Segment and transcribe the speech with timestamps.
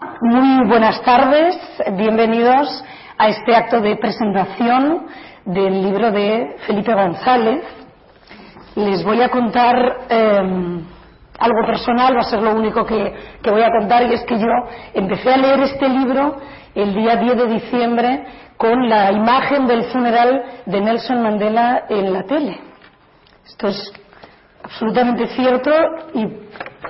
[0.00, 1.56] Muy buenas tardes,
[1.92, 2.84] bienvenidos
[3.18, 5.06] a este acto de presentación
[5.44, 7.62] del libro de Felipe González.
[8.76, 9.76] Les voy a contar
[10.08, 10.82] eh,
[11.38, 14.38] algo personal, va a ser lo único que, que, voy a contar, y es que
[14.38, 14.48] yo
[14.94, 16.36] empecé a leer este libro
[16.74, 18.24] el día 10 de diciembre
[18.56, 22.58] con la imagen del funeral de Nelson Mandela en la tele.
[23.44, 23.92] Esto es
[24.62, 25.70] absolutamente cierto
[26.14, 26.26] y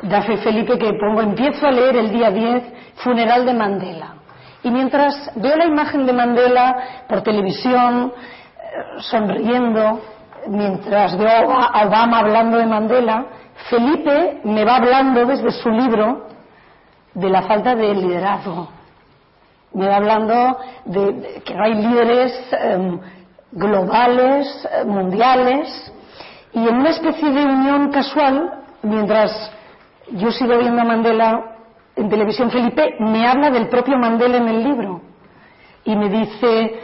[0.02, 2.62] da fe Felipe que pongo, empiezo a leer el día 10,
[2.96, 4.14] funeral de Mandela.
[4.62, 10.00] Y mientras veo la imagen de Mandela por televisión, eh, sonriendo,
[10.48, 13.26] mientras veo a Obama hablando de Mandela,
[13.68, 16.26] Felipe me va hablando desde su libro
[17.14, 18.68] de la falta de liderazgo.
[19.74, 23.00] Me va hablando de, que no hay líderes em,
[23.52, 25.92] globales, eh, mundiales,
[26.52, 29.52] y en una especie de unión casual, mientras
[30.12, 31.56] yo sigo viendo a Mandela
[31.96, 35.02] en televisión, Felipe me habla del propio Mandela en el libro
[35.84, 36.80] y me dice,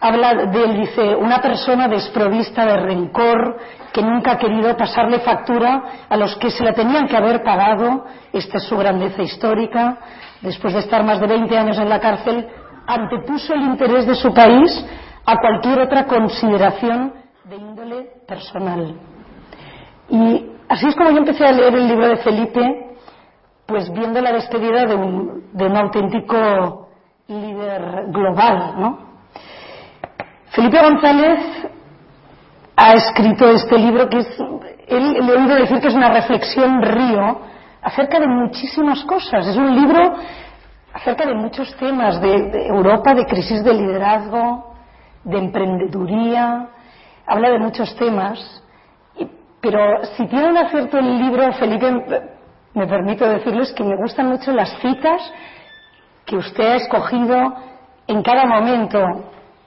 [0.00, 3.58] habla de él, dice, una persona desprovista de rencor
[3.92, 8.04] que nunca ha querido pasarle factura a los que se la tenían que haber pagado,
[8.32, 9.98] esta es su grandeza histórica,
[10.40, 12.46] después de estar más de 20 años en la cárcel,
[12.86, 14.86] antepuso el interés de su país
[15.26, 17.12] a cualquier otra consideración
[17.44, 18.94] de índole personal.
[20.08, 22.96] Y así es como yo empecé a leer el libro de Felipe,
[23.66, 26.88] pues viendo la despedida de un, de un auténtico
[27.26, 28.98] líder global, ¿no?
[30.52, 31.40] Felipe González
[32.76, 34.40] ha escrito este libro que es,
[34.86, 37.40] él le he oído decir que es una reflexión río
[37.82, 39.46] acerca de muchísimas cosas.
[39.46, 40.14] Es un libro
[40.92, 44.74] acerca de muchos temas, de, de Europa, de crisis de liderazgo,
[45.24, 46.68] de emprendeduría,
[47.26, 48.59] habla de muchos temas
[49.60, 51.90] pero si tiene un acierto el libro, Felipe,
[52.74, 55.20] me permito decirles que me gustan mucho las citas
[56.24, 57.54] que usted ha escogido
[58.06, 58.98] en cada momento.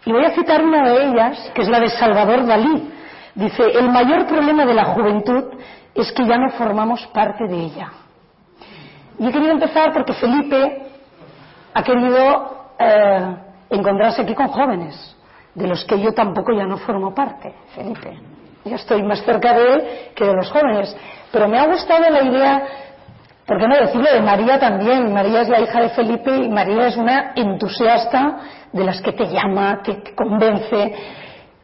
[0.05, 2.91] Y voy a citar una de ellas, que es la de Salvador Dalí.
[3.35, 5.43] Dice, el mayor problema de la juventud
[5.93, 7.91] es que ya no formamos parte de ella.
[9.19, 10.87] Y he querido empezar porque Felipe
[11.73, 13.35] ha querido eh,
[13.69, 15.15] encontrarse aquí con jóvenes,
[15.53, 18.17] de los que yo tampoco ya no formo parte, Felipe.
[18.65, 19.83] Yo estoy más cerca de él
[20.15, 20.95] que de los jóvenes.
[21.31, 22.63] Pero me ha gustado la idea,
[23.45, 25.13] ¿por qué no decirlo de María también?
[25.13, 28.37] María es la hija de Felipe y María es una entusiasta
[28.71, 30.93] de las que te llama, te convence.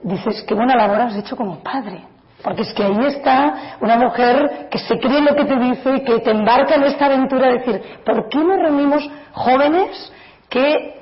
[0.02, 2.04] Dices, qué buena labor has hecho como padre.
[2.44, 6.04] Porque es que ahí está una mujer que se cree lo que te dice y
[6.04, 10.14] que te embarca en esta aventura de decir, ¿por qué no reunimos jóvenes
[10.50, 10.96] que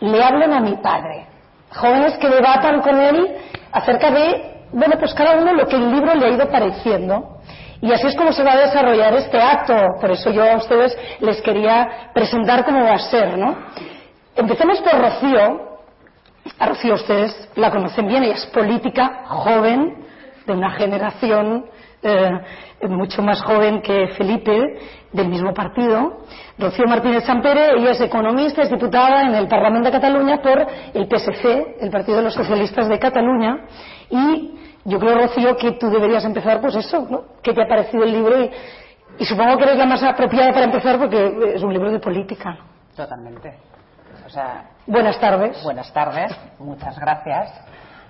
[0.00, 1.26] le hablen a mi padre?
[1.70, 3.36] Jóvenes que debatan con él
[3.72, 7.38] acerca de bueno, pues cada uno lo que el libro le ha ido pareciendo.
[7.80, 9.74] Y así es como se va a desarrollar este acto.
[10.00, 13.56] Por eso yo a ustedes les quería presentar cómo va a ser, ¿no?
[14.34, 15.78] Empecemos por Rocío.
[16.58, 20.04] A Rocío ustedes la conocen bien, ella es política joven,
[20.46, 21.64] de una generación
[22.02, 22.30] eh,
[22.88, 24.78] mucho más joven que Felipe,
[25.12, 26.24] del mismo partido.
[26.58, 31.06] Rocío Martínez Sampere, ella es economista, es diputada en el Parlamento de Cataluña por el
[31.08, 33.56] PSC, el Partido de los Socialistas de Cataluña,
[34.14, 34.54] y
[34.84, 37.24] yo creo, Rocío, que tú deberías empezar, pues eso, ¿no?
[37.42, 38.40] ¿Qué te ha parecido el libro?
[39.18, 42.56] Y, supongo que eres la más apropiada para empezar porque es un libro de política.
[42.94, 43.54] Totalmente.
[44.24, 45.62] O sea, buenas tardes.
[45.64, 46.32] Buenas tardes.
[46.60, 47.52] Muchas gracias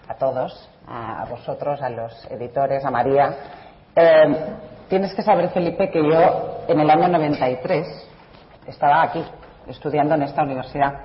[0.06, 3.34] a todos, a, vosotros, a los editores, a María.
[3.97, 4.54] Eh,
[4.88, 7.87] tienes que saber, Felipe, que yo en el año 93
[8.66, 9.25] estaba aquí,
[9.69, 11.00] estudiando en esta universidad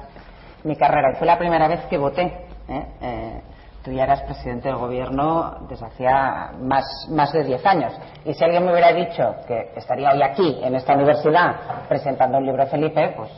[0.64, 1.14] mi carrera.
[1.14, 2.24] Y fue la primera vez que voté.
[2.68, 2.86] ¿eh?
[3.02, 3.42] Eh,
[3.90, 7.94] tú ya eras presidente del gobierno desde hacía más, más de 10 años.
[8.24, 11.56] Y si alguien me hubiera dicho que estaría hoy aquí, en esta universidad,
[11.88, 13.30] presentando el libro Felipe, pues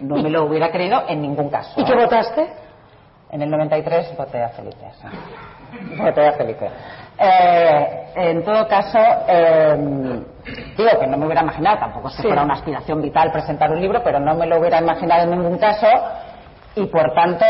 [0.00, 1.78] no me lo hubiera creído en ningún caso.
[1.78, 2.48] ¿Y qué votaste?
[3.30, 4.86] En el 93 voté a Felipe.
[5.98, 6.70] Voté a Felipe.
[7.18, 8.98] Eh, en todo caso,
[9.28, 9.76] eh,
[10.76, 13.80] digo que no me hubiera imaginado, tampoco es que fuera una aspiración vital presentar un
[13.80, 15.86] libro, pero no me lo hubiera imaginado en ningún caso
[16.74, 17.44] y por tanto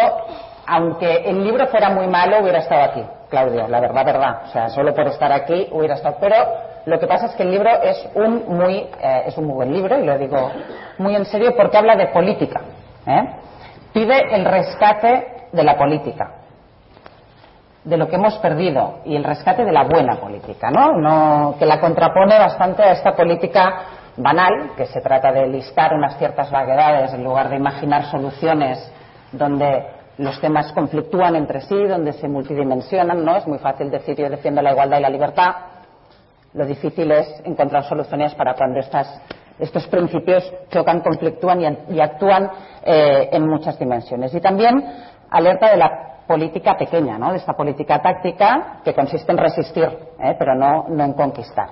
[0.66, 4.42] aunque el libro fuera muy malo, hubiera estado aquí, Claudia, la verdad, verdad.
[4.44, 6.16] O sea, solo por estar aquí hubiera estado.
[6.20, 6.36] Pero
[6.84, 9.72] Lo que pasa es que el libro es un muy, eh, es un muy buen
[9.72, 10.50] libro, y lo digo
[10.98, 12.60] muy en serio, porque habla de política.
[13.06, 13.36] ¿eh?
[13.92, 16.32] Pide el rescate de la política,
[17.84, 20.96] de lo que hemos perdido, y el rescate de la buena política, ¿no?
[20.96, 23.82] no que la contrapone bastante a esta política
[24.16, 28.92] banal, que se trata de listar unas ciertas vaguedades en lugar de imaginar soluciones
[29.30, 33.36] donde los temas conflictúan entre sí, donde se multidimensionan, ¿no?
[33.36, 35.54] Es muy fácil decir yo defiendo la igualdad y la libertad.
[36.54, 42.50] Lo difícil es encontrar soluciones para cuando estos principios chocan, conflictúan y, actúan
[42.84, 44.34] eh, en muchas dimensiones.
[44.34, 44.84] Y también
[45.30, 47.32] alerta de la política pequeña, ¿no?
[47.32, 49.88] de esta política táctica que consiste en resistir,
[50.18, 50.34] ¿eh?
[50.38, 51.68] pero no, no en conquistar.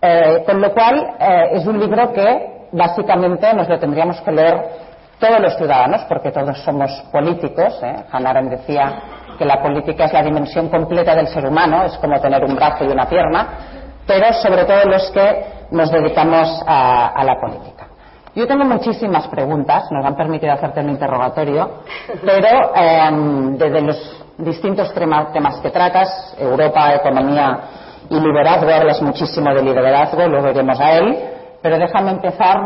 [0.00, 4.91] Eh, con lo cual, eh, es un libro que básicamente nos lo tendríamos que leer
[5.22, 7.78] todos los ciudadanos, porque todos somos políticos.
[7.84, 8.04] ¿eh?
[8.10, 9.02] Hannah Arendt decía
[9.38, 12.84] que la política es la dimensión completa del ser humano, es como tener un brazo
[12.84, 13.46] y una pierna,
[14.04, 17.86] pero sobre todo los que nos dedicamos a, la política.
[18.34, 21.82] Yo tengo muchísimas preguntas, nos han permitido hacerte un interrogatorio,
[22.24, 27.60] pero em, desde los distintos temas que tratas, Europa, economía
[28.10, 31.18] y liderazgo, hablas muchísimo de liderazgo, luego iremos a él,
[31.62, 32.58] pero déjame empezar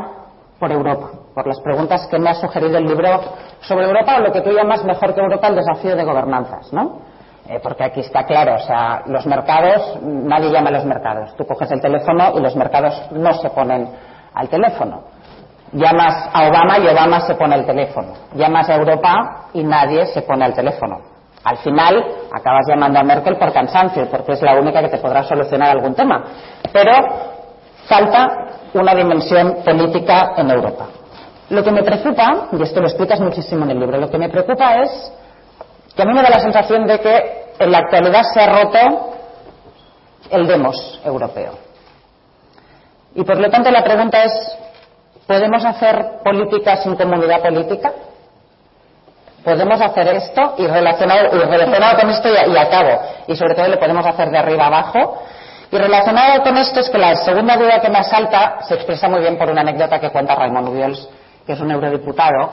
[0.58, 3.20] por Europa, por las preguntas que me ha sugerido el libro
[3.60, 7.02] sobre Europa o lo que tú llamas mejor que Europa el desafío de gobernanzas, ¿no?
[7.46, 11.36] Eh, porque aquí está claro, o sea, los mercados, nadie llama a los mercados.
[11.36, 13.86] Tú coges el teléfono y los mercados no se ponen
[14.32, 15.02] al teléfono.
[15.72, 18.14] Llamas a Obama y Obama se pone al teléfono.
[18.34, 20.96] Llamas a Europa y nadie se pone al teléfono.
[21.44, 22.02] Al final
[22.32, 25.94] acabas llamando a Merkel por cansancio, porque es la única que te podrá solucionar algún
[25.94, 26.24] tema.
[26.72, 26.92] Pero
[27.86, 30.86] falta una dimensión política en Europa.
[31.50, 34.28] Lo que me preocupa, y esto lo explicas muchísimo en el libro, lo que me
[34.28, 35.12] preocupa es
[35.94, 39.14] que a mí me da la sensación de que en la actualidad se ha roto
[40.30, 41.52] el demos europeo.
[43.14, 44.32] Y por lo tanto la pregunta es,
[45.26, 47.92] ¿podemos hacer política sin comunidad política?
[49.46, 53.00] podemos hacer esto y relacionado, y relacionado con esto y, acabo.
[53.28, 55.22] Y sobre todo le podemos hacer de arriba abajo.
[55.70, 59.20] Y relacionado con esto es que la segunda duda que me asalta se expresa muy
[59.20, 61.08] bien por una anécdota que cuenta Raymond Ubiols,
[61.46, 62.50] que es un eurodiputado,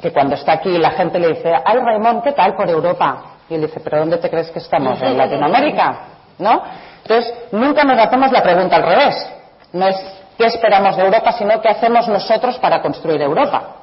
[0.00, 3.22] que cuando está aquí la gente le dice, ay Raymond, ¿qué tal por Europa?
[3.48, 5.00] Y él dice, ¿pero dónde te crees que estamos?
[5.02, 5.98] ¿En Latinoamérica?
[6.38, 6.62] ¿No?
[7.02, 9.32] Entonces, nunca nos hacemos la pregunta al revés.
[9.72, 9.96] No es
[10.38, 13.80] qué esperamos de Europa, sino qué hacemos nosotros para construir Europa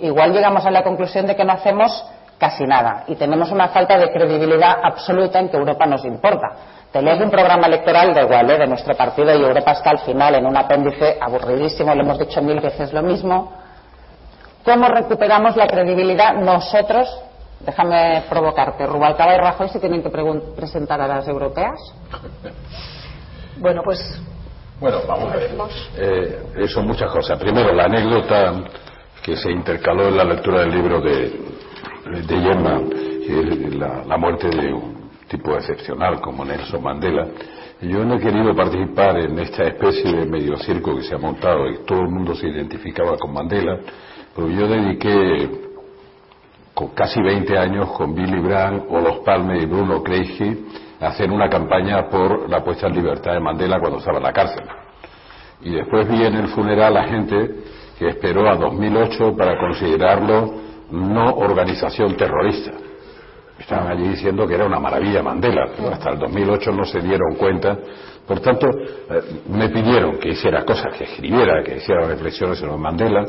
[0.00, 2.04] igual llegamos a la conclusión de que no hacemos
[2.38, 6.48] casi nada y tenemos una falta de credibilidad absoluta en que Europa nos importa.
[6.92, 8.58] Tenemos un programa electoral de igual, ¿eh?
[8.58, 12.42] de nuestro partido y Europa está al final en un apéndice aburridísimo, lo hemos dicho
[12.42, 13.52] mil veces lo mismo.
[14.64, 17.08] ¿Cómo recuperamos la credibilidad nosotros?
[17.60, 18.86] Déjame provocarte.
[18.86, 20.10] Rubalcaba y Rajoy se tienen que
[20.56, 21.78] presentar a las europeas.
[23.60, 24.00] Bueno, pues.
[24.80, 25.50] Bueno, vamos a ver.
[25.98, 27.38] Eh, son muchas cosas.
[27.38, 28.54] Primero, la anécdota
[29.22, 31.30] que se intercaló en la lectura del libro de,
[32.26, 32.80] de Gemma,
[33.78, 34.89] la, la muerte de un
[35.30, 37.28] tipo excepcional como Nelson Mandela.
[37.82, 41.68] Yo no he querido participar en esta especie de medio circo que se ha montado
[41.70, 43.78] y todo el mundo se identificaba con Mandela,
[44.34, 45.50] pero yo dediqué
[46.74, 50.66] con casi 20 años con Billy Brandt, los Palme y Bruno Kreisky
[51.00, 54.32] a hacer una campaña por la puesta en libertad de Mandela cuando estaba en la
[54.32, 54.64] cárcel.
[55.62, 57.54] Y después vi en el funeral a gente
[57.98, 60.54] que esperó a 2008 para considerarlo
[60.90, 62.89] no organización terrorista.
[63.60, 67.34] Estaban allí diciendo que era una maravilla Mandela, pero hasta el 2008 no se dieron
[67.36, 67.78] cuenta.
[68.26, 73.24] Por tanto, eh, me pidieron que hiciera cosas, que escribiera, que hiciera reflexiones sobre Mandela,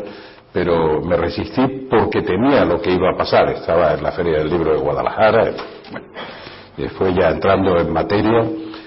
[0.54, 3.50] pero me resistí porque temía lo que iba a pasar.
[3.50, 5.52] Estaba en la Feria del Libro de Guadalajara.
[6.78, 8.44] después ya entrando en materia,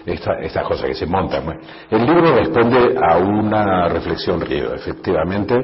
[0.06, 1.60] estas cosas que se montan.
[1.90, 5.54] el libro responde a una reflexión río, efectivamente,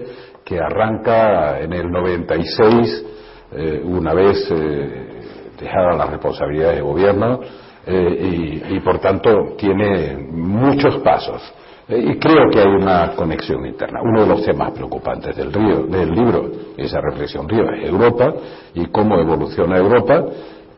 [0.45, 3.07] que arranca en el 96,
[3.53, 5.20] eh, una vez eh,
[5.61, 7.41] dejada la responsabilidad de gobierno,
[7.87, 11.43] eh, y, por tanto tiene muchos pasos.
[11.89, 14.01] y creo que hay una conexión interna.
[14.01, 18.33] Uno de los temas preocupantes del, río, del libro, esa reflexión río, es Europa
[18.75, 20.25] y cómo evoluciona Europa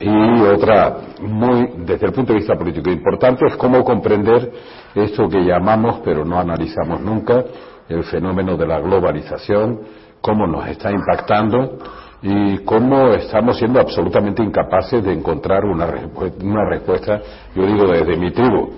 [0.02, 4.50] y otra, muy, desde el punto de vista político importante, es cómo comprender
[4.94, 7.44] esto que llamamos, pero no analizamos nunca,
[7.88, 9.80] el fenómeno de la globalización,
[10.20, 11.78] cómo nos está impactando
[12.22, 15.86] y cómo estamos siendo absolutamente incapaces de encontrar una,
[16.40, 17.20] una respuesta,
[17.54, 18.70] yo digo desde mi tribu,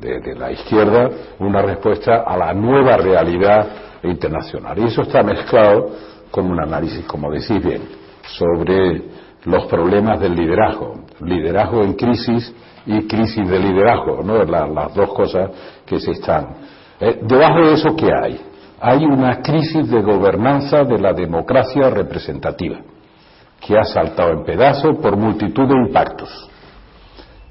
[0.00, 3.66] de, la izquierda, una respuesta a la nueva realidad
[4.02, 4.78] internacional.
[4.78, 5.90] Y eso está mezclado
[6.30, 7.82] con un análisis, como decís bien,
[8.22, 9.02] sobre
[9.44, 12.54] los problemas del liderazgo, liderazgo en crisis
[12.86, 14.42] y crisis de liderazgo, ¿no?
[14.44, 15.50] las dos cosas
[15.84, 16.56] que se están.
[17.00, 18.40] Eh, debajo de eso, ¿qué hay?
[18.80, 22.78] Hay una crisis de gobernanza de la democracia representativa,
[23.60, 26.48] que ha saltado en pedazos por multitud de impactos.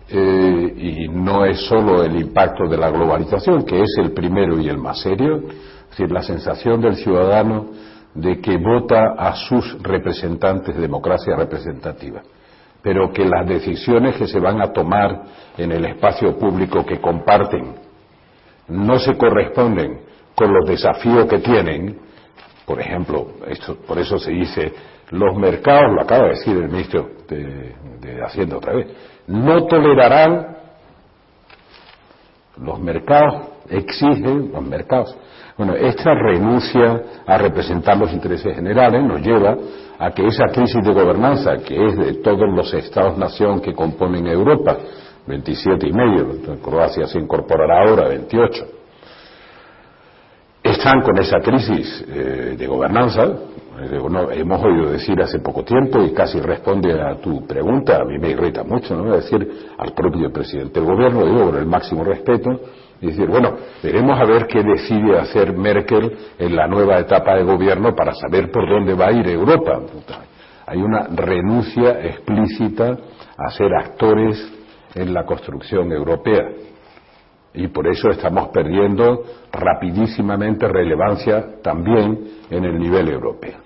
[0.10, 4.70] Eh, y no es solo el impacto de la globalización, que es el primero y
[4.70, 7.68] el más serio, es decir, la sensación del ciudadano
[8.14, 12.22] de que vota a sus representantes de democracia representativa,
[12.82, 15.24] pero que las decisiones que se van a tomar
[15.58, 17.76] en el espacio público que comparten
[18.70, 20.07] no se corresponden
[20.38, 21.98] con los desafíos que tienen,
[22.64, 24.72] por ejemplo, esto, por eso se dice,
[25.10, 28.88] los mercados, lo acaba de decir el ministro de, de Hacienda otra vez,
[29.26, 30.58] no tolerarán,
[32.58, 35.18] los mercados exigen, los mercados,
[35.58, 39.58] bueno, esta renuncia a representar los intereses generales nos lleva
[39.98, 44.78] a que esa crisis de gobernanza, que es de todos los estados-nación que componen Europa,
[45.26, 48.77] 27 y medio, Croacia se incorporará ahora, 28,
[50.72, 53.26] están con esa crisis eh, de gobernanza,
[54.32, 58.32] hemos oído decir hace poco tiempo y casi responde a tu pregunta, a mí me
[58.32, 59.16] irrita mucho, ¿no?
[59.16, 59.48] decir
[59.78, 62.50] al propio presidente del gobierno, digo con el máximo respeto,
[63.00, 67.44] y decir, bueno, veremos a ver qué decide hacer Merkel en la nueva etapa de
[67.44, 69.82] gobierno para saber por dónde va a ir Europa.
[70.66, 72.98] Hay una renuncia explícita
[73.38, 74.52] a ser actores
[74.96, 76.44] en la construcción europea.
[77.58, 82.20] Y por eso estamos perdiendo rapidísimamente relevancia también
[82.52, 83.58] en el nivel europeo.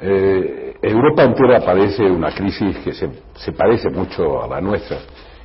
[0.00, 4.98] Eh, Europa entera padece una crisis que se, se parece mucho a la nuestra,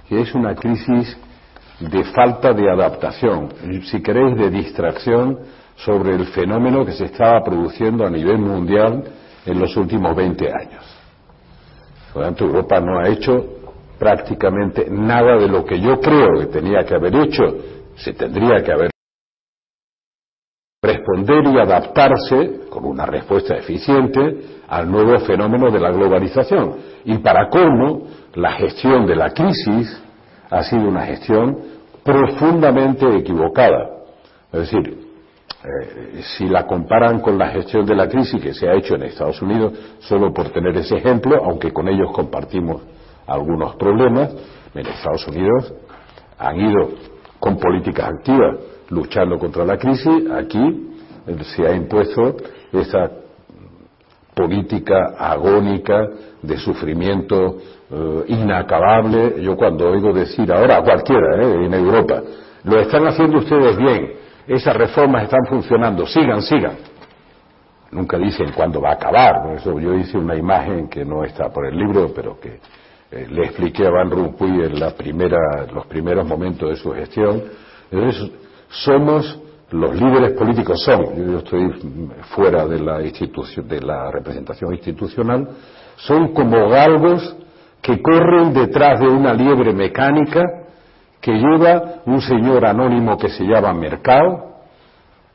[0.07, 1.17] que es una crisis
[1.79, 3.49] de falta de adaptación,
[3.85, 5.39] si queréis, de distracción
[5.77, 9.03] sobre el fenómeno que se estaba produciendo a nivel mundial
[9.43, 10.85] en los últimos 20 años.
[12.13, 13.60] Por lo tanto, Europa no ha hecho
[14.01, 17.43] prácticamente nada de lo que yo creo que tenía que haber hecho,
[17.97, 18.89] se tendría que haber
[20.81, 24.19] responder y adaptarse con una respuesta eficiente
[24.67, 26.77] al nuevo fenómeno de la globalización.
[27.05, 30.01] Y para cómo, la gestión de la crisis
[30.49, 31.59] ha sido una gestión
[32.03, 33.87] profundamente equivocada.
[34.51, 34.97] Es decir,
[35.63, 39.03] eh, si la comparan con la gestión de la crisis que se ha hecho en
[39.03, 42.81] Estados Unidos, solo por tener ese ejemplo, aunque con ellos compartimos
[43.33, 44.31] algunos problemas,
[44.73, 45.73] en Estados Unidos
[46.37, 46.89] han ido
[47.39, 48.57] con políticas activas
[48.89, 50.89] luchando contra la crisis, aquí
[51.55, 52.35] se ha impuesto
[52.71, 53.11] esa
[54.33, 56.07] política agónica
[56.41, 57.57] de sufrimiento
[57.89, 59.41] eh, inacabable.
[59.41, 62.21] Yo cuando oigo decir ahora a cualquiera eh, en Europa,
[62.63, 64.13] lo están haciendo ustedes bien,
[64.47, 66.75] esas reformas están funcionando, sigan, sigan.
[67.91, 69.53] Nunca dicen cuándo va a acabar.
[69.55, 72.59] Eso, yo hice una imagen que no está por el libro, pero que
[73.11, 77.43] eh, le expliqué a Van Rompuy en la primera, los primeros momentos de su gestión.
[77.91, 78.31] Entonces,
[78.69, 79.41] somos
[79.71, 85.47] los líderes políticos son, yo estoy fuera de la institución, de la representación institucional,
[85.95, 87.37] son como galgos
[87.81, 90.41] que corren detrás de una liebre mecánica
[91.21, 94.51] que lleva un señor anónimo que se llama Mercado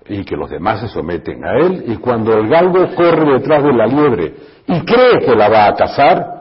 [0.08, 1.84] y que los demás se someten a él.
[1.86, 4.34] Y cuando el galgo corre detrás de la liebre
[4.66, 6.36] y cree que la va a cazar,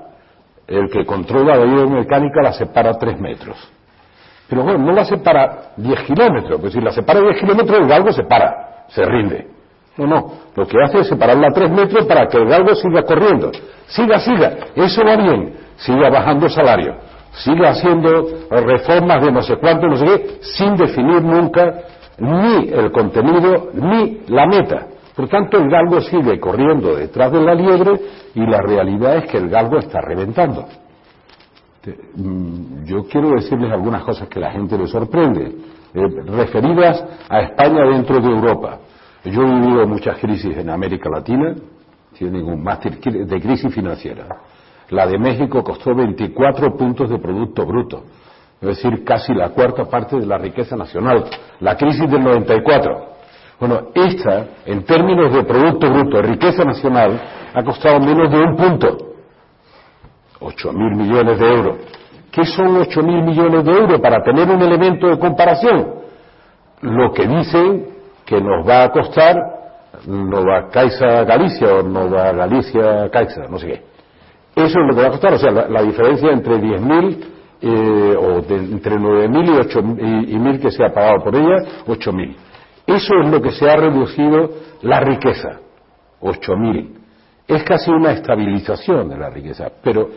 [0.68, 3.58] el que controla la liebre mecánica la separa tres metros.
[4.48, 8.12] Pero bueno, no la separa 10 kilómetros, pues si la separa 10 kilómetros el galgo
[8.12, 9.48] se para, se rinde.
[9.98, 13.04] No, no, lo que hace es separarla a 3 metros para que el galgo siga
[13.04, 13.52] corriendo.
[13.88, 16.96] Siga, siga, eso va bien, siga bajando salario,
[17.32, 21.82] siga haciendo reformas de no sé cuánto, no sé qué, sin definir nunca
[22.18, 24.88] ni el contenido ni la meta.
[25.16, 28.00] Por tanto, el galgo sigue corriendo detrás de la liebre
[28.34, 30.66] y la realidad es que el galgo está reventando.
[32.16, 35.56] Mm, yo quiero decirles algunas cosas que la gente le sorprende,
[35.94, 38.80] eh, referidas a España dentro de Europa.
[39.24, 41.56] Yo he vivido muchas crisis en América Latina,
[42.18, 44.28] tienen un máster de crisis financiera.
[44.90, 48.04] La de México costó 24 puntos de Producto Bruto,
[48.62, 51.26] es decir, casi la cuarta parte de la riqueza nacional.
[51.60, 53.15] La crisis del 94.
[53.60, 57.22] Bueno, esta, en términos de Producto Bruto, riqueza nacional,
[57.54, 58.98] ha costado menos de un punto.
[60.40, 61.76] 8 mil millones de euros.
[62.32, 65.96] ¿Qué son 8 mil millones de euros para tener un elemento de comparación?
[66.82, 67.88] Lo que dicen
[68.26, 69.36] que nos va a costar
[70.06, 73.82] Nova Caixa Galicia o Nova Galicia Caixa, no sé qué.
[74.56, 77.18] Eso es lo que va a costar, o sea, la, diferencia entre 10.000
[77.62, 81.58] eh, o entre 9.000 y, 8, y, y 1.000 que se ha pagado por ella,
[81.88, 82.36] 8.000.
[82.88, 84.50] Eso es lo que se ha reducido
[84.82, 85.60] la riqueza,
[86.22, 86.90] 8.000.
[87.48, 90.10] es casi una estabilización de la riqueza, pero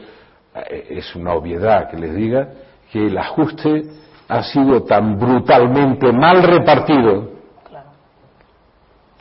[0.54, 2.48] eh, es una obviedad que les diga
[2.90, 3.84] que el ajuste
[4.28, 7.30] ha sido tan brutalmente mal repartido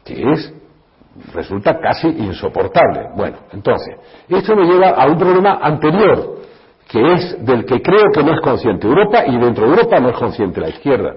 [0.04, 0.54] que es
[1.34, 3.10] resulta casi insoportable.
[3.16, 3.96] Bueno, entonces,
[4.30, 6.38] esto me lleva a un problema anterior,
[6.88, 10.10] que es del que creo que no es consciente Europa y dentro de Europa no
[10.10, 11.16] es consciente la izquierda.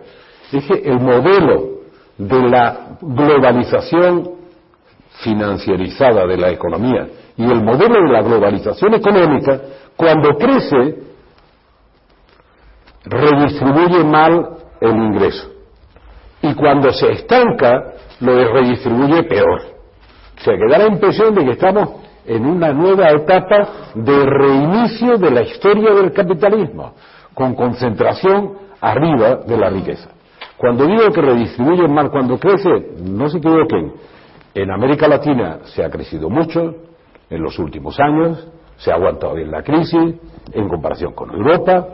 [0.51, 1.80] Es que el modelo
[2.21, 4.31] de la globalización
[5.23, 9.59] financiarizada de la economía y el modelo de la globalización económica,
[9.97, 10.99] cuando crece,
[13.05, 14.49] redistribuye mal
[14.83, 15.51] el ingreso.
[16.43, 19.63] Y cuando se estanca, lo redistribuye peor.
[20.39, 21.89] O sea, que da la impresión de que estamos
[22.27, 26.93] en una nueva etapa de reinicio de la historia del capitalismo,
[27.33, 30.11] con concentración arriba de la riqueza.
[30.61, 32.69] Cuando digo que redistribuyen mal cuando crece,
[33.03, 33.95] no se equivoquen.
[34.55, 36.75] En América Latina se ha crecido mucho
[37.31, 40.17] en los últimos años, se ha aguantado bien la crisis
[40.53, 41.89] en comparación con Europa,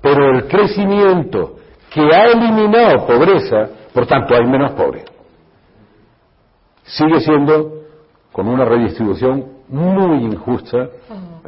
[0.00, 1.56] pero el crecimiento
[1.92, 5.04] que ha eliminado pobreza, por tanto hay menos pobres,
[6.84, 7.82] sigue siendo
[8.32, 10.88] con una redistribución muy injusta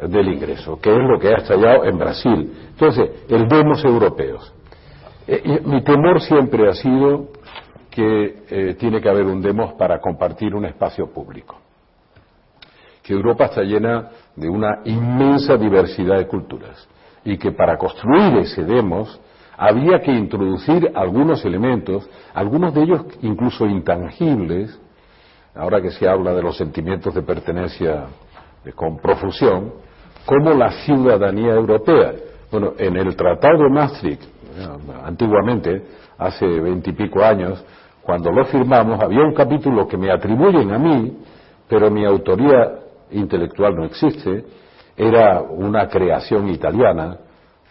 [0.07, 2.53] del ingreso, que es lo que ha estallado en Brasil.
[2.73, 4.53] Entonces, el demos europeos.
[5.31, 7.27] Eh, mi temor siempre ha sido
[7.91, 11.55] que eh, tiene que haber un demos para compartir un espacio público.
[13.03, 16.87] Que Europa está llena de una inmensa diversidad de culturas
[17.23, 19.21] y que para construir ese demos
[19.55, 24.79] había que introducir algunos elementos, algunos de ellos incluso intangibles,
[25.53, 28.07] ahora que se habla de los sentimientos de pertenencia
[28.73, 29.73] con profusión,
[30.25, 32.13] como la ciudadanía europea.
[32.51, 34.38] Bueno, en el Tratado de Maastricht,
[35.03, 35.83] antiguamente,
[36.17, 37.63] hace veintipico años,
[38.01, 41.17] cuando lo firmamos, había un capítulo que me atribuyen a mí,
[41.67, 42.79] pero mi autoría
[43.11, 44.45] intelectual no existe,
[44.97, 47.17] era una creación italiana,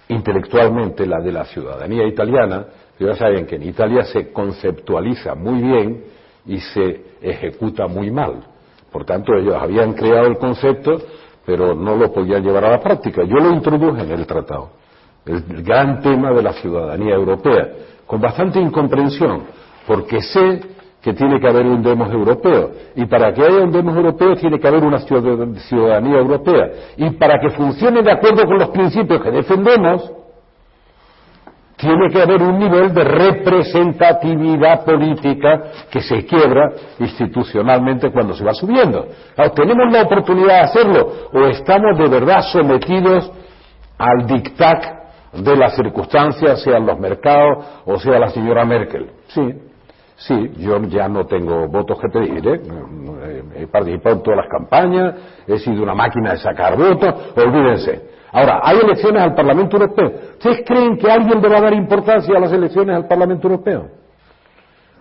[0.09, 2.67] intelectualmente la de la ciudadanía italiana,
[2.99, 6.05] ya saben que en Italia se conceptualiza muy bien
[6.47, 8.45] y se ejecuta muy mal.
[8.91, 10.99] Por tanto, ellos habían creado el concepto,
[11.45, 13.23] pero no lo podían llevar a la práctica.
[13.23, 14.71] Yo lo introduje en el tratado,
[15.27, 17.69] el gran tema de la ciudadanía europea,
[18.07, 19.45] con bastante incomprensión,
[19.87, 20.61] porque sé
[21.03, 22.71] que tiene que haber un demos europeo.
[22.97, 26.71] Y para que haya un demos europeo tiene que haber una ciudadanía europea.
[26.97, 30.11] Y para que funcione de acuerdo con los principios que defendemos,
[31.77, 38.53] tiene que haber un nivel de representatividad política que se quiebra institucionalmente cuando se va
[38.53, 39.07] subiendo.
[39.55, 43.31] ¿Tenemos la oportunidad de hacerlo o estamos de verdad sometidos
[43.97, 44.98] al dictat
[45.33, 49.11] de las circunstancias, sean los mercados o sea la señora Merkel?
[49.29, 49.55] Sí,
[50.17, 52.61] sí, yo ya no tengo votos que pedir, ¿eh?
[53.57, 55.15] he participado en todas las campañas,
[55.47, 58.19] he sido una máquina de sacar votos, olvídense.
[58.33, 60.13] Ahora, hay elecciones al Parlamento Europeo.
[60.33, 63.89] ¿Ustedes creen que alguien le va a dar importancia a las elecciones al Parlamento Europeo?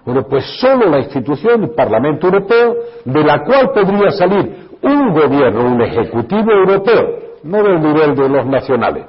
[0.06, 5.66] Bueno, pues solo la institución del Parlamento Europeo, de la cual podría salir un gobierno,
[5.66, 9.06] un ejecutivo europeo, no del nivel de los nacionales,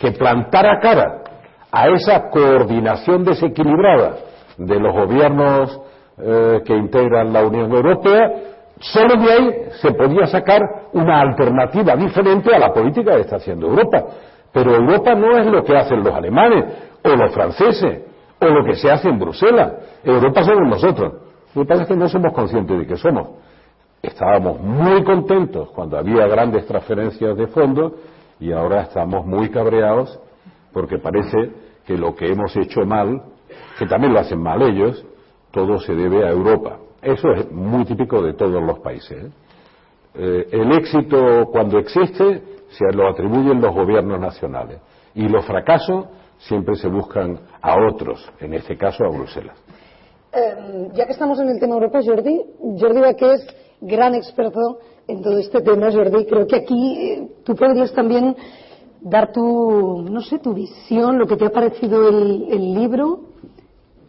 [0.00, 1.22] que plantara cara
[1.70, 4.16] a esa coordinación desequilibrada
[4.56, 5.80] de los gobiernos
[6.18, 8.32] eh, que integran la Unión Europea,
[8.80, 10.62] Solo de ahí se podía sacar
[10.94, 14.04] una alternativa diferente a la política que está haciendo Europa.
[14.52, 16.64] Pero Europa no es lo que hacen los alemanes
[17.04, 18.02] o los franceses
[18.40, 19.72] o lo que se hace en Bruselas.
[20.02, 21.12] Europa somos nosotros.
[21.54, 23.28] Lo que pasa es que no somos conscientes de que somos.
[24.02, 27.92] Estábamos muy contentos cuando había grandes transferencias de fondos
[28.40, 30.18] y ahora estamos muy cabreados
[30.72, 31.52] porque parece
[31.86, 33.22] que lo que hemos hecho mal,
[33.78, 35.04] que también lo hacen mal ellos,
[35.50, 36.78] todo se debe a Europa.
[37.02, 39.24] Eso es muy típico de todos los países.
[39.24, 39.30] ¿eh?
[40.14, 44.80] Eh, el éxito, cuando existe, se lo atribuyen los gobiernos nacionales.
[45.14, 46.06] Y los fracasos
[46.38, 49.56] siempre se buscan a otros, en este caso a Bruselas.
[50.32, 52.40] Eh, ya que estamos en el tema europeo, Jordi,
[52.78, 53.46] Jordi que es
[53.80, 54.78] gran experto
[55.10, 56.26] en todo este tema, Jordi.
[56.26, 58.36] Creo que aquí tú podrías también
[59.00, 63.30] dar tu, no sé, tu visión, lo que te ha parecido el libro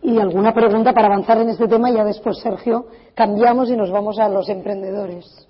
[0.04, 3.92] y alguna pregunta para avanzar en este tema y ya después, Sergio, cambiamos y nos
[3.92, 5.48] vamos a los emprendedores.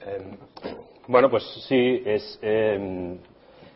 [0.00, 0.36] Em,
[1.08, 3.18] bueno, pues sí, es, em,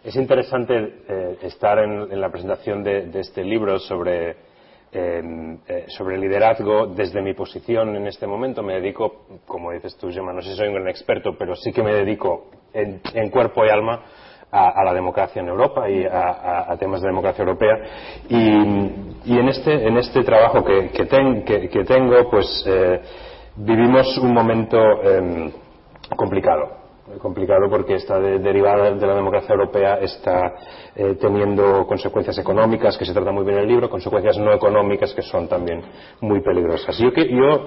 [0.04, 4.36] es interesante eh, estar en, la presentación de, este libro sobre,
[4.92, 8.62] em, eh, sobre liderazgo desde mi posición en este momento.
[8.62, 11.72] Me dedico, como dices tú, Gemma, no sé si soy un gran experto, pero sí
[11.72, 14.02] que me dedico en cuerpo y alma
[14.50, 17.76] a, la democracia en Europa y a, temas de democracia europea.
[18.28, 23.00] Y, en, este, en este trabajo que, que, tengo, pues eh,
[23.56, 25.52] vivimos un momento em,
[27.20, 30.54] complicado porque está derivada de la democracia europea, está
[30.94, 35.14] eh, teniendo consecuencias económicas, que se trata muy bien en el libro, consecuencias no económicas
[35.14, 35.82] que son también
[36.20, 36.96] muy peligrosas.
[36.98, 37.64] Yo, yo,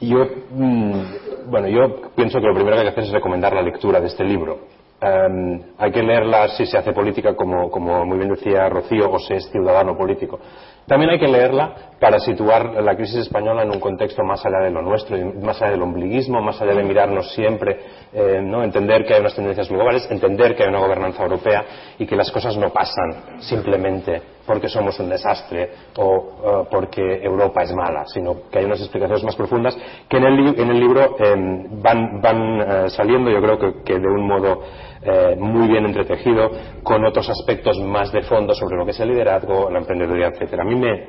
[0.00, 3.62] yo, mm, bueno, yo pienso que lo primero que hay que hacer es recomendar la
[3.62, 4.81] lectura de este libro.
[5.02, 9.18] Em, hay que leerla si se hace política, como, como muy bien decía Rocío, o
[9.18, 10.38] se es ciudadano político.
[10.86, 14.70] También hay que leerla para situar la crisis española en un contexto más allá de
[14.70, 17.80] lo nuestro, más allá del ombliguismo, más allá de mirarnos siempre,
[18.12, 18.62] eh, ¿no?
[18.62, 21.64] entender que hay unas tendencias globales, entender que hay una gobernanza europea
[21.98, 27.62] y que las cosas no pasan simplemente porque somos un desastre o eh, porque Europa
[27.62, 29.76] es mala, sino que hay unas explicaciones más profundas
[30.08, 34.62] que en el, libro em, van, eh, saliendo, yo creo que de un modo
[35.02, 36.50] eh, muy bien entretejido
[36.82, 40.62] con otros aspectos más de fondo sobre lo que es el liderazgo, la emprendeduría, etcétera.
[40.62, 41.08] A mí me,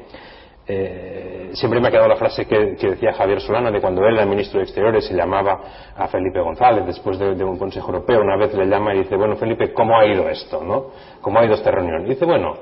[1.54, 4.60] siempre me ha quedado la frase que, decía Javier Solana de cuando él era ministro
[4.60, 5.60] de Exteriores y llamaba
[5.96, 8.22] a Felipe González después de, un Consejo Europeo.
[8.22, 10.64] Una vez le llama y dice, bueno, Felipe, ¿cómo ha ido esto?
[10.64, 10.88] ¿no?
[11.22, 12.06] ¿Cómo ha ido esta reunión?
[12.06, 12.56] Y dice, bueno,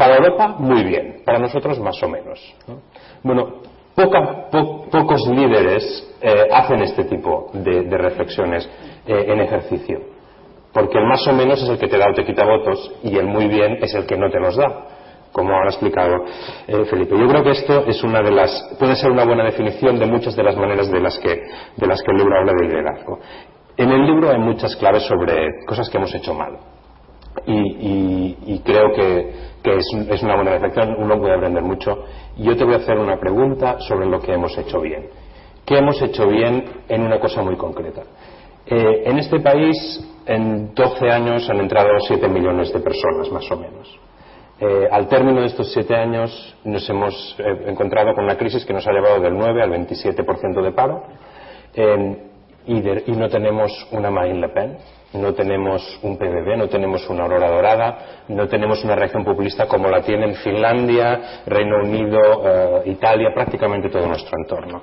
[0.00, 2.40] para Europa muy bien, para nosotros más o menos.
[3.22, 3.60] Bueno,
[3.94, 8.66] pocos líderes eh, hacen este tipo de, reflexiones
[9.06, 10.00] en ejercicio.
[10.72, 13.14] Porque el más o menos es el que te da o te quita votos y
[13.14, 14.86] el muy bien es el que no te los da,
[15.32, 16.24] como ha explicado
[16.66, 17.14] eh, Felipe.
[17.18, 20.34] Yo creo que esto es una de las, puede ser una buena definición de muchas
[20.34, 21.42] de las maneras de las que,
[21.76, 23.18] de las que el libro habla de liderazgo.
[23.76, 26.56] En el libro hay muchas claves sobre cosas que hemos hecho mal.
[27.46, 29.30] Y, creo que,
[29.64, 32.04] es, una buena reflexión, uno puede aprender mucho.
[32.36, 35.08] Y yo te voy a hacer una pregunta sobre lo que hemos hecho bien.
[35.64, 38.02] ¿Qué hemos hecho bien en una cosa muy concreta?
[38.66, 39.76] Eh, en este país,
[40.26, 43.98] en 12 años han entrado 7 millones de personas, más o menos.
[44.60, 48.74] Eh, al término de estos 7 años nos hemos eh, encontrado con una crisis que
[48.74, 51.02] nos ha llevado del 9 al 27% de paro
[52.66, 54.76] y, no tenemos una Marine Le Pen,
[55.14, 59.88] no tenemos un PBB, no tenemos una Aurora Dorada, no tenemos una reacción populista como
[59.88, 64.82] la tienen Finlandia, Reino Unido, Italia, prácticamente todo nuestro entorno.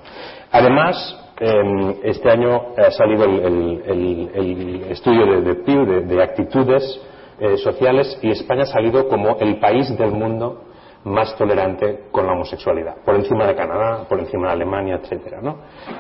[0.52, 7.00] Además, Em, este año ha salido el, estudio de, PIU, de, actitudes
[7.40, 10.64] eh, sociales, y España ha salido como el país del mundo
[11.04, 15.40] más tolerante con la homosexualidad, por encima de Canadá, por encima de Alemania, etcétera,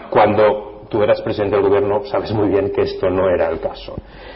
[0.09, 3.95] Cuando tú eras presidente del gobierno, sabes muy bien que esto no era el caso.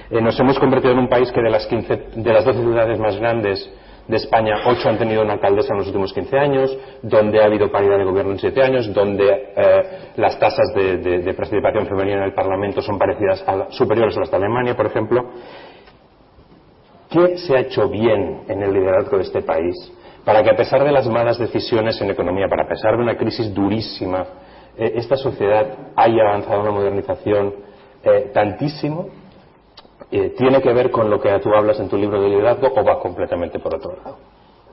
[0.10, 3.00] Eh, nos hemos convertido en un país que de las, 15, de las 12 ciudades
[3.00, 3.72] más grandes
[4.08, 7.72] de España, ocho han tenido una alcaldesa en los últimos 15 años, donde ha habido
[7.72, 9.84] paridad de gobierno en siete años, donde eh,
[10.18, 14.38] las tasas de, participación femenina en el Parlamento son parecidas a, superiores a las de
[14.38, 15.30] Alemania, por ejemplo.
[17.10, 19.76] ¿Qué se ha hecho bien en el liderazgo de este país
[20.26, 23.18] para que, a pesar de las malas decisiones en economía, para a pesar de una
[23.18, 24.26] crisis durísima,
[24.78, 27.54] eh, esta sociedad haya avanzado en una modernización
[28.04, 29.10] eh, tantísimo
[30.12, 32.84] eh, ¿tiene que ver con lo que tú hablas en tu libro de liderazgo o
[32.84, 34.18] va completamente por otro lado?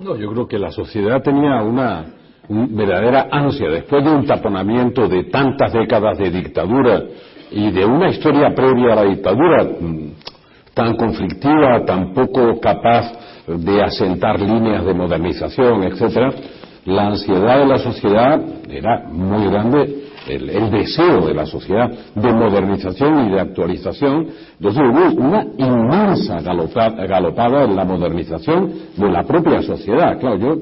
[0.00, 2.06] No, yo creo que la sociedad tenía una,
[2.48, 7.02] verdadera ansia, después de un taponamiento de tantas décadas de dictadura
[7.52, 10.12] y de una historia previa a la dictadura mm,
[10.74, 13.12] tan conflictiva, tan poco capaz
[13.46, 16.32] de asentar líneas de modernización, etcétera,
[16.88, 23.28] la ansiedad de la sociedad era muy grande el, deseo de la sociedad de modernización
[23.28, 30.18] y de actualización, entonces hubo una inmensa galopada en la modernización de la propia sociedad.
[30.18, 30.56] Claro, yo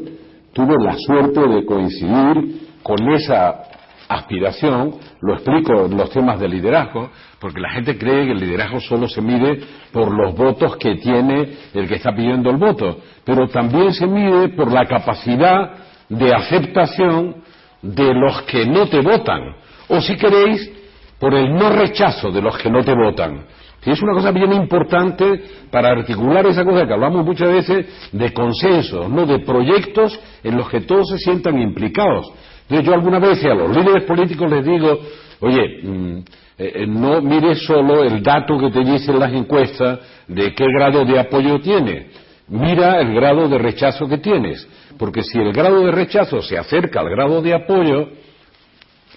[0.53, 3.63] tuve la suerte de coincidir con esa
[4.09, 7.11] aspiración, lo explico en los temas de liderazgo,
[7.41, 9.61] porque la gente cree que el liderazgo solo se mide
[9.93, 14.51] por los votos que tiene el que está pidiendo el voto, pero también se mide
[14.51, 17.37] por la capacidad de aceptación
[17.83, 19.57] de los que no te votan,
[19.89, 20.71] o si queréis,
[21.19, 23.47] por el no rechazo de los que no te votan.
[23.87, 28.33] Y es una cosa bien importante para articular esa cosa que hablamos muchas veces de
[28.33, 32.27] consensos, no de proyectos en los que todos se sientan implicados.
[32.69, 34.99] Yo alguna vez a los líderes políticos les digo,
[35.39, 36.19] oye, mm,
[36.59, 41.05] eh, eh, no mires solo el dato que te dicen las encuestas de qué grado
[41.05, 42.09] de apoyo tiene,
[42.49, 44.67] mira el grado de rechazo que tienes,
[44.99, 48.09] porque si el grado de rechazo se acerca al grado de apoyo,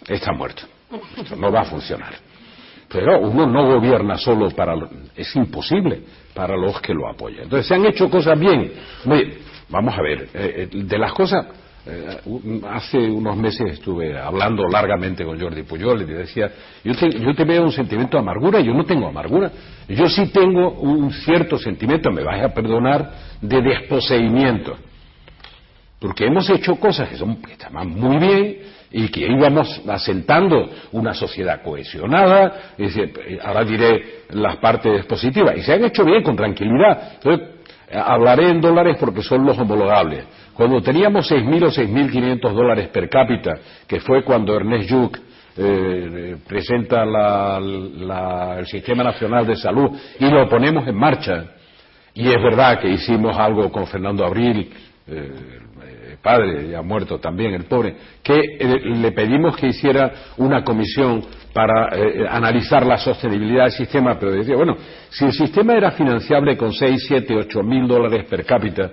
[0.07, 0.63] está muerto.
[1.17, 2.13] Esto no va a funcionar.
[2.91, 4.73] Pero uno no gobierna solo para...
[5.15, 6.01] es imposible
[6.33, 7.43] para los que lo apoyan.
[7.43, 8.71] Entonces, se han hecho cosas bien.
[9.69, 11.45] vamos a ver, eh, de las cosas...
[12.67, 16.51] hace unos meses estuve hablando largamente con Jordi Puyol y le decía,
[16.83, 19.51] yo yo te veo un sentimiento de amargura, yo no tengo amargura.
[19.87, 23.11] Yo sí tengo un cierto sentimiento, me vais a perdonar,
[23.41, 24.88] de desposeimiento
[25.99, 28.57] porque hemos hecho cosas que, son, que están muy bien
[28.91, 32.73] y que íbamos asentando una sociedad cohesionada,
[33.43, 37.13] ahora diré las partes positivas, y se han hecho bien, con tranquilidad.
[37.15, 37.47] Entonces,
[37.91, 40.25] hablaré en dólares porque son los homologables.
[40.53, 43.51] Cuando teníamos 6.000 o 6.500 dólares per cápita,
[43.87, 45.17] que fue cuando Ernest Lluch
[45.57, 47.03] eh, presenta
[47.57, 51.45] el Sistema Nacional de Salud y lo ponemos en marcha,
[52.13, 54.69] y es verdad que hicimos algo con Fernando Abril,
[55.07, 55.59] eh,
[56.21, 61.95] padre, ya muerto también, el pobre, que eh, le pedimos que hiciera una comisión para
[61.95, 64.77] eh, analizar la sostenibilidad del sistema, pero decía, bueno,
[65.09, 68.91] si el sistema era financiable con 6, 7, 8 mil dólares per cápita,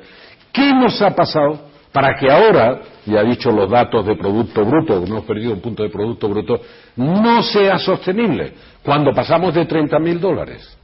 [0.52, 5.02] ¿qué nos ha pasado para que ahora, ya ha dicho los datos de Producto Bruto,
[5.02, 6.60] hemos perdido un punto de Producto Bruto,
[6.96, 10.76] no sea sostenible cuando pasamos de 30 mil dólares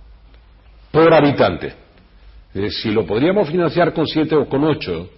[0.90, 1.74] por habitante?
[2.68, 5.08] si lo podríamos financiar con 7 o con 8,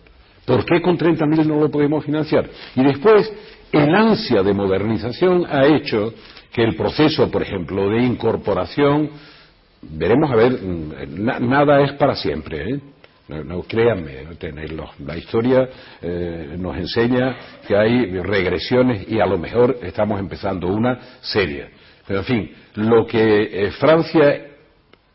[0.44, 2.48] ¿Por qué con 30.000 no lo podemos financiar?
[2.74, 3.32] Y después,
[3.72, 6.12] el ansia de modernización ha hecho
[6.52, 9.10] que el proceso, por ejemplo, de incorporación,
[9.82, 12.80] veremos a ver, mm, nada es para siempre, ¿eh?
[13.26, 14.26] No, créanme,
[14.98, 15.66] la historia
[16.02, 17.34] eh, nos enseña
[17.66, 21.70] que hay regresiones y a lo mejor estamos empezando una seria.
[22.06, 24.46] Pero en fin, lo que eh, Francia,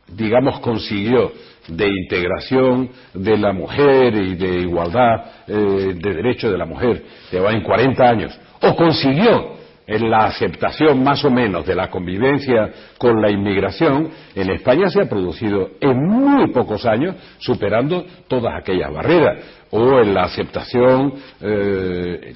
[0.07, 1.31] digamos, consiguió
[1.69, 7.03] de integración de la mujer y de igualdad eh, de derechos de la mujer.
[7.31, 9.58] Lleva en 40 años, o consiguió
[9.89, 15.01] en la aceptación más o menos de la convivencia con la inmigración, en España se
[15.01, 22.35] ha producido en muy pocos años, superando todas aquellas barreras o en la aceptación, eh,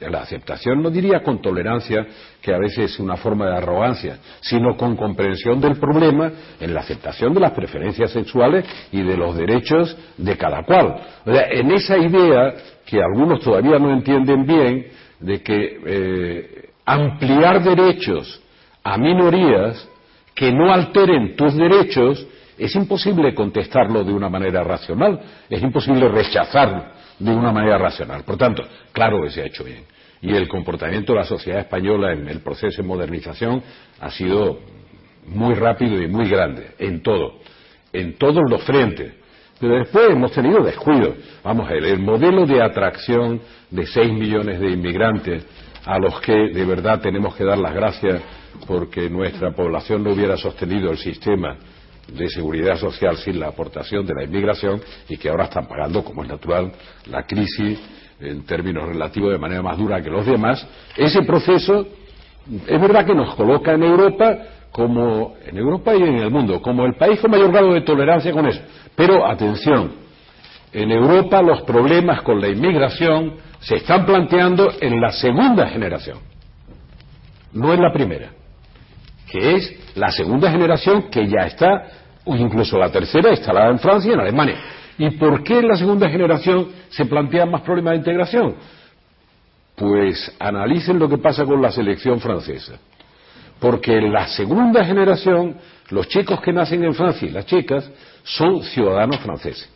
[0.00, 2.06] la aceptación no diría con tolerancia,
[2.42, 6.80] que a veces es una forma de arrogancia, sino con comprensión del problema, en la
[6.80, 10.96] aceptación de las preferencias sexuales y de los derechos de cada cual.
[11.24, 14.86] O sea, en esa idea que algunos todavía no entienden bien,
[15.20, 18.40] de que eh, ampliar derechos
[18.82, 19.88] a minorías
[20.34, 22.26] que no alteren tus derechos
[22.58, 26.84] es imposible contestarlo de una manera racional, es imposible rechazarlo
[27.18, 28.24] de una manera racional.
[28.24, 29.84] Por tanto, claro que se ha hecho bien.
[30.20, 33.62] Y el comportamiento de la sociedad española en el proceso de modernización
[34.00, 34.60] ha sido
[35.26, 37.40] muy rápido y muy grande, en todo,
[37.92, 39.14] en todos los frentes.
[39.58, 41.16] Pero después hemos tenido descuidos.
[41.44, 43.40] Vamos a ver, el modelo de atracción
[43.70, 45.46] de 6 millones de inmigrantes
[45.84, 48.22] a los que de verdad tenemos que dar las gracias
[48.66, 51.56] porque nuestra población no hubiera sostenido el sistema
[52.06, 56.22] de seguridad social sin la aportación de la inmigración y que ahora están pagando, como
[56.22, 56.72] es natural,
[57.06, 57.80] la crisis
[58.20, 60.66] en términos relativos de manera más dura que los demás,
[60.96, 61.86] ese proceso
[62.66, 64.38] es verdad que nos coloca en Europa
[64.70, 68.32] como en Europa y en el mundo como el país con mayor grado de tolerancia
[68.32, 68.60] con eso.
[68.96, 70.01] Pero atención,
[70.72, 76.18] en Europa los problemas con la inmigración se están planteando en la segunda generación,
[77.52, 78.42] no en la primera
[79.32, 81.86] que es la segunda generación que ya está,
[82.26, 84.56] o incluso la tercera, instalada en Francia y en Alemania.
[84.98, 88.56] ¿Y por qué en la segunda generación se plantean más problemas de integración?
[89.74, 92.74] Pues analicen lo que pasa con la selección francesa.
[93.58, 95.56] Porque en la segunda generación,
[95.88, 97.90] los chicos que nacen en Francia y las chicas
[98.24, 99.66] son ciudadanos franceses.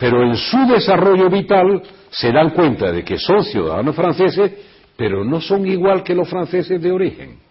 [0.00, 4.50] Pero en su desarrollo vital se dan cuenta de que son ciudadanos franceses,
[4.96, 7.50] pero no son igual que los franceses de origen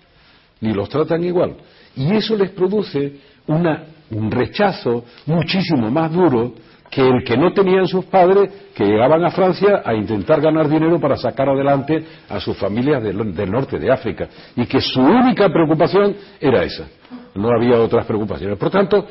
[0.62, 1.56] ni los tratan igual.
[1.96, 3.14] Y eso les produce
[3.48, 6.54] un rechazo muchísimo más duro
[6.90, 11.00] que el que no tenían sus padres que llegaban a Francia a intentar ganar dinero
[11.00, 16.16] para sacar adelante a sus familias del, norte de África y que su única preocupación
[16.40, 16.88] era esa.
[17.36, 18.58] No había otras preocupaciones.
[18.58, 19.06] Por tanto,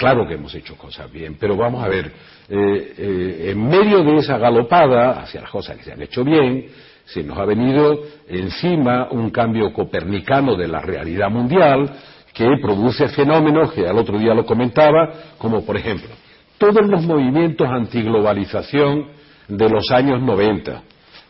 [0.00, 2.06] claro que hemos hecho cosas bien, pero vamos a ver,
[2.48, 6.68] eh, eh, en medio de esa galopada hacia las cosas que se han hecho bien,
[7.04, 11.90] se nos ha venido encima un cambio copernicano de la realidad mundial
[12.32, 16.08] que produce fenómenos que al otro día lo comentaba, como por ejemplo,
[16.56, 19.06] todos los movimientos antiglobalización
[19.48, 20.82] de los años 90,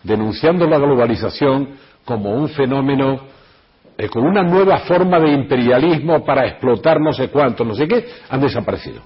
[0.04, 1.70] denunciando la globalización
[2.04, 3.20] como un fenómeno
[4.00, 8.06] eh, con una nueva forma de imperialismo para explotar no sé cuánto, no sé qué,
[8.28, 9.02] han desaparecido.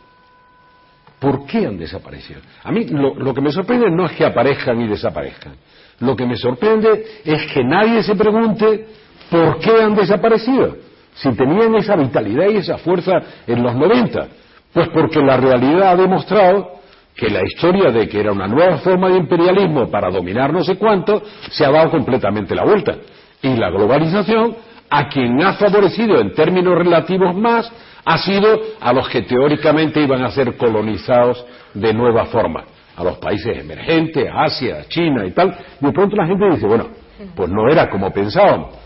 [1.19, 2.41] ¿Por qué han desaparecido?
[2.63, 5.55] A mí lo que me sorprende no es que aparezcan y desaparezcan,
[6.01, 8.87] lo que me sorprende es que nadie se pregunte
[9.31, 10.77] por qué han desaparecido,
[11.15, 13.13] si tenían esa vitalidad y esa fuerza
[13.47, 14.29] en los 90.
[14.73, 16.75] Pues porque la realidad ha demostrado
[17.15, 20.77] que la historia de que era una nueva forma de imperialismo para dominar no sé
[20.77, 22.97] cuánto se ha dado completamente la vuelta.
[23.41, 24.57] Y la globalización,
[24.91, 27.71] a quien ha favorecido en términos relativos más,
[28.05, 32.65] ha sido a los que teóricamente iban a ser colonizados de nueva forma
[32.97, 36.89] a los países emergentes, Asia, China y tal, de pronto la gente dice, bueno,
[37.35, 38.77] pues no era como pensábamos.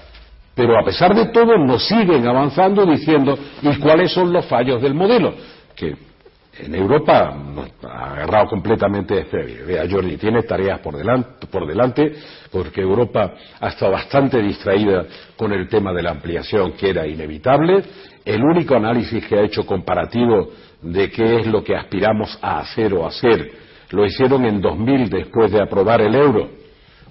[0.55, 4.95] Pero a pesar de todo nos siguen avanzando diciendo ¿y cuáles son los fallos del
[4.95, 5.35] modelo?
[5.77, 5.95] Que
[6.61, 7.35] en Europa
[7.89, 9.63] ha agarrado completamente este.
[9.65, 12.13] Vea, Jordi, tiene tareas por delante, por delante,
[12.51, 15.05] porque Europa ha estado bastante distraída
[15.37, 17.83] con el tema de la ampliación, que era inevitable.
[18.25, 20.51] El único análisis que ha hecho comparativo
[20.83, 23.51] de qué es lo que aspiramos a hacer o hacer
[23.91, 26.49] lo hicieron en 2000 después de aprobar el euro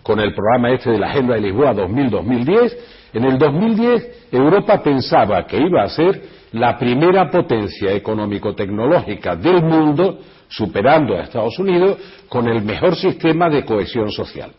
[0.03, 2.77] con el programa este de la Agenda de Lisboa 2000-2010.
[3.13, 6.21] En el 2010 Europa pensaba que iba a ser
[6.53, 11.97] la primera potencia económico-tecnológica del mundo, superando a Estados Unidos,
[12.29, 14.51] con el mejor sistema de cohesión social.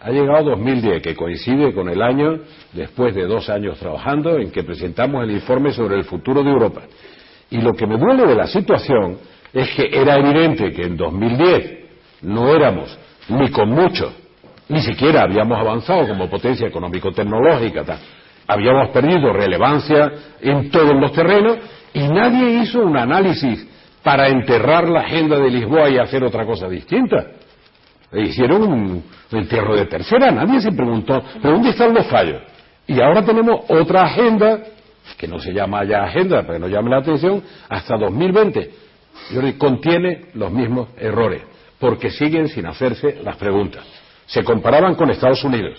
[0.00, 2.38] Ha llegado 2010, que coincide con el año,
[2.72, 6.82] después de dos años trabajando, en que presentamos el informe sobre el futuro de Europa.
[7.50, 9.18] Y lo que me duele de la situación
[9.52, 11.78] es que era evidente que en 2010
[12.22, 12.96] no éramos
[13.28, 14.12] ni con mucho,
[14.68, 17.98] ni siquiera habíamos avanzado como potencia económico-tecnológica,
[18.48, 21.58] habíamos perdido relevancia en todos los terrenos
[21.92, 23.68] y nadie hizo un análisis
[24.02, 27.26] para enterrar la agenda de Lisboa y hacer otra cosa distinta.
[28.10, 32.40] Hicieron un entierro de tercera, nadie se preguntó, ¿pero dónde están los fallos?
[32.86, 34.60] Y ahora tenemos otra agenda,
[35.18, 38.70] que no se llama ya agenda, para que no llame la atención, hasta 2020.
[39.30, 41.42] Yo contiene los mismos errores,
[41.78, 43.84] porque siguen sin hacerse las preguntas.
[44.24, 45.76] Se comparaban con Estados Unidos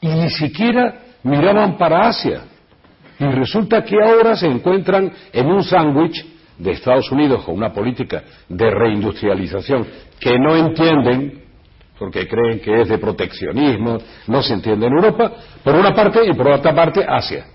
[0.00, 2.42] y ni siquiera miraban para Asia.
[3.18, 6.24] Y resulta que ahora se encuentran en un sándwich
[6.58, 9.86] de Estados Unidos con una política de reindustrialización
[10.18, 11.42] que no entienden,
[11.98, 15.32] porque creen que es de proteccionismo, no se entiende en Europa,
[15.62, 17.46] por una parte, y por otra parte Asia,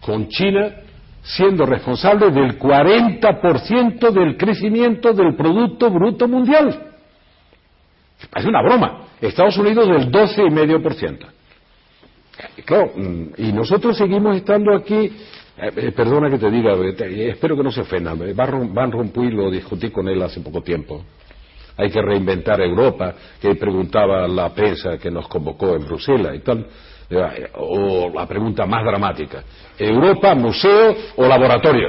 [0.00, 0.74] con China
[1.22, 6.94] siendo responsable del 40% del crecimiento del Producto Bruto Mundial.
[8.34, 9.04] Es una broma.
[9.20, 11.37] Estados Unidos del 12,5%.
[12.64, 17.56] Claro, mm, y nosotros seguimos estando aquí, eh, eh, perdona que te diga, eh, espero
[17.56, 21.04] que no se ofendan, Van Rompuy lo discutí con él hace poco tiempo.
[21.76, 26.66] Hay que reinventar Europa, que preguntaba la prensa que nos convocó en Bruselas y tal.
[27.54, 29.42] O la pregunta más dramática,
[29.78, 31.88] ¿Europa, museo o laboratorio?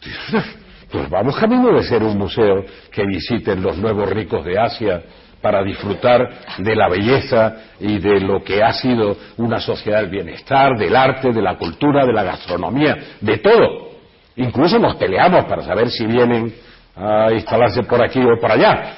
[0.88, 5.02] Pues vamos camino de ser un museo que visiten los nuevos ricos de Asia
[5.40, 10.76] para disfrutar de la belleza y de lo que ha sido una sociedad del bienestar,
[10.76, 13.90] del arte, de la cultura, de la gastronomía, de todo.
[14.36, 16.52] Incluso nos peleamos para saber si vienen
[16.96, 18.94] a instalarse por aquí o por allá.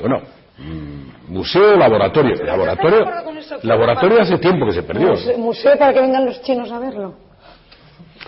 [0.00, 0.22] bueno,
[0.58, 2.42] mm, museo, laboratorio.
[2.44, 3.06] Laboratorio,
[3.62, 5.14] laboratorio hace tiempo que se perdió.
[5.38, 7.14] Museo para que vengan los chinos a verlo.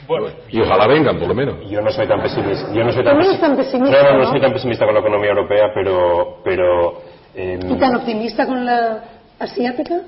[0.06, 1.68] Bueno, y ojalá vengan, por lo menos.
[1.68, 2.72] Yo no soy tan pesimista.
[2.72, 4.02] Yo no soy tan, pesimista.
[4.02, 7.02] No, no, no, soy tan pesimista con la economía europea, pero, pero
[7.36, 9.04] ¿Y tan optimista con la
[9.38, 10.00] asiática?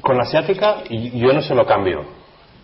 [0.00, 2.04] Con la asiática yo no se lo cambio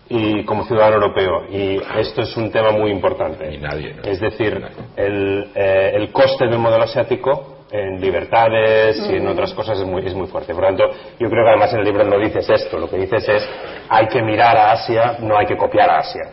[0.09, 3.57] y como ciudadano europeo y esto es un tema muy importante.
[3.57, 4.61] nadie, es decir,
[4.97, 10.05] el, eh, el, coste del modelo asiático en libertades y en otras cosas es muy,
[10.05, 10.53] es muy fuerte.
[10.53, 10.89] Por lo tanto,
[11.19, 13.47] yo creo que además en el libro no dices esto, lo que dices es
[13.87, 16.23] hay que mirar a Asia, no hay que copiar a Asia.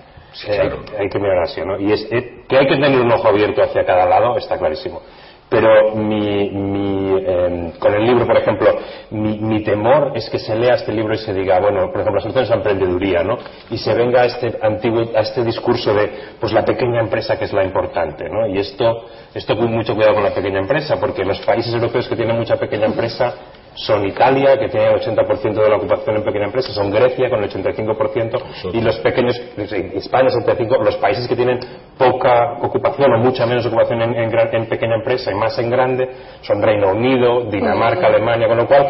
[0.49, 1.79] Eh, hay que mirar a Asia, ¿no?
[1.79, 5.03] Y es, eh, que hay que tener un ojo abierto hacia cada lado, está clarísimo
[5.49, 8.69] pero mi, em, con el libro, por ejemplo,
[9.11, 12.23] mi, temor es que se lea este libro y se diga, bueno, por ejemplo, las
[12.23, 13.39] soluciones a emprendeduría, ¿no?
[13.71, 17.45] Y se venga a este, antiguo, a este discurso de, pues la pequeña empresa que
[17.45, 18.47] es la importante, ¿no?
[18.49, 22.37] Y esto, esto mucho cuidado con la pequeña empresa, porque los países europeos que tienen
[22.37, 23.35] mucha pequeña empresa
[23.77, 27.43] son Italia, que tiene el 80% de la ocupación en pequeña empresa, son Grecia con
[27.43, 31.59] el 85% y los pequeños, España 75%, los países que tienen
[31.99, 36.09] poca ocupación o mucha menos ocupación en, en, pequeña empresa y más en grande
[36.41, 38.87] son Reino Unido, Dinamarca, Alemania, con lo cual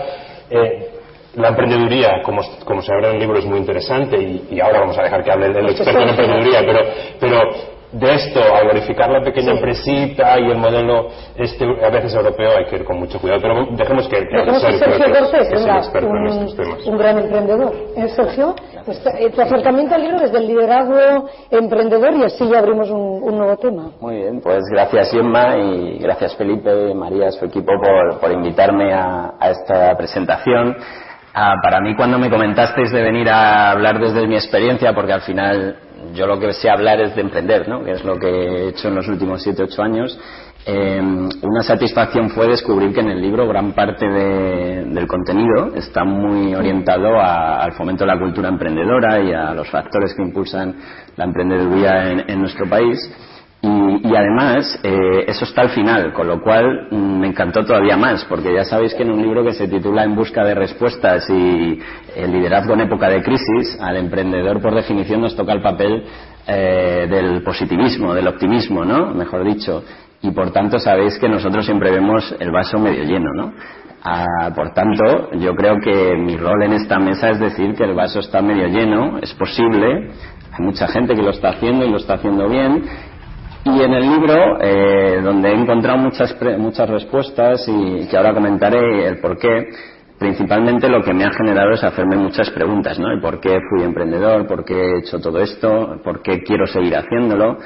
[0.51, 0.91] eh,
[1.35, 4.99] la emprendeduría, como, como, se habla en el libro, es muy interesante y, ahora vamos
[4.99, 6.81] a dejar que hable el, experto en emprendeduría, pero,
[7.21, 12.51] pero de esto a glorificar la pequeña empresita y el modelo este a veces europeo
[12.59, 15.65] hay que ir con mucho cuidado pero dejemos que, que, Sergio Cortés es
[16.03, 17.73] un, un gran emprendedor.
[17.97, 22.59] ¿Eh, Sergio pues, eh, tu acercamiento al libro desde el liderazgo emprendedor y así ya
[22.59, 23.91] abrimos un, nuevo tema.
[24.01, 29.35] Muy bien pues gracias Emma y gracias Felipe María su equipo por, por invitarme a,
[29.39, 30.77] a esta presentación
[31.37, 35.23] ah, para mí cuando me comentasteis de venir a hablar desde mi experiencia porque al
[35.23, 35.77] final
[36.15, 37.85] yo lo que sé hablar es de emprender, ¿no?
[37.85, 40.19] que es lo que he hecho en los últimos 7 ocho años.
[40.69, 46.57] Eh, una satisfacción fue descubrir que en el libro gran parte del contenido está muy
[46.57, 50.75] orientado al fomento de la cultura emprendedora y a los factores que impulsan
[51.15, 52.99] la emprendeduría en, nuestro país.
[53.63, 58.25] Y, además, eh, eso está al final, con lo cual mm, me encantó todavía más,
[58.27, 61.81] porque ya sabéis que en un libro que se titula En busca de respuestas y
[62.15, 66.05] el liderazgo en época de crisis, al emprendedor por definición nos toca el papel
[66.47, 69.13] eh, del positivismo, del optimismo, ¿no?
[69.13, 69.83] Mejor dicho.
[70.23, 73.53] Y por tanto sabéis que nosotros siempre vemos el vaso medio lleno, ¿no?
[74.05, 77.95] Ah, por tanto, yo creo que mi rol en esta mesa es decir que el
[77.95, 80.13] vaso está medio lleno, es posible,
[80.53, 82.85] hay mucha gente que lo está haciendo y lo está haciendo bien,
[83.67, 89.09] y en el libro, eh, donde he encontrado muchas, muchas respuestas y que ahora comentaré
[89.09, 89.67] el por qué,
[90.19, 93.11] principalmente lo que me ha generado es hacerme muchas preguntas, ¿no?
[93.11, 96.97] El por qué fui emprendedor, por qué he hecho todo esto, por qué quiero seguir
[96.97, 97.59] haciéndolo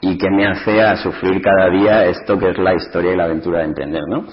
[0.00, 3.24] y qué me hace a sufrir cada día esto que es la historia y la
[3.24, 4.26] aventura de emprender, ¿no?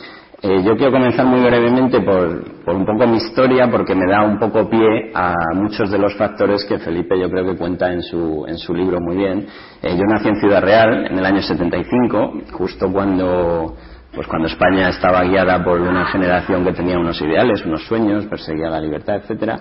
[0.47, 4.37] Eh, yo quiero comenzar muy brevemente por, un poco mi historia, porque me da un
[4.37, 8.45] poco pie a muchos de los factores que Felipe yo creo que cuenta en su,
[8.47, 9.47] en su libro muy bien.
[9.81, 13.75] Eh, yo nací en Ciudad Real en el año 75, justo cuando,
[14.13, 18.69] pues cuando España estaba guiada por una generación que tenía unos ideales, unos sueños, perseguía
[18.69, 19.57] la libertad, etcétera.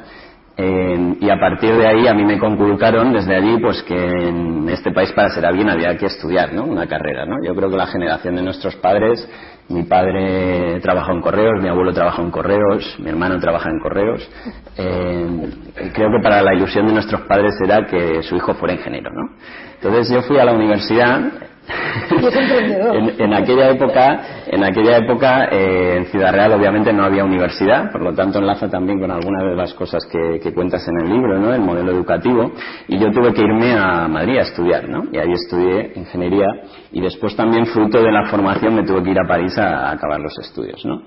[0.56, 4.68] Eh, y a partir de ahí a mí me conculcaron desde allí pues que en
[4.68, 6.64] este país para ser alguien había que estudiar ¿no?
[6.64, 7.26] una carrera.
[7.26, 7.36] ¿no?
[7.44, 9.28] Yo creo que la generación de nuestros padres
[9.68, 14.30] mi padre trabaja en correos, mi abuelo trabaja en correos, mi hermano trabaja en correos.
[14.76, 15.50] Eh,
[15.94, 19.36] creo que para la ilusión de nuestros padres era que su hijo fuera ingeniero, ¿no?
[19.76, 21.32] Entonces yo fui a la universidad
[23.18, 28.02] en, aquella época, en aquella época eh, en Ciudad Real obviamente no había universidad, por
[28.02, 31.54] lo tanto enlaza también con algunas de las cosas que, cuentas en el libro, ¿no?
[31.54, 32.52] El modelo educativo.
[32.86, 35.04] Y yo tuve que irme a Madrid a estudiar, ¿no?
[35.10, 36.46] Y ahí estudié ingeniería
[36.92, 40.20] y después también fruto de la formación me tuve que ir a París a, acabar
[40.20, 41.02] los estudios, ¿no?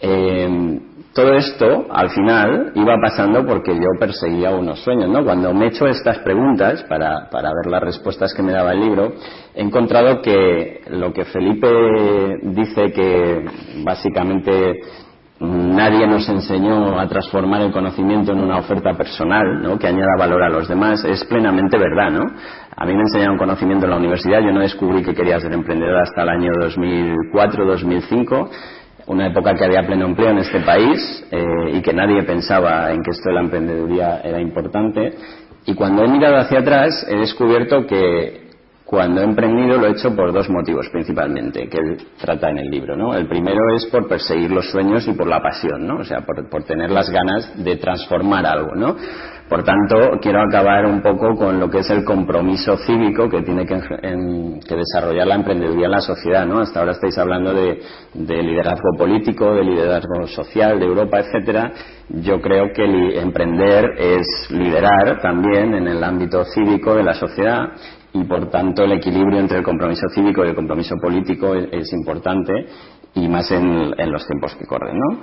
[0.00, 0.78] Eh,
[1.14, 5.24] todo esto, al final, iba pasando porque yo perseguía unos sueños, ¿no?
[5.24, 8.80] Cuando me he hecho estas preguntas, para, para ver las respuestas que me daba el
[8.80, 9.14] libro,
[9.54, 11.68] he encontrado que lo que Felipe
[12.42, 13.44] dice que
[13.84, 14.80] básicamente
[15.40, 19.78] nadie nos enseñó a transformar el conocimiento en una oferta personal, ¿no?
[19.78, 22.24] que añada valor a los demás, es plenamente verdad, ¿no?
[22.76, 26.00] A mí me enseñaron conocimiento en la universidad, yo no descubrí que quería ser emprendedor
[26.00, 28.50] hasta el año 2004-2005,
[29.08, 33.02] una época que había pleno empleo en este país eh, y que nadie pensaba en
[33.02, 35.14] que esto de la emprendeduría era importante.
[35.66, 38.47] Y cuando he mirado hacia atrás he descubierto que
[38.88, 42.70] cuando he emprendido lo he hecho por dos motivos principalmente, que él trata en el
[42.70, 42.96] libro.
[42.96, 43.12] ¿no?
[43.12, 45.98] El primero es por perseguir los sueños y por la pasión, ¿no?
[45.98, 48.74] o sea, por, por tener las ganas de transformar algo.
[48.74, 48.96] ¿no?
[49.46, 53.66] Por tanto, quiero acabar un poco con lo que es el compromiso cívico que tiene
[53.66, 53.74] que,
[54.74, 56.46] desarrollar la emprendeduría en la sociedad.
[56.46, 56.60] ¿no?
[56.60, 57.82] Hasta ahora estáis hablando de,
[58.14, 61.72] de liderazgo político, de liderazgo social, de Europa, etcétera.
[62.08, 67.68] Yo creo que emprender es liderar también en el ámbito cívico de la sociedad
[68.12, 72.52] y por tanto el equilibrio entre el compromiso cívico y el compromiso político es, importante
[73.14, 74.98] y más en, los tiempos que corren.
[74.98, 75.20] ¿no?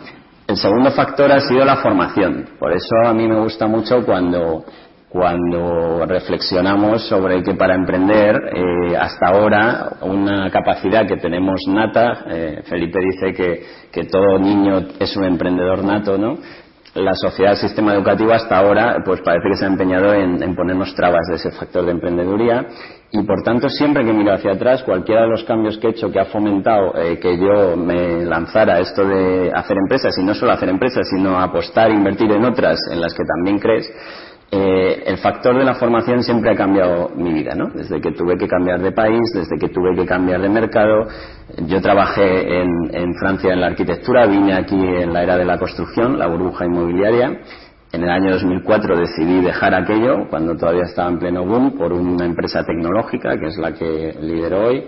[0.47, 2.49] El segundo factor ha sido la formación.
[2.59, 4.63] Por eso a mí me gusta mucho cuando,
[5.09, 12.61] cuando reflexionamos sobre que para emprender, eh, hasta ahora, una capacidad que tenemos nata, eh,
[12.65, 16.37] Felipe dice que, que todo niño es un emprendedor nato, ¿no?
[16.95, 20.95] La sociedad, el sistema educativo hasta ahora, pues parece que se ha empeñado en, ponernos
[20.95, 22.65] trabas de ese factor de emprendeduría
[23.11, 26.09] y por tanto siempre que miro hacia atrás, cualquiera de los cambios que he hecho
[26.09, 30.53] que ha fomentado eh, que yo me lanzara esto de hacer empresas y no solo
[30.53, 33.91] hacer empresas, sino apostar, invertir en otras en las que también crees,
[34.51, 37.69] eh, el factor de la formación siempre ha cambiado mi vida, ¿no?
[37.73, 41.07] Desde que tuve que cambiar de país, desde que tuve que cambiar de mercado.
[41.65, 46.19] Yo trabajé en, Francia en la arquitectura, vine aquí en la era de la construcción,
[46.19, 47.39] la burbuja inmobiliaria.
[47.91, 52.25] En el año 2004 decidí dejar aquello, cuando todavía estaba en pleno boom, por una
[52.25, 54.85] empresa tecnológica, que es la que lidero hoy.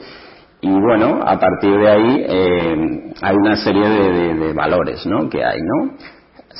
[0.61, 5.29] Y bueno, a partir de ahí eh, hay una serie de, de valores ¿no?
[5.29, 5.93] que hay, ¿no?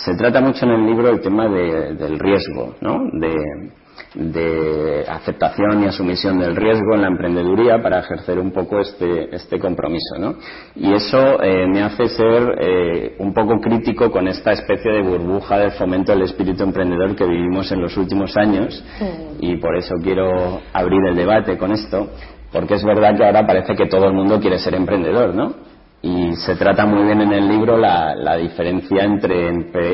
[0.06, 3.00] Se trata mucho en el libro el tema del riesgo, ¿no?
[4.14, 9.60] de, aceptación y asumición del riesgo en la emprendeduría para ejercer un poco este, este
[9.60, 10.18] compromiso.
[10.20, 10.36] ¿no?
[10.76, 15.58] Y eso eh, me hace ser eh, un poco crítico con esta especie de burbuja
[15.58, 18.84] del fomento del espíritu emprendedor que vivimos en los últimos años
[19.40, 22.10] y por eso quiero abrir el debate con esto,
[22.52, 25.77] porque es verdad que ahora parece que todo el mundo quiere ser emprendedor, ¿no?
[26.02, 29.50] Y se trata muy bien en el libro la, diferencia entre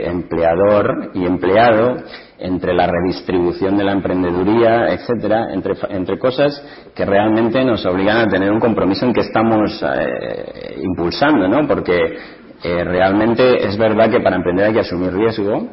[0.05, 1.95] empleador y empleado,
[2.39, 6.61] entre la redistribución de la emprendeduría, etcétera, entre, entre cosas
[6.93, 11.65] que realmente nos obligan a tener un compromiso en que estamos eh, impulsando, ¿no?
[11.67, 12.17] Porque
[12.63, 15.69] eh, realmente es verdad que para emprender hay que asumir riesgo,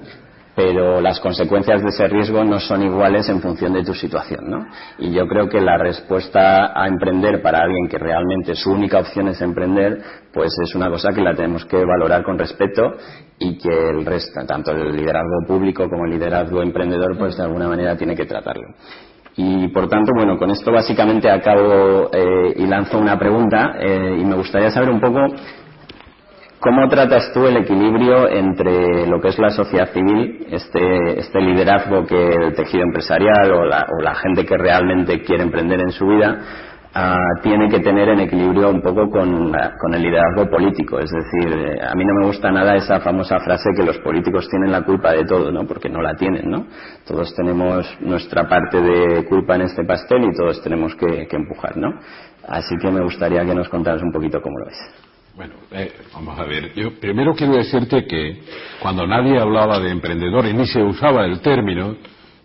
[0.62, 4.50] pero las consecuencias de ese riesgo no son iguales en función de tu situación.
[4.50, 4.66] ¿no?
[4.98, 9.28] Y yo creo que la respuesta a emprender para alguien que realmente su única opción
[9.28, 12.82] es emprender, pues es una cosa que la tenemos que valorar con respeto
[13.38, 17.66] y que el resto, tanto el liderazgo público como el liderazgo emprendedor, pues de alguna
[17.66, 18.68] manera tiene que tratarlo.
[19.36, 24.24] Y por tanto, bueno, con esto básicamente acabo eh, y lanzo una pregunta eh, y
[24.26, 25.20] me gustaría saber un poco
[26.60, 32.04] ¿Cómo tratas tú el equilibrio entre lo que es la sociedad civil, este, este liderazgo
[32.04, 36.38] que el tejido empresarial o la, gente que realmente quiere emprender en su vida
[36.92, 39.54] ah, tiene que tener en equilibrio un poco con,
[39.94, 40.98] el liderazgo político?
[40.98, 44.46] Es decir, eh, a mí no me gusta nada esa famosa frase que los políticos
[44.50, 45.66] tienen la culpa de todo, ¿no?
[45.66, 46.66] Porque no la tienen, ¿no?
[47.06, 51.78] Todos tenemos nuestra parte de culpa en este pastel y todos tenemos que, que empujar,
[51.78, 51.88] ¿no?
[52.46, 55.09] Así que me gustaría que nos contaras un poquito cómo lo ves.
[55.36, 56.74] Bueno, eh, vamos a ver.
[56.74, 58.42] Yo primero quiero decirte que
[58.80, 61.96] cuando nadie hablaba de emprendedores ni se usaba el término,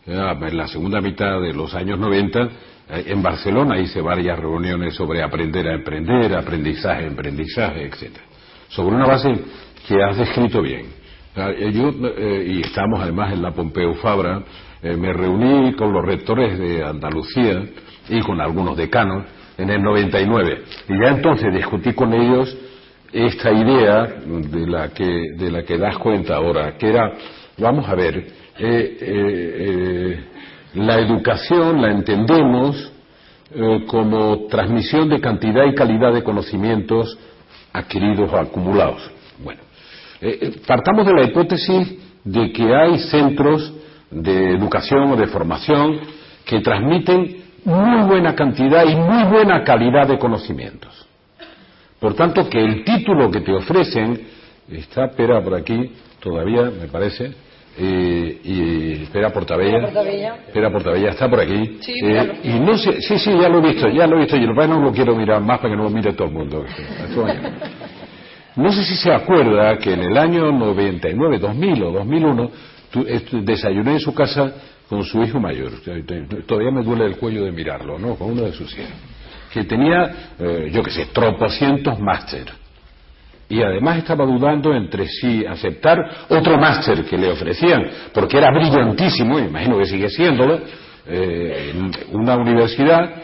[0.06, 2.42] en la segunda mitad de los años 90,
[2.90, 8.24] eh, en Barcelona hice varias reuniones sobre aprender a emprender, aprendizaje, emprendizaje, etcétera,
[8.70, 9.34] sobre una base
[9.88, 10.86] que has descrito bien.
[11.36, 11.92] Eh, yo,
[12.46, 14.44] y estamos además en la Pompeu Fabra,
[14.84, 17.64] me reuní con los rectores de Andalucía
[18.10, 19.26] y con algunos decanos
[19.58, 20.64] en el 99.
[20.88, 22.56] Y ya entonces discutí con ellos
[23.16, 27.14] esta idea de la que, de la que das cuenta ahora, que era,
[27.58, 28.28] vamos a ver, eh,
[28.60, 30.24] eh, eh,
[30.74, 32.92] la educación la entendemos
[33.88, 37.18] como transmisión de cantidad y calidad de conocimientos
[37.72, 39.10] adquiridos o acumulados.
[39.42, 39.62] Bueno,
[40.68, 41.96] partamos de la hipótesis
[42.26, 43.74] de que hay centros
[44.12, 46.02] de educación o de formación
[46.44, 51.05] que transmiten muy buena cantidad y muy buena calidad de conocimientos.
[52.00, 54.28] Por tanto, que el título que te ofrecen,
[54.70, 57.32] está Pera por aquí, todavía, me parece,
[57.78, 59.92] eh, y Pera Portabella,
[60.54, 63.88] Pera Portabella está por aquí, eh, y no sé, sí, sí, ya lo he visto,
[63.90, 65.90] ya lo he visto, y el no lo quiero mirar más para que no lo
[65.90, 66.66] mire todo el mundo.
[68.56, 72.52] No sé si se acuerda que en el año 99, 2000 o 2001,
[73.44, 74.54] desayuné en su casa
[74.88, 75.72] con su hijo mayor.
[76.46, 78.16] Todavía me duele el cuello de mirarlo, ¿no?
[78.16, 79.15] Con uno de sus hijos
[79.56, 82.52] que tenía, eh, yo qué sé, tropocientos máster.
[83.48, 85.98] Y además estaba dudando entre sí aceptar
[86.28, 87.82] otro máster que le ofrecían,
[88.14, 90.60] porque era brillantísimo, imagino que sigue siéndolo,
[91.08, 91.74] eh,
[92.12, 93.24] una universidad.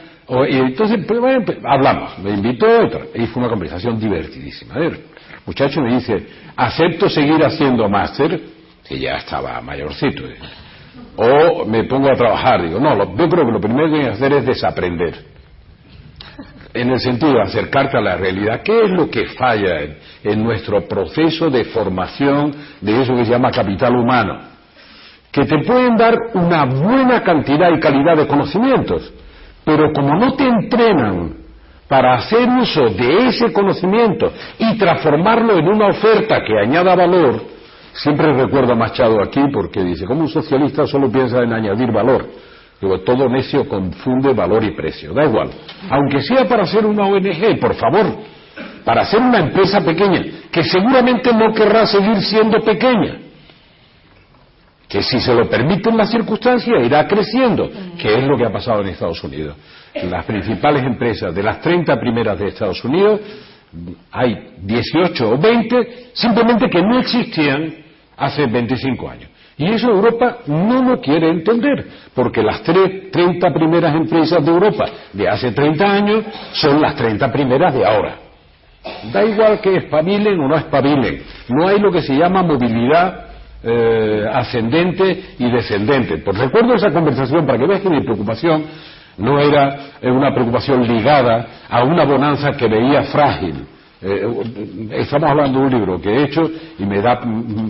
[0.49, 2.65] y entonces, pues, pues, hablamos, me invitó
[3.13, 4.75] y fue una conversación divertidísima.
[4.75, 4.99] A ver,
[5.45, 6.25] muchacho me dice,
[6.55, 8.39] acepto seguir haciendo máster,
[8.87, 10.37] que ya estaba mayorcito, ¿eh?
[11.17, 12.61] o me pongo a trabajar.
[12.61, 15.31] Digo, no, yo creo que lo primero que hay que hacer es desaprender
[16.73, 18.61] en el sentido de acercarte a la realidad.
[18.63, 19.79] ¿Qué es lo que falla
[20.23, 24.39] en, nuestro proceso de formación de eso que se llama capital humano?
[25.31, 29.13] Que te pueden dar una buena cantidad y calidad de conocimientos,
[29.63, 31.35] pero como no te entrenan
[31.87, 37.41] para hacer uso de ese conocimiento y transformarlo en una oferta que añada valor,
[37.93, 42.27] siempre recuerdo a Machado aquí porque dice, como un socialista solo piensa en añadir valor
[42.81, 45.13] todo necio confunde valor y precio.
[45.13, 45.51] Da igual.
[45.89, 48.07] Aunque sea para hacer una ONG, por favor.
[48.83, 53.19] Para hacer una empresa pequeña, que seguramente no querrá seguir siendo pequeña.
[54.87, 58.81] Que si se lo permiten las circunstancias irá creciendo, que es lo que ha pasado
[58.81, 59.55] en Estados Unidos.
[60.09, 63.21] Las principales empresas, de las 30 primeras de Estados Unidos,
[64.11, 67.73] hay 18 o 20 simplemente que no existían
[68.17, 69.30] hace 25 años.
[69.61, 71.85] Y eso Europa no lo quiere entender,
[72.15, 77.31] porque las tres, 30 primeras empresas de Europa de hace 30 años son las 30
[77.31, 78.15] primeras de ahora.
[79.13, 83.25] Da igual que espabilen o no espabilen, no hay lo que se llama movilidad
[83.63, 86.17] eh, ascendente y descendente.
[86.17, 88.63] Pues recuerdo esa conversación para que veas que mi preocupación
[89.19, 93.67] no era una preocupación ligada a una bonanza que veía frágil,
[94.03, 96.49] eh, estamos hablando de un libro que he hecho
[96.79, 97.21] y me da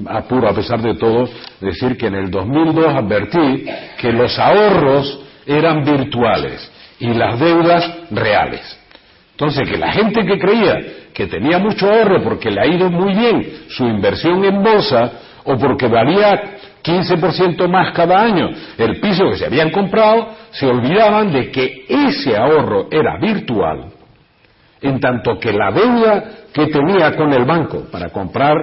[0.07, 1.27] apuro, a pesar de todo,
[1.59, 3.65] decir que en el 2002 advertí
[3.97, 8.79] que los ahorros eran virtuales y las deudas reales.
[9.32, 10.77] Entonces, que la gente que creía
[11.13, 15.11] que tenía mucho ahorro porque le ha ido muy bien su inversión en bolsa
[15.43, 21.34] o porque valía 15% más cada año el piso que se habían comprado, se olvidaban
[21.34, 23.91] de que ese ahorro era virtual
[24.82, 28.55] en tanto que la deuda que tenía con el banco para comprar,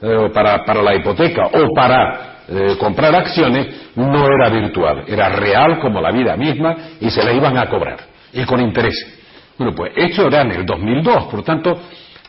[0.00, 6.00] eh, para, la hipoteca o para eh, comprar acciones no era virtual, era real como
[6.00, 7.98] la vida misma y se la iban a cobrar
[8.32, 8.94] y con interés.
[9.58, 11.78] Bueno, pues esto era en el 2002, por tanto,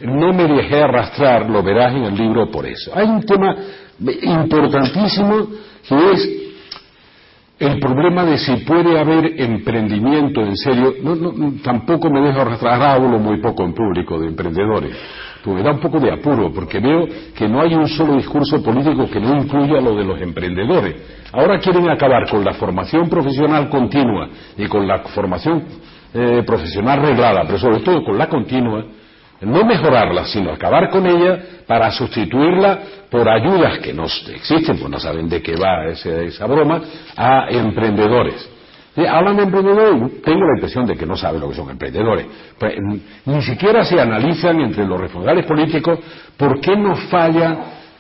[0.02, 2.92] no me dejé arrastrar, lo verás en el libro por eso.
[2.96, 3.56] Hay un tema
[4.00, 5.48] importantísimo
[5.88, 6.48] que es
[7.60, 10.94] el problema de si puede haber emprendimiento en serio.
[11.64, 14.96] tampoco me dejo arrastrar, hablo muy poco en público de emprendedores,
[15.44, 18.62] pues me da un poco de apuro, porque veo que no hay un solo discurso
[18.62, 20.96] político que no incluya lo de los emprendedores.
[21.34, 25.64] Ahora quieren acabar con la formación profesional continua y con la formación
[26.14, 28.86] eh, profesional reglada, pero sobre todo con la continua,
[29.42, 32.80] no mejorarla, sino acabar con ella para sustituirla
[33.10, 36.82] por ayudas que no existen, pues no saben de qué va esa broma,
[37.16, 38.50] a emprendedores.
[38.98, 42.26] Hablan de emprendedores tengo la impresión de que no saben lo que son emprendedores.
[42.58, 42.74] Pues,
[43.26, 46.00] ni siquiera se analizan entre los responsables políticos
[46.36, 47.58] por qué nos falla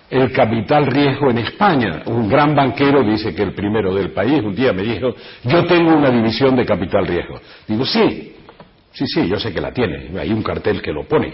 [0.09, 2.01] el capital riesgo en España.
[2.05, 5.13] Un gran banquero dice que el primero del país un día me dijo,
[5.43, 7.39] yo tengo una división de capital riesgo.
[7.67, 8.36] Digo, sí,
[8.97, 11.31] Sí, sí, yo sé que la tiene, hay un cartel que lo pone.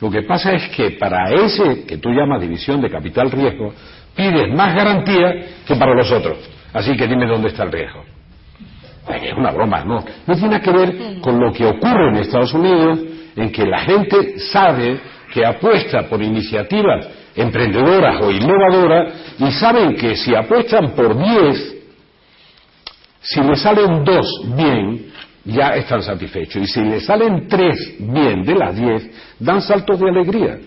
[0.00, 3.74] Lo que pasa es que para ese que tú llamas división de capital riesgo,
[4.14, 6.38] pides más garantía que para los otros.
[6.72, 8.04] Así que dime dónde está el riesgo.
[9.12, 10.04] Es una broma, ¿no?
[10.24, 13.00] No tiene que ver con lo que ocurre en Estados Unidos,
[13.34, 15.00] en que la gente sabe
[15.34, 21.74] que apuesta por iniciativas emprendedoras o innovadoras y saben que si apuestan por 10,
[23.20, 25.10] si le salen dos bien,
[25.50, 26.62] ya están satisfechos.
[26.62, 30.58] Y si le salen tres bien de las diez, dan saltos de alegría,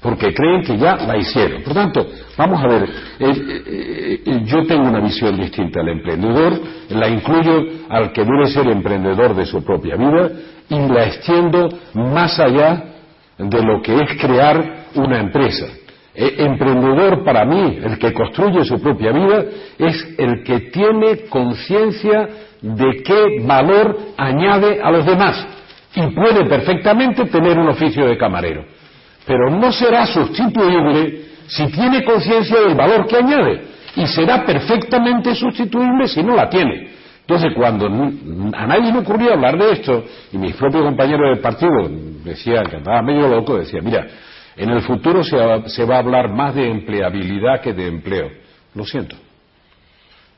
[0.00, 1.62] porque creen que ya la hicieron.
[1.62, 2.06] Por tanto,
[2.36, 6.60] vamos a ver, eh, eh, eh, yo tengo una visión distinta al emprendedor,
[6.90, 10.30] la incluyo al que debe ser emprendedor de su propia vida
[10.68, 12.84] y la extiendo más allá
[13.38, 15.66] de lo que es crear una empresa.
[16.14, 19.44] emprendedor para mí, el que construye su propia vida,
[19.78, 22.28] es el que tiene conciencia
[22.60, 25.46] de qué valor añade a los demás
[25.94, 28.64] y puede perfectamente tener un oficio de camarero.
[29.26, 33.62] Pero no será sustituible si tiene conciencia del valor que añade
[33.96, 36.90] y será perfectamente sustituible si no la tiene.
[37.20, 41.72] Entonces, cuando a nadie me ocurrió hablar de esto, y mis propios compañeros del partido
[42.24, 44.06] decían que andaba medio loco, decía, mira,
[44.56, 48.30] en el futuro se va a hablar más de empleabilidad que de empleo.
[48.74, 49.16] Lo siento.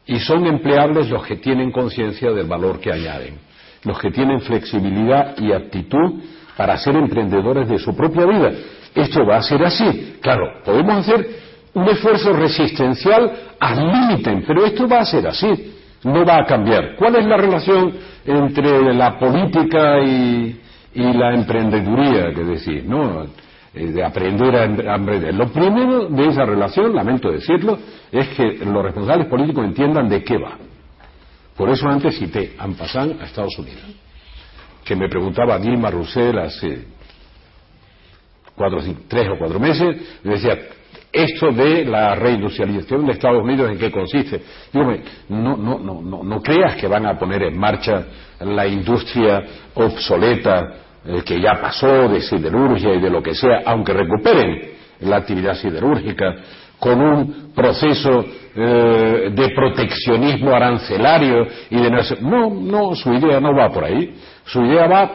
[0.09, 3.39] Y son empleables los que tienen conciencia del valor que añaden,
[3.85, 6.21] los que tienen flexibilidad y aptitud
[6.57, 8.51] para ser emprendedores de su propia vida.
[8.95, 10.17] Esto va a ser así.
[10.21, 11.29] Claro, podemos hacer
[11.75, 16.97] un esfuerzo resistencial al límite, pero esto va a ser así, no va a cambiar.
[16.97, 17.93] ¿Cuál es la relación
[18.27, 20.61] entre la política y,
[20.95, 22.85] la emprendeduría que decís?
[22.85, 23.27] ¿no?
[23.75, 24.65] Eh, de aprender a
[24.97, 25.35] emprender.
[25.35, 27.79] Lo primero de esa relación, lamento decirlo,
[28.11, 30.57] es que los responsables políticos entiendan de qué va.
[31.55, 33.85] Por eso antes cité a Ampasán a Estados Unidos,
[34.85, 36.87] que me preguntaba Dilma Rousseff hace
[38.55, 40.57] cuatro, tres o cuatro meses, me decía,
[41.13, 44.41] esto de la reindustrialización de Estados Unidos, ¿en qué consiste?
[44.73, 44.95] Digo,
[45.29, 48.07] no, no, no, no creas que van a poner en marcha
[48.41, 49.45] la industria
[49.75, 55.17] obsoleta eh, que ya pasó de siderurgia y de lo que sea, aunque recuperen la
[55.17, 56.37] actividad siderúrgica,
[56.79, 61.91] con un proceso eh, de proteccionismo arancelario y de
[62.21, 64.15] no, no, su idea no va por ahí.
[64.45, 65.11] Su idea va,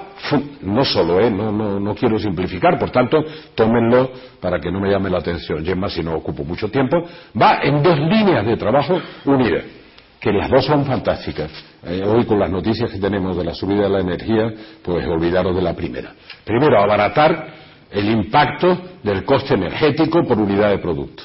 [0.62, 3.24] no solo, eh, no, no, no quiero simplificar, por tanto,
[3.54, 6.98] tómenlo para que no me llame la atención, Gemma, si no ocupo mucho tiempo,
[7.40, 9.83] va en dos líneas de trabajo unidas
[10.24, 11.52] que las dos son fantásticas.
[11.84, 15.54] Eh, hoy con las noticias que tenemos de la subida de la energía, pues olvidaros
[15.54, 16.14] de la primera.
[16.46, 17.48] Primero, abaratar
[17.92, 21.24] el impacto del coste energético por unidad de producto.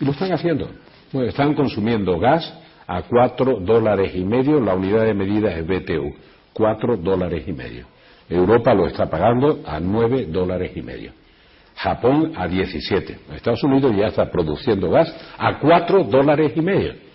[0.00, 0.70] Y lo están haciendo.
[1.12, 6.14] están consumiendo gas a cuatro dólares y medio, la unidad de medida es BTU,
[6.54, 7.84] cuatro dólares y medio.
[8.30, 11.12] Europa lo está pagando a nueve dólares y medio.
[11.74, 13.18] Japón a 17.
[13.34, 17.05] Estados Unidos ya está produciendo gas a cuatro dólares y medio.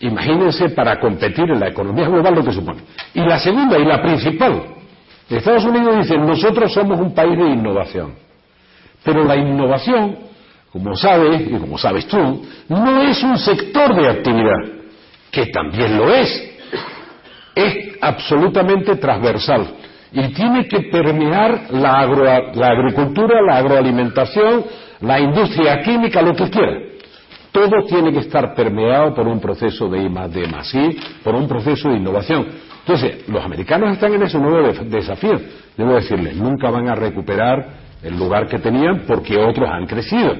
[0.00, 2.82] Imagínense para competir en la economía global lo que supone.
[3.14, 4.62] Y la segunda y la principal,
[5.28, 8.14] Estados Unidos dice, nosotros somos un país de innovación.
[9.02, 10.16] Pero la innovación,
[10.72, 14.58] como sabes, y como sabes tú, no es un sector de actividad,
[15.32, 16.44] que también lo es.
[17.54, 19.66] Es absolutamente transversal
[20.12, 22.06] y tiene que permear la,
[22.54, 24.64] la agricultura, la agroalimentación,
[25.00, 26.88] la industria química, lo que quiera
[27.52, 31.48] todo tiene que estar permeado por un proceso de I D más I, por un
[31.48, 32.46] proceso de innovación.
[32.80, 35.38] Entonces, los americanos están en ese nuevo desafío.
[35.76, 37.66] Debo decirles, nunca van a recuperar
[38.02, 40.34] el lugar que tenían porque otros han crecido.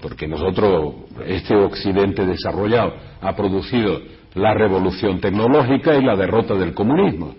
[0.00, 0.94] Porque nosotros,
[1.26, 4.00] este occidente desarrollado, ha producido
[4.34, 7.34] la revolución tecnológica y la derrota del comunismo.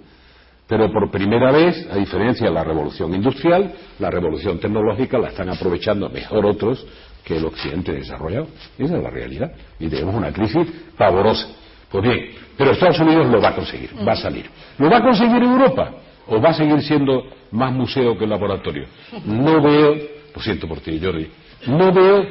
[0.68, 5.50] Pero por primera vez, a diferencia de la revolución industrial, la revolución tecnológica la están
[5.50, 6.86] aprovechando mejor otros
[7.24, 8.48] que el Occidente desarrollado.
[8.78, 9.52] Esa es la realidad.
[9.80, 10.68] Y tenemos una crisis
[10.98, 11.48] pavorosa.
[11.90, 14.50] Pues bien, pero Estados Unidos lo va a conseguir, va a salir.
[14.78, 15.92] ¿Lo va a conseguir Europa?
[16.28, 18.86] ¿O va a seguir siendo más museo que laboratorio?
[19.26, 19.96] No veo,
[20.34, 21.28] lo siento por ti, Jordi,
[21.68, 22.26] no veo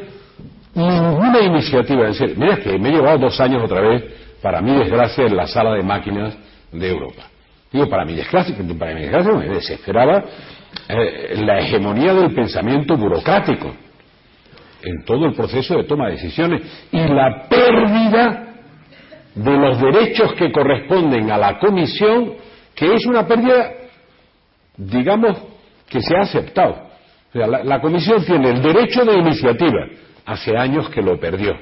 [0.74, 2.36] ninguna iniciativa en serio.
[2.38, 4.04] Mira que me he llevado dos años otra vez,
[4.40, 6.38] para mi desgracia, en la sala de máquinas
[6.72, 7.24] de Europa.
[7.70, 10.24] Digo, para mi desgracia, para mi desgracia me desesperaba
[10.88, 13.74] eh, la hegemonía del pensamiento burocrático
[14.82, 16.62] en todo el proceso de toma de decisiones
[16.92, 18.50] y la pérdida
[19.34, 22.34] de los derechos que corresponden a la comisión,
[22.74, 23.72] que es una pérdida,
[24.76, 25.38] digamos,
[25.88, 26.90] que se ha aceptado.
[27.32, 29.86] Sea, la, comisión tiene el derecho de iniciativa,
[30.26, 31.56] hace años que lo perdió,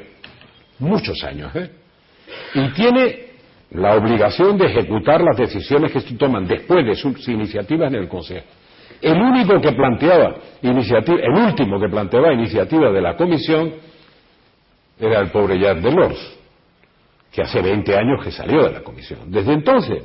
[0.78, 1.70] muchos años, ¿eh?
[2.54, 3.28] y tiene
[3.70, 8.08] la obligación de ejecutar las decisiones que se toman después de sus iniciativas en el
[8.08, 8.46] Consejo.
[9.00, 13.74] El único que planteaba iniciativa, el último que planteaba iniciativa de la Comisión
[14.98, 16.38] era el pobre Jacques Delors
[17.32, 19.30] que hace 20 años que salió de la comisión.
[19.30, 20.02] Desde entonces,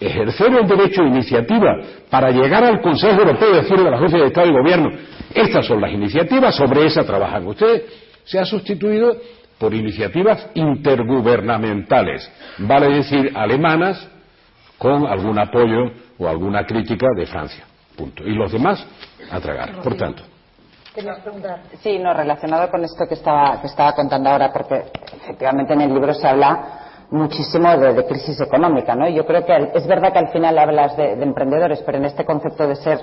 [0.00, 1.76] ejercer el derecho de iniciativa
[2.08, 4.90] para llegar al Consejo Europeo y decirle a la jefes de Estado y Gobierno,
[5.34, 7.84] estas son las iniciativas, sobre esa trabajan ustedes,
[8.24, 9.16] se ha sustituido
[9.58, 14.08] por iniciativas intergubernamentales, vale decir, alemanas,
[14.80, 17.64] con algún apoyo o alguna crítica de Francia.
[17.94, 18.24] Punto.
[18.24, 18.82] Y los demás
[19.30, 19.82] a tragar.
[19.82, 20.22] Por tanto,
[21.82, 24.86] Sí, no, relacionado con esto que estaba, que estaba contando ahora, porque
[25.22, 29.08] efectivamente en el libro se habla muchísimo de, crisis económica, ¿no?
[29.08, 32.66] Yo creo que es verdad que al final hablas de, emprendedores, pero en este concepto
[32.66, 32.98] de ser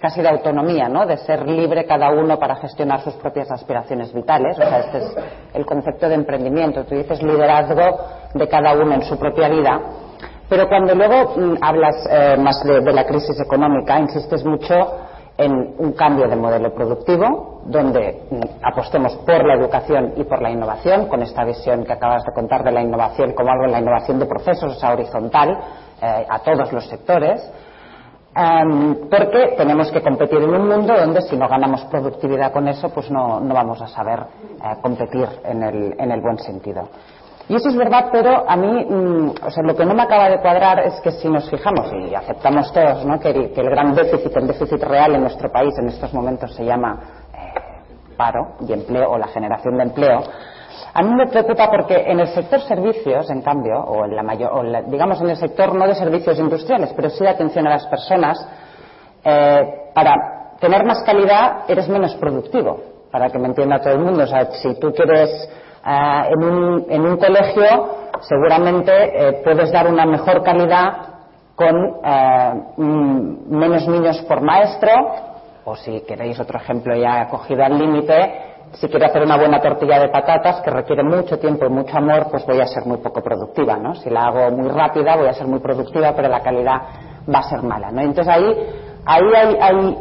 [0.00, 1.06] casi de autonomía, ¿no?
[1.06, 4.58] De ser libre cada uno para gestionar sus propias aspiraciones vitales.
[4.58, 5.16] O sea, este es
[5.54, 6.84] el concepto de emprendimiento.
[6.84, 7.98] Tú dices liderazgo
[8.32, 9.80] de cada uno en su propia vida.
[10.48, 14.74] Pero cuando luego mm, hablas eh, más de, la crisis económica, insistes mucho
[15.36, 20.50] en un cambio de modelo productivo, donde mm, apostemos por la educación y por la
[20.50, 23.80] innovación, con esta visión que acabas de contar de la innovación como algo en la
[23.80, 25.58] innovación de procesos, o sea, horizontal,
[26.00, 27.42] eh, a todos los sectores,
[28.36, 32.90] em, porque tenemos que competir en un mundo donde si no ganamos productividad con eso,
[32.90, 36.88] pues no, vamos a saber eh, competir en el buen sentido.
[37.48, 40.28] Y eso es verdad, pero a mí, mm, o sea, lo que no me acaba
[40.28, 43.20] de cuadrar es que si nos fijamos y aceptamos todos ¿no?
[43.20, 46.98] que, el, gran déficit, el déficit real en nuestro país en estos momentos se llama
[47.32, 50.22] eh, paro y empleo o la generación de empleo,
[50.92, 54.50] a mí me preocupa porque en el sector servicios, en cambio, o en la mayor,
[54.52, 57.86] o digamos en el sector no de servicios industriales, pero sí de atención a las
[57.86, 58.38] personas,
[59.22, 62.80] eh, para tener más calidad eres menos productivo,
[63.10, 64.24] para que me entienda todo el mundo.
[64.24, 65.30] O sea, si tú quieres
[65.86, 67.88] eh, en, un, en, un, colegio
[68.22, 70.92] seguramente eh, puedes dar una mejor calidad
[71.54, 74.90] con eh, mm, menos niños por maestro
[75.64, 80.00] o si queréis otro ejemplo ya cogido al límite si quiero hacer una buena tortilla
[80.00, 83.22] de patatas que requiere mucho tiempo y mucho amor pues voy a ser muy poco
[83.22, 83.94] productiva ¿no?
[83.94, 86.82] si la hago muy rápida voy a ser muy productiva pero la calidad
[87.32, 88.00] va a ser mala ¿no?
[88.00, 89.96] entonces ahí ahí hay, hay,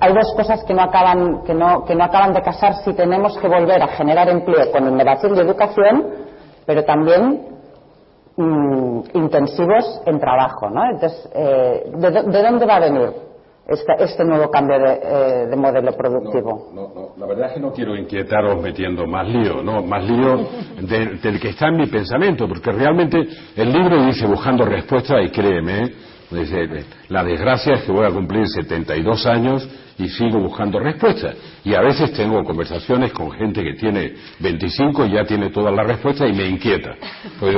[0.00, 3.36] hay, dos cosas que no, acaban, que, no, que no acaban de casar si tenemos
[3.38, 6.06] que volver a generar empleo con innovación y educación,
[6.66, 7.46] pero también
[8.36, 10.68] mm, intensivos en trabajo.
[10.68, 10.84] ¿no?
[10.90, 13.12] Entonces, eh, ¿de, dónde va a venir
[13.66, 15.00] este, este nuevo cambio de,
[15.52, 16.68] eh, modelo productivo?
[16.74, 19.82] No, no, la verdad es que no quiero inquietaros metiendo más lío, ¿no?
[19.82, 20.36] más lío
[20.82, 26.09] del que está en mi pensamiento, porque realmente el libro dice buscando respuestas y créeme,
[27.08, 29.68] la desgracia es que voy a cumplir 72 años
[29.98, 31.34] y sigo buscando respuestas.
[31.64, 35.86] Y a veces tengo conversaciones con gente que tiene 25 y ya tiene todas las
[35.86, 36.94] respuestas y me inquieta.
[37.40, 37.56] Pues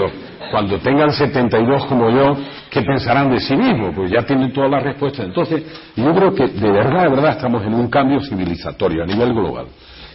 [0.50, 2.34] cuando tengan 72 como yo,
[2.70, 3.94] ¿qué pensarán de sí mismos?
[3.94, 5.26] Pues ya tienen todas las respuestas.
[5.26, 5.64] Entonces,
[5.94, 9.66] yo creo que de verdad, de verdad estamos en un cambio civilizatorio a nivel global.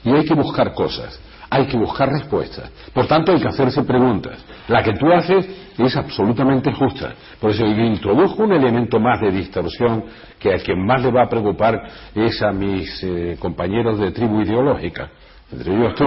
[0.03, 1.19] Y hay que buscar cosas
[1.49, 2.69] hay que buscar respuestas.
[2.93, 4.43] Por tanto, hay que hacerse preguntas.
[4.67, 7.13] La que tú haces es absolutamente justa.
[7.39, 10.03] Por eso introdujo un elemento más de distorsión
[10.39, 11.75] que a quien más le va a preocupar
[12.13, 15.09] es a mis eh, compañeros de tribu ideológica,
[15.51, 16.05] entre ellos tú.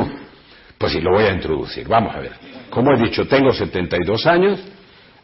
[0.76, 1.86] Pues sí, lo voy a introducir.
[1.88, 2.32] Vamos a ver.
[2.70, 4.60] Como he dicho, tengo 72 años.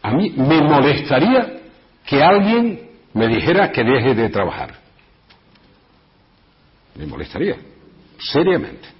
[0.02, 1.60] A mí me molestaría
[2.04, 4.74] que alguien me dijera que deje de trabajar.
[6.94, 7.56] Me molestaría.
[8.18, 8.95] Seriamente.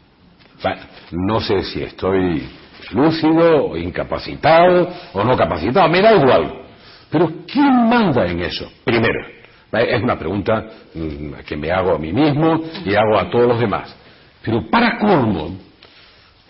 [1.12, 2.48] No sé si estoy
[2.92, 6.62] lúcido, o incapacitado o no capacitado, me da igual.
[7.10, 8.70] Pero ¿quién manda en eso?
[8.84, 9.26] Primero,
[9.72, 13.60] es una pregunta mm, que me hago a mí mismo y hago a todos los
[13.60, 13.94] demás.
[14.42, 15.56] Pero para colmo,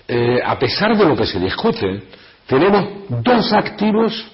[0.06, 2.02] eh, a pesar de lo que se discute,
[2.46, 2.86] tenemos
[3.22, 4.32] dos activos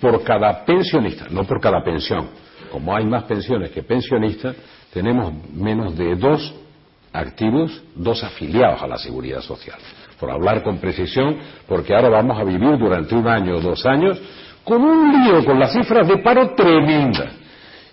[0.00, 2.28] por cada pensionista, no por cada pensión.
[2.70, 4.56] Como hay más pensiones que pensionistas,
[4.92, 6.54] tenemos menos de dos
[7.12, 9.78] activos, dos afiliados a la seguridad social.
[10.18, 14.20] Por hablar con precisión, porque ahora vamos a vivir durante un año o dos años
[14.64, 17.32] con un lío, con las cifras de paro tremenda.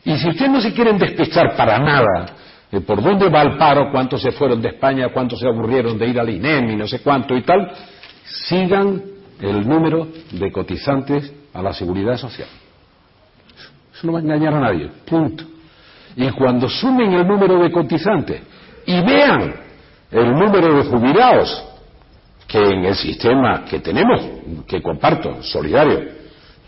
[0.03, 2.35] Y si ustedes no se quieren despechar para nada
[2.71, 6.07] de por dónde va el paro, cuántos se fueron de España, cuántos se aburrieron de
[6.07, 7.71] ir al INEM y no sé cuánto y tal,
[8.23, 9.01] sigan
[9.39, 12.49] el número de cotizantes a la seguridad social.
[13.93, 15.43] Eso no va a engañar a nadie, punto.
[16.15, 18.41] Y cuando sumen el número de cotizantes
[18.87, 19.53] y vean
[20.09, 21.63] el número de jubilados
[22.47, 24.21] que en el sistema que tenemos,
[24.65, 26.05] que comparto, solidario,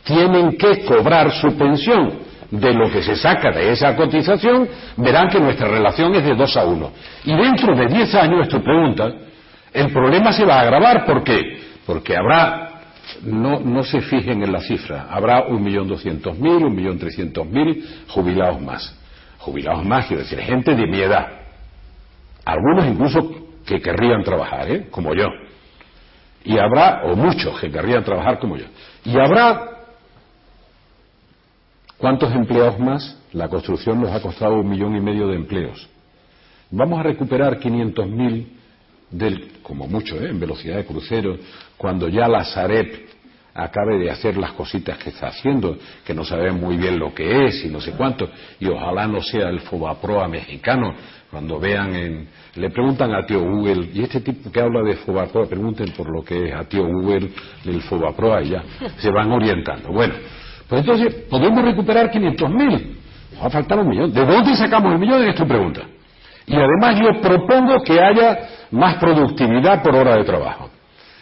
[0.03, 2.19] tienen que cobrar su pensión
[2.51, 4.67] de lo que se saca de esa cotización,
[4.97, 6.91] verán que nuestra relación es de 2 a 1.
[7.23, 9.09] Y dentro de 10 años, esto pregunta,
[9.71, 11.05] el problema se va a agravar.
[11.05, 11.41] ¿Por qué?
[11.85, 12.81] Porque habrá,
[13.23, 18.95] no, no se fijen en la cifra, habrá 1.200.000, 1.300.000 jubilados más.
[19.37, 21.38] Jubilados más, quiero decir, gente de mi edad.
[22.51, 23.19] Algunos incluso
[23.65, 24.87] que querrían trabajar, ¿eh?
[24.89, 25.27] como yo.
[26.43, 28.65] Y habrá, o muchos que querrían trabajar como yo.
[29.05, 29.79] Y habrá
[31.99, 33.17] ¿Cuántos empleados más?
[33.33, 35.89] La construcción nos ha costado un millón y medio de empleos.
[36.71, 38.47] Vamos a recuperar 500.000
[39.11, 40.29] del, como mucho, ¿eh?
[40.29, 41.37] en velocidad de crucero,
[41.75, 43.09] cuando ya la Sareb
[43.53, 47.47] acabe de hacer las cositas que está haciendo, que no sabemos muy bien lo que
[47.47, 48.29] es y no sé cuánto,
[48.61, 50.95] y ojalá no sea el Fobaproa mexicano,
[51.29, 55.47] cuando vean en, le preguntan a tío Google, y este tipo que habla de Fobaproa,
[55.47, 57.29] pregunten por lo que es a tío Google
[57.63, 58.63] del Fobaproa y ya,
[58.97, 59.89] se van orientando.
[59.91, 60.15] Bueno,
[60.67, 62.95] pues entonces, ¿podemos recuperar 500.000?
[63.41, 64.13] Va a faltar un millón.
[64.13, 65.23] ¿De dónde sacamos el millón?
[65.23, 65.81] Es tu pregunta.
[66.45, 68.39] Y además yo propongo que haya
[68.71, 70.69] más productividad por hora de trabajo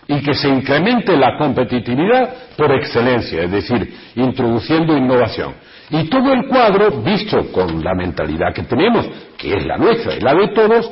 [0.08, 5.54] y que se incremente la competitividad por excelencia, es decir, introduciendo innovación.
[5.90, 9.06] Y todo el cuadro, visto con la mentalidad que tenemos,
[9.38, 10.92] que es la nuestra y la de todos,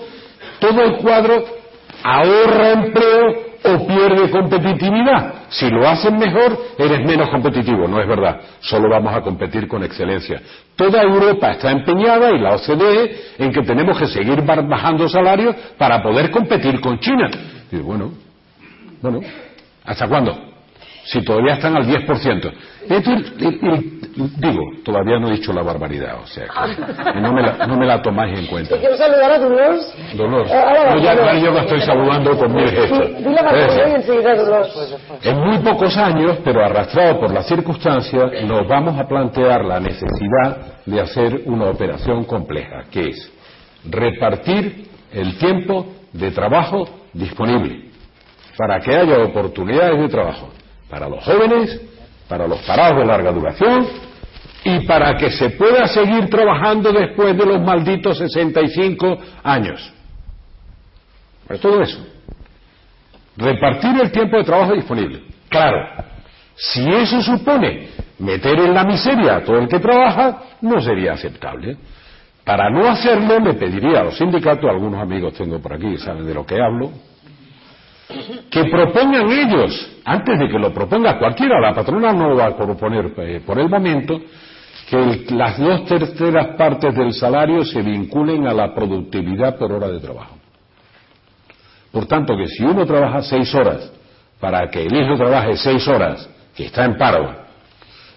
[0.59, 1.43] todo el cuadro
[2.03, 5.45] ahorra empleo o pierde competitividad.
[5.49, 7.87] Si lo hacen mejor, eres menos competitivo.
[7.87, 8.41] No es verdad.
[8.59, 10.41] Solo vamos a competir con excelencia.
[10.75, 16.03] Toda Europa está empeñada y la OCDE en que tenemos que seguir bajando salarios para
[16.03, 17.29] poder competir con China.
[17.71, 18.11] Y bueno,
[19.01, 19.21] bueno,
[19.83, 20.54] ¿hasta cuándo?
[21.05, 22.51] Si todavía están al 10%.
[24.37, 26.45] digo, todavía no he dicho la barbaridad, o sea,
[27.13, 28.77] que no, me la, no me la tomáis en cuenta.
[28.77, 29.95] quiero saludar a Dolores.
[30.15, 30.51] Dolores.
[30.51, 33.09] Eh, ya, yo la estoy saludando con mil gestos.
[35.23, 40.81] En muy pocos años, pero arrastrado por las circunstancias, nos vamos a plantear la necesidad
[40.85, 43.31] de hacer una operación compleja, que es
[43.87, 47.91] repartir el tiempo de trabajo disponible
[48.57, 50.49] para que haya oportunidades de trabajo
[50.95, 51.81] para los jóvenes,
[52.29, 53.85] para los parados de larga duración
[54.63, 59.93] y para que se pueda seguir trabajando después de los malditos 65 años.
[61.45, 61.99] Pues todo eso.
[63.35, 65.23] Repartir el tiempo de trabajo disponible.
[65.49, 65.85] Claro,
[66.55, 67.89] si eso supone
[68.19, 71.75] meter en la miseria a todo el que trabaja, no sería aceptable.
[72.45, 76.33] Para no hacerlo, le pediría a los sindicatos, algunos amigos tengo por aquí, saben de
[76.33, 76.93] lo que hablo,
[78.49, 82.57] que propongan ellos, antes de que lo proponga cualquiera, la patrona no lo va a
[82.57, 84.21] proponer eh, por el momento,
[84.89, 89.99] que las dos terceras partes del salario se vinculen a la productividad por hora de
[89.99, 90.37] trabajo.
[91.91, 93.91] Por tanto, que si uno trabaja seis horas,
[94.39, 97.33] para que el hijo trabaje seis horas, que está en paro,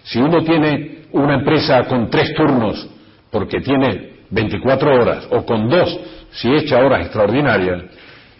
[0.03, 2.87] si uno tiene una empresa con tres turnos,
[3.31, 5.99] porque tiene 24 horas, o con dos,
[6.31, 7.83] si echa horas extraordinarias,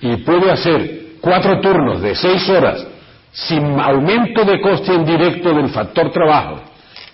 [0.02, 2.86] y puede hacer cuatro turnos de seis horas
[3.32, 6.62] sin aumento de coste indirecto del factor trabajo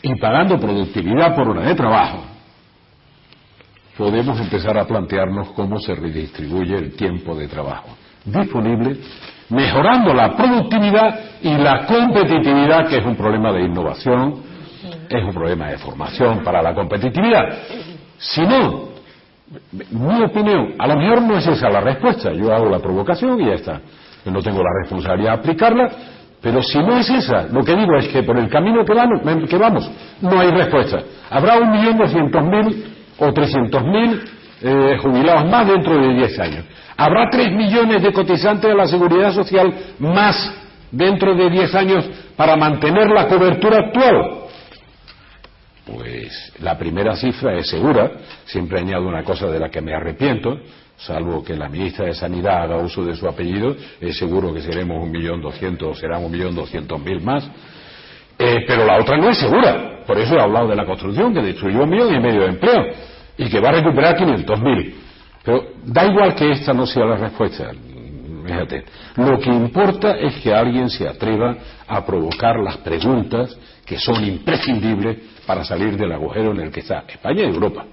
[0.01, 2.23] y pagando productividad por hora de trabajo,
[3.97, 7.89] podemos empezar a plantearnos cómo se redistribuye el tiempo de trabajo
[8.25, 8.97] disponible,
[9.49, 14.43] mejorando la productividad y la competitividad, que es un problema de innovación,
[15.09, 17.43] es un problema de formación para la competitividad.
[18.17, 18.94] Si no,
[19.91, 23.45] mi opinión, a lo mejor no es esa la respuesta, yo hago la provocación y
[23.45, 23.81] ya está.
[24.25, 25.91] Yo no tengo la responsabilidad de aplicarla,
[26.41, 29.49] pero si no es esa, lo que digo es que por el camino que vamos,
[29.49, 29.91] que vamos
[30.21, 30.99] no hay respuesta.
[31.29, 32.85] Habrá un millón doscientos mil
[33.19, 34.21] o trescientos mil
[34.61, 36.65] eh, jubilados más dentro de diez años.
[36.97, 40.53] Habrá tres millones de cotizantes de la seguridad social más
[40.91, 44.44] dentro de diez años para mantener la cobertura actual.
[45.85, 48.11] Pues la primera cifra es segura,
[48.45, 50.59] siempre añado una cosa de la que me arrepiento,
[50.97, 55.03] salvo que la ministra de Sanidad haga uso de su apellido, es seguro que seremos
[55.03, 57.47] un millón doscientos, serán un millón doscientos mil más.
[58.37, 61.41] Eh, pero la otra no es segura, por eso he hablado de la construcción, que
[61.41, 62.85] destruyó un millón y medio de empleo
[63.37, 64.95] y que va a recuperar quinientos mil.
[65.43, 67.71] Pero da igual que esta no sea la respuesta.
[68.45, 68.85] Fíjate,
[69.15, 75.17] lo que importa es que alguien se atreva a provocar las preguntas que son imprescindibles
[75.45, 77.85] para salir del agujero en el que está España y Europa.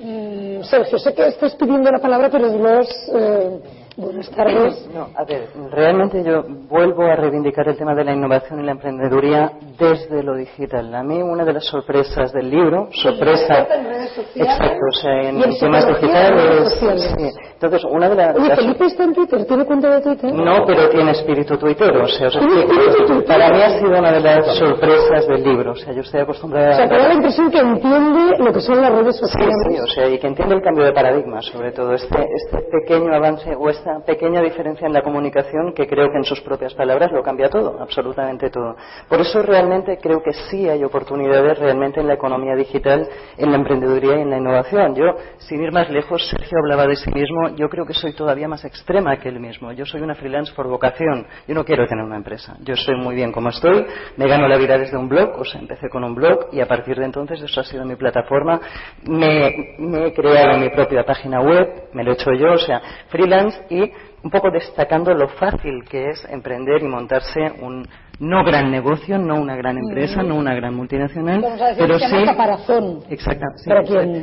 [0.00, 3.60] Mm, Sergio, sé que estás pidiendo la palabra, pero los eh,
[3.96, 4.88] Buenas tardes.
[4.94, 8.72] No, a ver, realmente yo vuelvo a reivindicar el tema de la innovación y la
[8.72, 10.94] emprendeduría desde lo digital.
[10.94, 13.66] A mí una de las sorpresas del libro, sorpresa,
[14.34, 16.74] exacto, o sea, en temas digitales.
[16.80, 17.30] Sí.
[17.52, 18.36] Entonces, una de las.
[18.36, 20.34] Oye, Felipe está en Twitter, ¿tiene cuenta de Twitter?
[20.34, 23.24] No, pero tiene espíritu tuitero, o sea, os explico.
[23.26, 26.70] Para mí ha sido una de las sorpresas del libro, o sea, yo estoy acostumbrada.
[26.70, 29.54] O sea, te da la impresión que entiende lo que son las redes sociales.
[29.68, 32.58] Sí, sí, o sea, y que entiende el cambio de paradigma, sobre todo este, este
[32.70, 36.72] pequeño avance o esta pequeña diferencia en la comunicación que creo que en sus propias
[36.74, 38.76] palabras lo cambia todo, absolutamente todo.
[39.08, 43.56] Por eso realmente creo que sí hay oportunidades realmente en la economía digital, en la
[43.56, 44.94] emprendeduría y en la innovación.
[44.94, 48.46] Yo, sin ir más lejos, Sergio hablaba de sí mismo, yo creo que soy todavía
[48.46, 49.72] más extrema que él mismo.
[49.72, 51.26] Yo soy una freelance por vocación.
[51.48, 52.56] Yo no quiero tener una empresa.
[52.60, 53.84] Yo estoy muy bien como estoy,
[54.16, 56.66] me gano la vida desde un blog, o sea, empecé con un blog y a
[56.66, 58.60] partir de entonces eso ha sido mi plataforma.
[59.08, 62.80] Me, me he creado mi propia página web, me lo he hecho yo, o sea,
[63.08, 63.92] freelance y
[64.22, 67.86] un poco destacando lo fácil que es emprender y montarse un
[68.20, 71.40] no gran negocio, no una gran empresa, no una gran multinacional,
[71.76, 72.14] pero sí.
[73.10, 73.46] Exacto.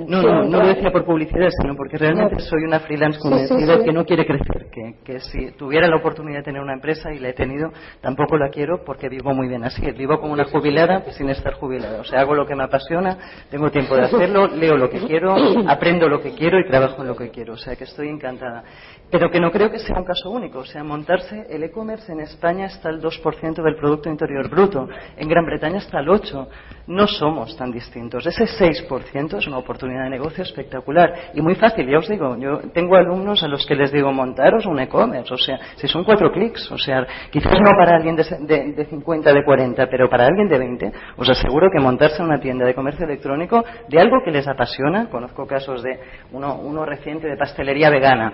[0.07, 3.91] no, no, no lo decía por publicidad, sino porque realmente soy una freelance convencida que
[3.91, 7.29] no quiere crecer, que, que si tuviera la oportunidad de tener una empresa y la
[7.29, 9.81] he tenido, tampoco la quiero porque vivo muy bien así.
[9.91, 11.99] Vivo como una jubilada sin estar jubilada.
[11.99, 13.17] O sea, hago lo que me apasiona,
[13.49, 15.35] tengo tiempo de hacerlo, leo lo que quiero,
[15.67, 17.53] aprendo lo que quiero y trabajo en lo que quiero.
[17.53, 18.63] O sea, que estoy encantada.
[19.11, 20.59] Pero que no creo que sea un caso único.
[20.59, 24.87] O sea, montarse el e-commerce en España está al 2% del Producto Interior Bruto.
[25.17, 26.47] En Gran Bretaña está al 8%.
[26.87, 28.25] No somos tan distintos.
[28.25, 31.31] Ese 6% es una oportunidad de negocio espectacular.
[31.33, 32.35] Y muy fácil, ya os digo.
[32.37, 35.33] Yo tengo alumnos a los que les digo, montaros un e-commerce.
[35.33, 36.71] O sea, si son cuatro clics.
[36.71, 40.47] O sea, quizás no para alguien de, de, de 50, de 40, pero para alguien
[40.47, 44.47] de 20, os aseguro que montarse una tienda de comercio electrónico de algo que les
[44.47, 45.09] apasiona.
[45.09, 45.99] Conozco casos de
[46.31, 48.33] uno, uno reciente de pastelería vegana.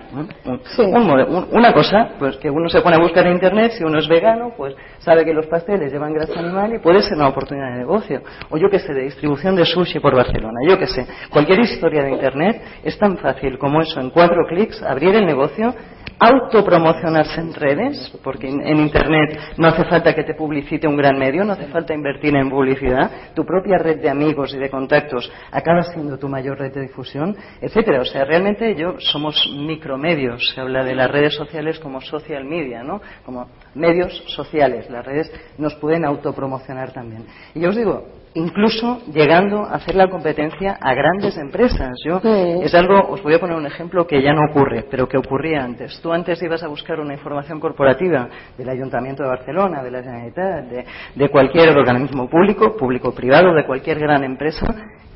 [0.78, 4.52] Una cosa, pues que uno se pone a buscar en internet, si uno es vegano,
[4.56, 8.22] pues sabe que los pasteles llevan grasa animal y puede ser una oportunidad de negocio.
[8.50, 11.06] O yo que sé, de distribución de sushi por Barcelona, yo que sé.
[11.30, 15.74] Cualquier historia de internet es tan fácil como eso, en cuatro clics, abrir el negocio
[16.18, 21.44] autopromocionarse en redes, porque en Internet no hace falta que te publicite un gran medio,
[21.44, 25.82] no hace falta invertir en publicidad, tu propia red de amigos y de contactos acaba
[25.82, 28.00] siendo tu mayor red de difusión, etcétera.
[28.00, 32.82] O sea, realmente yo somos micromedios, se habla de las redes sociales como social media,
[32.82, 33.00] ¿no?
[33.24, 37.26] Como medios sociales, las redes nos pueden autopromocionar también.
[37.54, 38.06] Y yo os digo,
[38.36, 41.96] incluso llegando a hacer la competencia a grandes empresas.
[42.04, 45.16] Yo es algo, os voy a poner un ejemplo que ya no ocurre, pero que
[45.16, 45.98] ocurría antes.
[46.02, 50.64] Tú antes ibas a buscar una información corporativa del Ayuntamiento de Barcelona, de la Generalitat,
[50.66, 50.84] de,
[51.14, 54.66] de cualquier organismo público, público-privado, de cualquier gran empresa,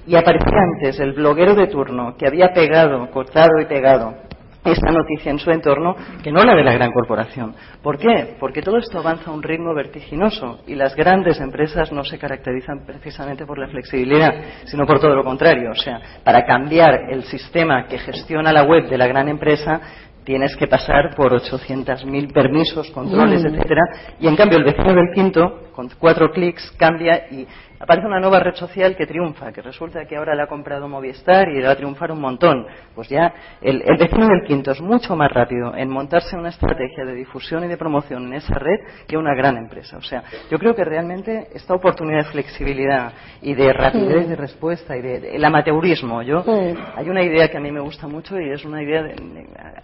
[0.06, 4.29] y aparecía antes el bloguero de turno que había pegado, cortado y pegado
[4.64, 7.54] esta noticia en su entorno que no la de la gran corporación.
[7.82, 8.36] ¿Por qué?
[8.38, 12.84] Porque todo esto avanza a un ritmo vertiginoso y las grandes empresas no se caracterizan
[12.86, 14.34] precisamente por la flexibilidad,
[14.64, 15.70] sino por todo lo contrario.
[15.70, 19.80] O sea, para cambiar el sistema que gestiona la web de la gran empresa
[20.24, 23.46] tienes que pasar por 800.000 permisos, controles, mm.
[23.48, 23.82] etcétera,
[24.20, 27.46] y en cambio el vecino del quinto, con cuatro clics, cambia y
[27.80, 31.48] aparece una nueva red social que triunfa, que resulta que ahora la ha comprado Movistar
[31.48, 32.66] y va a triunfar un montón.
[32.94, 37.06] Pues ya el, el, vecino del quinto es mucho más rápido en montarse una estrategia
[37.06, 39.96] de difusión y de promoción en esa red que una gran empresa.
[39.96, 44.94] O sea, yo creo que realmente esta oportunidad de flexibilidad y de rapidez de respuesta
[44.96, 48.50] y de, el amateurismo, yo hay una idea que a mí me gusta mucho y
[48.50, 49.14] es una idea, de,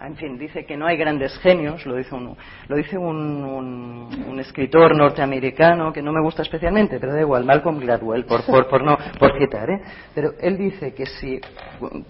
[0.01, 2.37] en fin, dice que no hay grandes genios, lo dice un,
[2.67, 7.43] lo dice un, un, un escritor norteamericano que no me gusta especialmente, pero da igual,
[7.43, 9.81] Malcolm Gladwell, por, por, por, no, por citar, ¿eh?
[10.13, 11.39] pero él dice que si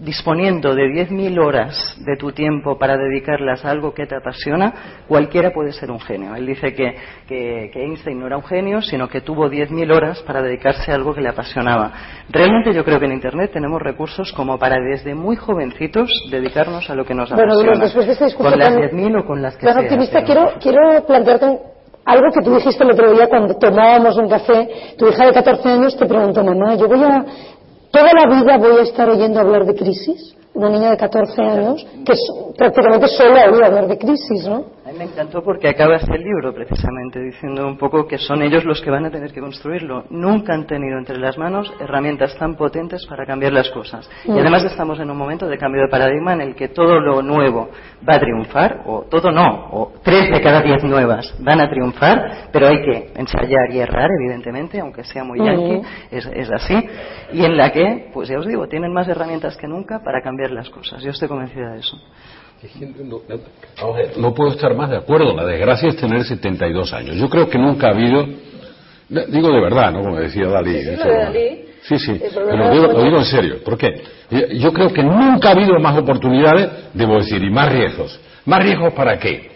[0.00, 5.52] disponiendo de 10.000 horas de tu tiempo para dedicarlas a algo que te apasiona, cualquiera
[5.52, 6.34] puede ser un genio.
[6.34, 10.22] Él dice que, que, que Einstein no era un genio, sino que tuvo 10.000 horas
[10.22, 11.92] para dedicarse a algo que le apasionaba.
[12.30, 16.94] Realmente yo creo que en Internet tenemos recursos como para desde muy jovencitos dedicarnos a
[16.94, 17.54] lo que nos apasiona.
[17.54, 21.06] Bueno, después de esta con las 10.000 o con las que claro, optimista, quiero, quiero
[21.06, 21.77] plantearte
[22.08, 25.68] algo que tú dijiste el otro día cuando tomábamos un café, tu hija de 14
[25.68, 27.22] años te preguntó, mamá, yo voy a,
[27.90, 30.34] toda la vida voy a estar oyendo hablar de crisis.
[30.54, 32.14] Una niña de 14 años que
[32.56, 34.64] prácticamente solo oído hablar de crisis, ¿no?
[34.88, 38.64] A mí me encantó porque acaba este libro precisamente diciendo un poco que son ellos
[38.64, 40.04] los que van a tener que construirlo.
[40.08, 44.08] Nunca han tenido entre las manos herramientas tan potentes para cambiar las cosas.
[44.24, 44.38] Y mm.
[44.38, 47.68] además estamos en un momento de cambio de paradigma en el que todo lo nuevo
[48.08, 52.48] va a triunfar, o todo no, o tres de cada diez nuevas van a triunfar,
[52.50, 56.74] pero hay que ensayar y errar, evidentemente, aunque sea muy yankee, es, es así.
[57.34, 60.50] Y en la que, pues ya os digo, tienen más herramientas que nunca para cambiar
[60.50, 61.02] las cosas.
[61.02, 61.98] Yo estoy convencida de eso.
[64.16, 65.34] No, puedo estar más de acuerdo.
[65.34, 67.16] La desgracia es tener 72 años.
[67.16, 68.26] Yo creo que nunca ha habido.
[69.08, 70.02] Digo de verdad, ¿no?
[70.02, 70.74] Como decía Dalí.
[71.82, 73.64] Sí, sí, pero lo digo, en serio.
[73.64, 74.02] ¿Por qué?
[74.58, 78.20] Yo creo que nunca ha habido más oportunidades, debo decir, y más riesgos.
[78.44, 79.52] ¿Más riesgos para qué?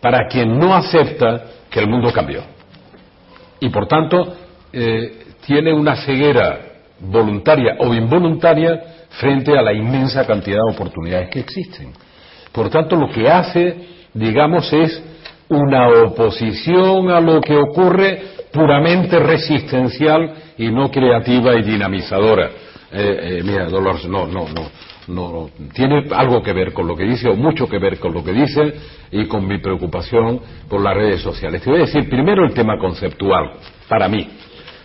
[0.00, 2.42] Para quien no acepta que el mundo cambió.
[3.58, 4.36] Y por tanto,
[4.72, 6.60] eh, tiene una ceguera
[7.00, 8.80] voluntaria o involuntaria
[9.10, 11.92] frente a la inmensa cantidad de oportunidades que existen.
[12.52, 13.76] Por tanto, lo que hace,
[14.14, 15.02] digamos, es
[15.48, 18.22] una oposición a lo que ocurre
[18.52, 22.50] puramente resistencial y no creativa y dinamizadora.
[22.92, 24.70] Eh, eh, mira, Dolores, no, no, no,
[25.08, 28.22] no, tiene algo que ver con lo que dice o mucho que ver con lo
[28.22, 28.74] que dice
[29.10, 31.62] y con mi preocupación por las redes sociales.
[31.62, 33.52] Te voy a decir primero el tema conceptual,
[33.88, 34.28] para mí.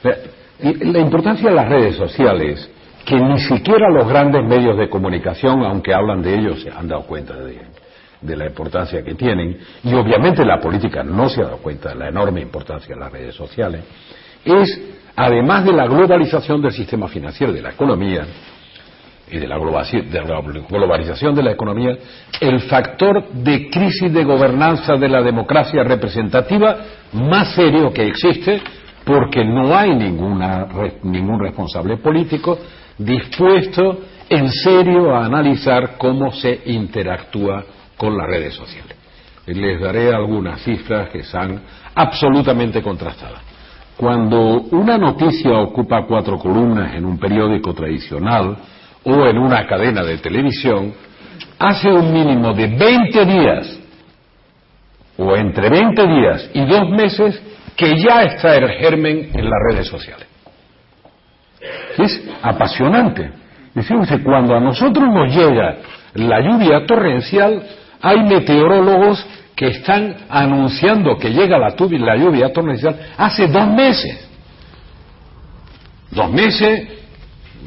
[0.03, 2.72] Eh, la importancia de las redes sociales
[3.07, 7.03] que ni siquiera los grandes medios de comunicación, aunque hablan de ellos, se han dado
[7.03, 11.89] cuenta de, la importancia que tienen, y obviamente la política no se ha dado cuenta
[11.89, 13.85] de la enorme importancia de las redes sociales,
[14.43, 14.81] es,
[15.15, 18.25] además de la globalización del sistema financiero de la economía,
[19.31, 21.97] y de la, globalización de la economía,
[22.41, 26.77] el factor de crisis de gobernanza de la democracia representativa
[27.13, 28.61] más serio que existe,
[29.05, 30.67] porque no hay ninguna,
[31.03, 32.57] ningún responsable político
[32.97, 37.63] dispuesto en serio a analizar cómo se interactúa
[37.95, 38.95] con las redes sociales.
[39.45, 41.61] Les daré algunas cifras que son
[41.95, 43.41] absolutamente contrastadas.
[43.95, 48.57] Cuando una noticia ocupa cuatro columnas en un periódico tradicional
[49.03, 50.93] o en una cadena de televisión,
[51.57, 53.79] hace un mínimo de 20 días
[55.17, 57.41] o entre 20 días y dos meses
[57.75, 60.26] que ya está el germen en las redes sociales.
[61.97, 63.31] Es apasionante.
[63.73, 63.93] Dice
[64.23, 65.77] cuando a nosotros nos llega
[66.15, 67.61] la lluvia torrencial,
[68.01, 69.25] hay meteorólogos
[69.55, 74.27] que están anunciando que llega la, la lluvia torrencial hace dos meses.
[76.11, 76.87] Dos meses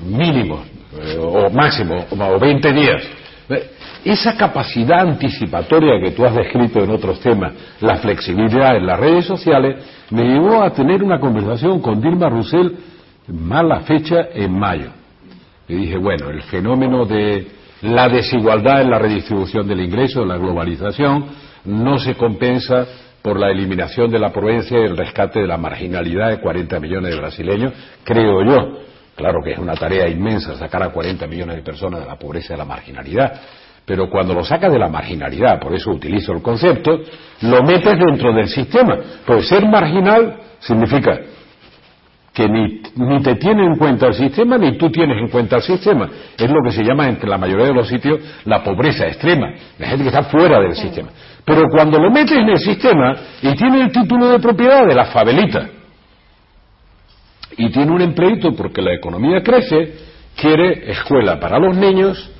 [0.04, 0.62] mínimo,
[1.00, 3.02] eh, o máximo, o 20 días.
[4.04, 9.26] Esa capacidad anticipatoria que tú has descrito en otros temas, la flexibilidad en las redes
[9.26, 12.72] sociales, me llevó a tener una conversación con Dilma Rousseff
[13.32, 14.90] mala fecha en mayo.
[15.68, 17.46] Y dije, bueno, el fenómeno de
[17.82, 21.26] la desigualdad en la redistribución del ingreso, la globalización,
[21.64, 22.86] no se compensa
[23.22, 27.14] por la eliminación de la provincia y el rescate de la marginalidad de 40 millones
[27.14, 27.72] de brasileños,
[28.04, 28.78] creo yo.
[29.14, 32.48] Claro que es una tarea inmensa sacar a 40 millones de personas de la pobreza
[32.48, 33.40] y de la marginalidad,
[33.84, 37.00] pero cuando lo sacas de la marginalidad, por eso utilizo el concepto,
[37.42, 38.96] lo metes dentro del sistema.
[39.26, 41.18] Pues ser marginal significa
[42.40, 45.62] que ni, ni, te tiene en cuenta el sistema ni tú tienes en cuenta el
[45.62, 46.08] sistema.
[46.38, 49.88] Es lo que se llama entre la mayoría de los sitios la pobreza extrema, la
[49.88, 51.10] gente que está fuera del sistema.
[51.44, 55.06] Pero cuando lo metes en el sistema y tiene el título de propiedad de la
[55.06, 55.68] favelita
[57.58, 59.94] y tiene un empleito porque la economía crece,
[60.34, 62.30] quiere escuela para los niños,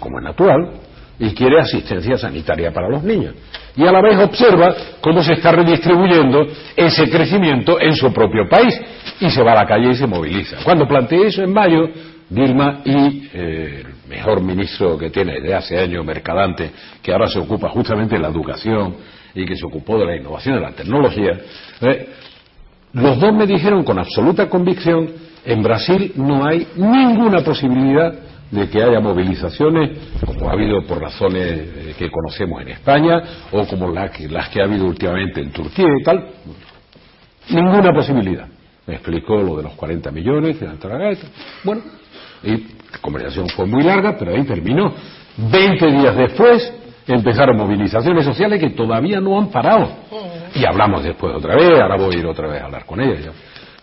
[0.00, 0.70] como es natural,
[1.18, 3.34] y quiere asistencia sanitaria para los niños.
[3.76, 6.46] Y a la vez observa cómo se está redistribuyendo
[6.76, 8.78] ese crecimiento en su propio país
[9.20, 10.58] y se va a la calle y se moviliza.
[10.64, 11.88] Cuando planteé eso en mayo,
[12.28, 16.70] Dilma y eh, el mejor ministro que tiene de hace años, Mercadante,
[17.02, 18.96] que ahora se ocupa justamente de la educación
[19.34, 21.38] y que se ocupó de la innovación, de la tecnología,
[21.82, 22.08] eh,
[22.94, 25.10] los dos me dijeron con absoluta convicción,
[25.44, 28.14] en Brasil no hay ninguna posibilidad
[28.52, 33.66] de que haya movilizaciones, como ha habido por razones eh, que conocemos en España, o
[33.66, 36.28] como las que, las que ha habido últimamente en Turquía y tal.
[37.48, 38.46] Ninguna posibilidad.
[38.86, 41.16] Me explicó lo de los 40 millones, de la
[41.64, 41.82] Bueno,
[42.42, 44.92] y la conversación fue muy larga, pero ahí terminó.
[45.36, 46.74] Veinte días después
[47.06, 49.88] empezaron movilizaciones sociales que todavía no han parado.
[50.54, 53.32] Y hablamos después otra vez, ahora voy a ir otra vez a hablar con ella.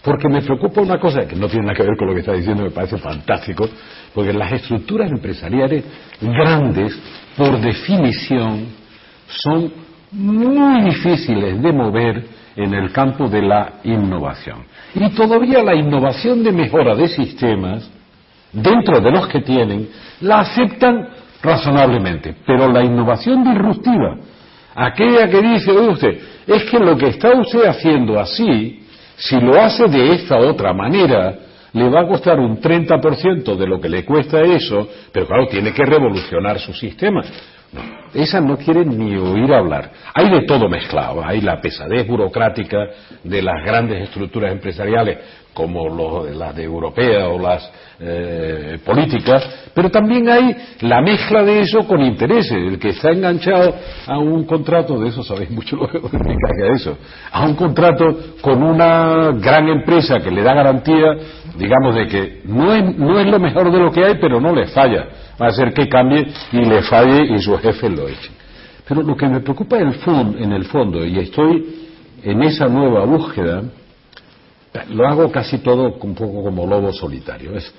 [0.10, 2.34] Porque me preocupa una cosa que no tiene nada que ver con lo que está
[2.34, 3.70] diciendo, me parece fantástico,
[4.12, 5.86] porque las estructuras empresariales
[6.20, 7.00] grandes,
[7.38, 8.70] por definición,
[9.28, 9.72] son
[10.12, 12.26] muy difíciles de mover
[12.56, 14.64] en el campo de la innovación.
[14.96, 17.88] Y todavía la innovación de mejora de sistemas,
[18.52, 19.90] dentro de los que tienen,
[20.22, 21.08] la aceptan
[21.44, 24.18] razonablemente, pero la innovación disruptiva,
[24.76, 28.80] Aquella que dice usted, es que lo que está usted haciendo así,
[29.20, 31.36] si lo hace de esta otra manera,
[31.74, 35.74] le va a costar un 30% de lo que le cuesta eso, pero claro, tiene
[35.74, 37.22] que revolucionar su sistema.
[38.14, 39.92] Esas no quieren ni oír hablar.
[40.14, 41.24] Hay de todo mezclado.
[41.24, 42.78] Hay la pesadez burocrática
[43.24, 45.20] de las grandes estructuras empresariales,
[45.54, 47.70] como las de europea o las
[48.00, 52.54] eh, políticas, pero también hay la mezcla de eso con intereses.
[52.54, 53.76] El que está enganchado
[54.08, 56.98] a un contrato, de eso sabéis mucho lo que significa eso,
[57.32, 58.06] a un contrato
[58.42, 61.18] con una gran empresa que le da garantía,
[61.58, 64.56] digamos, de que no es, no es lo mejor de lo que hay, pero no
[64.56, 65.08] le falla.
[65.42, 68.32] Va a ser que cambie y le falle y su jefe lo eche.
[68.88, 71.88] Pero lo que me preocupa el, fondo, en el fondo, y estoy
[72.24, 73.64] en esa nueva búsqueda,
[74.90, 77.56] lo hago casi todo un poco como lobo solitario.
[77.56, 77.74] Es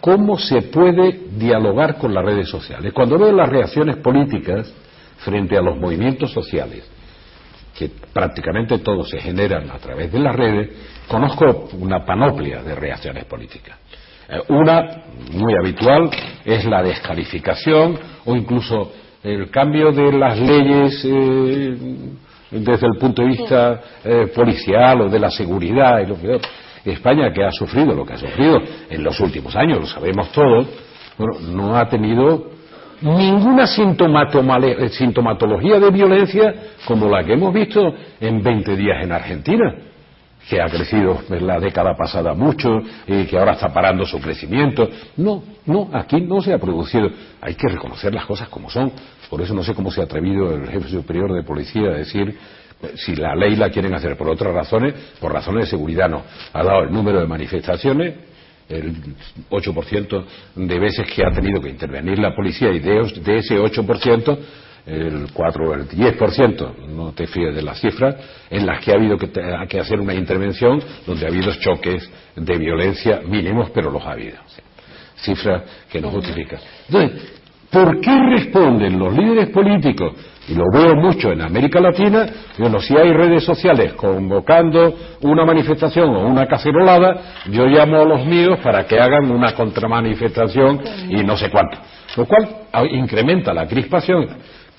[0.00, 2.92] cómo se puede dialogar con las redes sociales.
[2.92, 4.72] Cuando veo las reacciones políticas
[5.18, 6.84] frente a los movimientos sociales,
[7.76, 10.70] que prácticamente todos se generan a través de las redes,
[11.08, 13.78] conozco una panoplia de reacciones políticas.
[14.28, 15.02] Eh, una,
[15.32, 16.10] muy habitual,
[16.44, 18.90] es la descalificación o incluso
[19.22, 21.76] el cambio de las leyes eh,
[22.50, 26.40] desde el punto de vista eh, policial o de la seguridad y lo que
[26.84, 28.60] España que ha sufrido lo que ha sufrido
[28.90, 30.66] en los últimos años, lo sabemos todos,
[31.16, 32.50] bueno, no ha tenido
[33.00, 36.54] ninguna sintomatología de violencia
[36.86, 39.74] como la que hemos visto en 20 días en Argentina,
[40.48, 44.88] que ha crecido en la década pasada mucho y que ahora está parando su crecimiento.
[45.16, 47.08] No, no, aquí no se ha producido.
[47.40, 48.92] Hay que reconocer las cosas como son.
[49.30, 52.36] Por eso no sé cómo se ha atrevido el jefe superior de policía a decir
[52.96, 56.22] si la ley la quieren hacer por otras razones, por razones de seguridad no.
[56.52, 58.14] Ha dado el número de manifestaciones,
[58.68, 58.94] el
[59.50, 60.24] 8%
[60.56, 64.38] de veces que ha tenido que intervenir la policía y de, ese 8%,
[64.86, 68.16] el 4 o el 10%, no te fíes de las cifras,
[68.50, 69.30] en las que ha habido que,
[69.68, 74.38] que, hacer una intervención donde ha habido choques de violencia mínimos, pero los ha habido.
[75.16, 76.60] Cifras que no justifican.
[76.88, 77.40] Entonces,
[77.70, 80.14] ¿por qué responden los líderes políticos
[80.48, 82.26] y lo veo mucho en América Latina,
[82.58, 88.26] bueno, si hay redes sociales convocando una manifestación o una cacerolada, yo llamo a los
[88.26, 91.78] míos para que hagan una contramanifestación y no sé cuánto.
[92.16, 92.46] Lo cual
[92.90, 94.28] incrementa la crispación.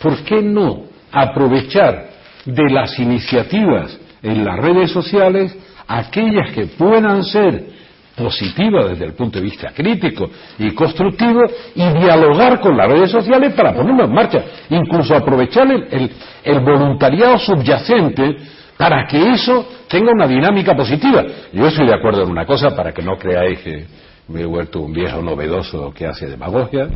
[0.01, 2.09] ¿Por qué no aprovechar
[2.45, 5.55] de las iniciativas en las redes sociales
[5.87, 7.75] aquellas que puedan ser
[8.15, 11.41] positiva desde el punto de vista crítico y constructivo
[11.75, 16.11] y dialogar con las redes sociales para ponerlo en marcha, incluso aprovechar el,
[16.43, 18.37] el, voluntariado subyacente
[18.77, 21.23] para que eso tenga una dinámica positiva.
[21.51, 23.85] Yo estoy de acuerdo en una cosa para que no creáis que
[24.29, 26.87] me he vuelto un viejo novedoso que hace demagogia.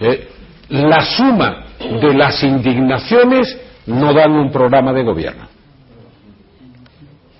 [0.00, 0.28] Eh,
[0.68, 5.48] la suma de las indignaciones no dan un programa de gobierno.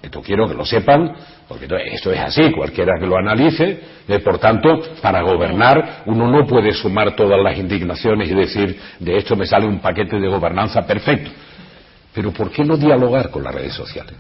[0.03, 1.15] Esto quiero que lo sepan
[1.49, 6.47] porque esto es así, cualquiera que lo analice, eh, por tanto, para gobernar uno no
[6.47, 10.87] puede sumar todas las indignaciones y decir, de esto me sale un paquete de gobernanza
[10.87, 11.31] perfecto.
[12.15, 14.15] Pero ¿por qué no dialogar con las redes sociales?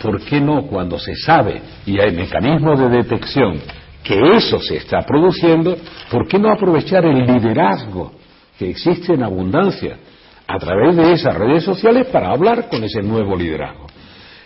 [0.00, 3.60] ¿Por qué no, cuando se sabe y hay mecanismos de detección
[4.08, 5.76] que eso se está produciendo,
[6.10, 8.12] ¿por qué no aprovechar el liderazgo
[8.58, 9.98] que existe en abundancia
[10.46, 13.86] a través de esas redes sociales para hablar con ese nuevo liderazgo?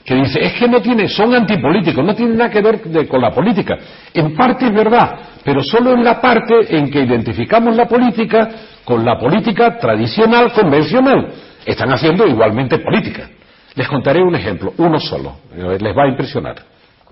[0.04, 3.30] que dice, es que no tiene, son antipolíticos, no tienen nada que ver con la
[3.30, 3.78] política.
[4.12, 8.50] En parte es verdad, pero solo en la parte en que identificamos la política
[8.84, 11.28] con la política tradicional, convencional.
[11.64, 13.30] Están haciendo igualmente política.
[13.76, 16.56] Les contaré un ejemplo, uno solo, eh, les va a impresionar,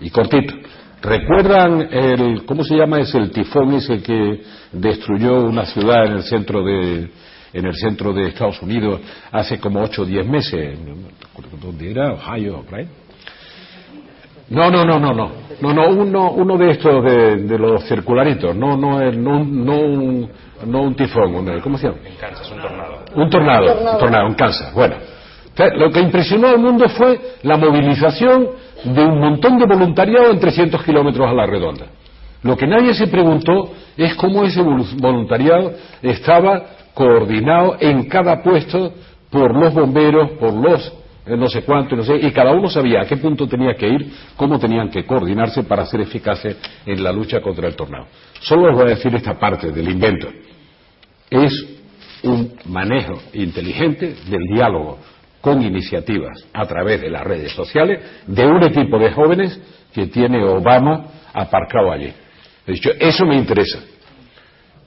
[0.01, 0.53] y cortito.
[1.01, 4.41] ¿Recuerdan el, cómo se llama ese, el tifón ese que
[4.71, 7.09] destruyó una ciudad en el centro de,
[7.53, 9.01] en el centro de Estados Unidos
[9.31, 10.79] hace como 8 o 10 meses.
[11.61, 12.13] ¿Dónde era?
[12.13, 12.87] Ohio, right?
[14.49, 15.31] No, no, no, no, no.
[15.61, 18.55] No, no, uno, uno de estos de, los circularitos.
[18.55, 20.29] No, no, no, no, un,
[20.65, 21.59] no un tifón.
[21.61, 21.99] ¿Cómo se llama?
[22.05, 23.05] En Kansas, un tornado.
[23.15, 24.73] Un tornado, un tornado, en Kansas.
[24.73, 24.95] Bueno.
[25.75, 28.47] Lo que impresionó al mundo fue la movilización
[28.83, 31.87] de un montón de voluntariado en 300 kilómetros a la redonda.
[32.43, 38.93] Lo que nadie se preguntó es cómo ese voluntariado estaba coordinado en cada puesto
[39.29, 40.91] por los bomberos, por los
[41.25, 43.87] eh, no sé cuánto, no sé, y cada uno sabía a qué punto tenía que
[43.87, 48.07] ir, cómo tenían que coordinarse para ser eficaces en la lucha contra el tornado.
[48.39, 50.29] Solo les voy a decir esta parte del invento.
[51.29, 51.53] Es
[52.23, 54.97] un manejo inteligente del diálogo
[55.41, 59.59] con iniciativas a través de las redes sociales de un equipo de jóvenes
[59.93, 62.13] que tiene Obama aparcado allí.
[62.65, 63.79] He dicho, eso me interesa.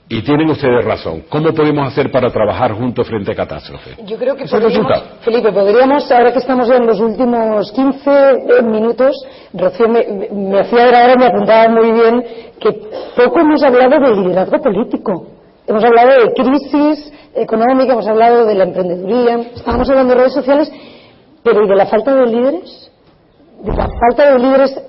[0.07, 1.23] Y tienen ustedes razón.
[1.29, 3.95] ¿Cómo podemos hacer para trabajar juntos frente a catástrofe?
[4.05, 5.15] Yo creo que Eso podríamos, resulta.
[5.21, 9.15] Felipe, podríamos, ahora que estamos en los últimos 15 eh, minutos,
[9.51, 12.23] Rocío me, me hacía ahora, me apuntaba muy bien,
[12.59, 12.71] que
[13.15, 15.34] poco hemos hablado de liderazgo político.
[15.67, 20.71] Hemos hablado de crisis económica, hemos hablado de la emprendeduría, estábamos hablando de redes sociales,
[21.43, 22.91] pero ¿y de la falta de líderes?
[23.63, 24.81] De la falta de líderes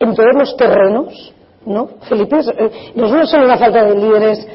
[0.00, 1.34] en todos los terrenos,
[1.64, 1.88] ¿no?
[2.08, 4.46] Felipe, eh, no es solo una falta de líderes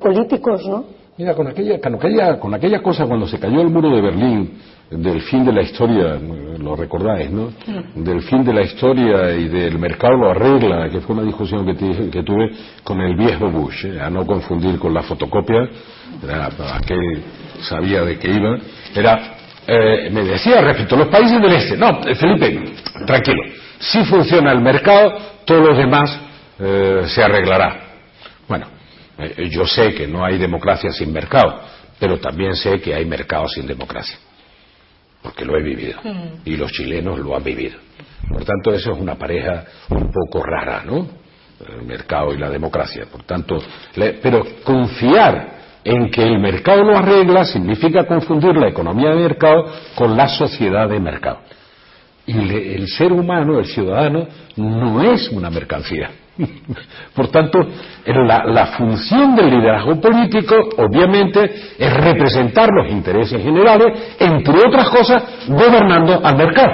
[0.00, 0.84] políticos, ¿no?
[1.20, 4.52] Mira, con aquella, con, aquella, con aquella cosa cuando se cayó el muro de Berlín,
[4.90, 6.18] del fin de la historia,
[6.58, 7.52] lo recordáis, ¿no?
[7.94, 12.08] Del fin de la historia y del mercado lo arregla, que fue una discusión que,
[12.08, 12.52] que tuve
[12.82, 14.00] con el viejo Bush, ¿eh?
[14.00, 15.68] a no confundir con la fotocopia,
[16.24, 17.22] era aquel
[17.68, 18.56] sabía de qué iba,
[18.94, 19.34] era,
[19.66, 22.76] eh, me decía respecto a los países del este, no, eh, Felipe,
[23.06, 23.42] tranquilo,
[23.78, 26.18] si funciona el mercado, todo lo demás
[26.58, 27.78] eh, se arreglará.
[28.48, 28.79] Bueno,
[29.50, 31.60] yo sé que no hay democracia sin mercado,
[31.98, 34.16] pero también sé que hay mercado sin democracia,
[35.22, 36.00] porque lo he vivido
[36.44, 37.78] y los chilenos lo han vivido.
[38.28, 41.06] Por tanto, eso es una pareja un poco rara, ¿no?
[41.68, 43.04] El mercado y la democracia.
[43.10, 43.58] Por tanto,
[43.96, 49.70] le- pero confiar en que el mercado lo arregla significa confundir la economía de mercado
[49.94, 51.40] con la sociedad de mercado.
[52.26, 54.26] Y le- el ser humano, el ciudadano,
[54.56, 56.10] no es una mercancía.
[57.14, 57.58] Por tanto,
[58.06, 61.44] la, la función del liderazgo político, obviamente,
[61.78, 66.72] es representar los intereses generales, entre otras cosas, gobernando al mercado,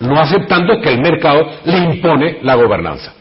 [0.00, 3.14] no aceptando que el mercado le impone la gobernanza.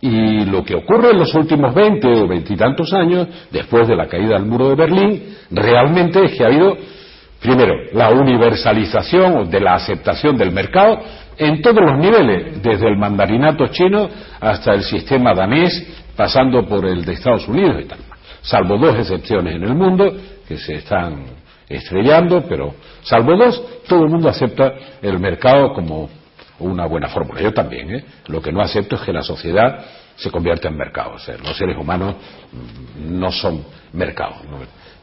[0.00, 4.34] Y lo que ocurre en los últimos 20 o veintitantos años, después de la caída
[4.34, 6.76] del muro de Berlín, realmente es que ha habido,
[7.44, 10.98] primero, la universalización de la aceptación del mercado
[11.36, 14.08] en todos los niveles, desde el mandarinato chino
[14.40, 17.98] hasta el sistema danés, pasando por el de Estados Unidos y tal.
[18.40, 20.10] Salvo dos excepciones en el mundo
[20.48, 21.26] que se están
[21.68, 24.72] estrellando, pero salvo dos, todo el mundo acepta
[25.02, 26.08] el mercado como
[26.60, 27.42] una buena fórmula.
[27.42, 28.04] Yo también, ¿eh?
[28.28, 29.84] Lo que no acepto es que la sociedad
[30.16, 31.16] se convierta en mercado.
[31.16, 32.14] O sea, los seres humanos
[32.52, 34.38] mm, no son mercados.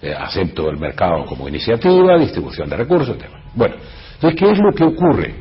[0.01, 3.29] Eh, acepto el mercado como iniciativa, distribución de recursos, etc.
[3.53, 3.75] Bueno,
[4.15, 5.35] entonces, ¿qué es lo que ocurre?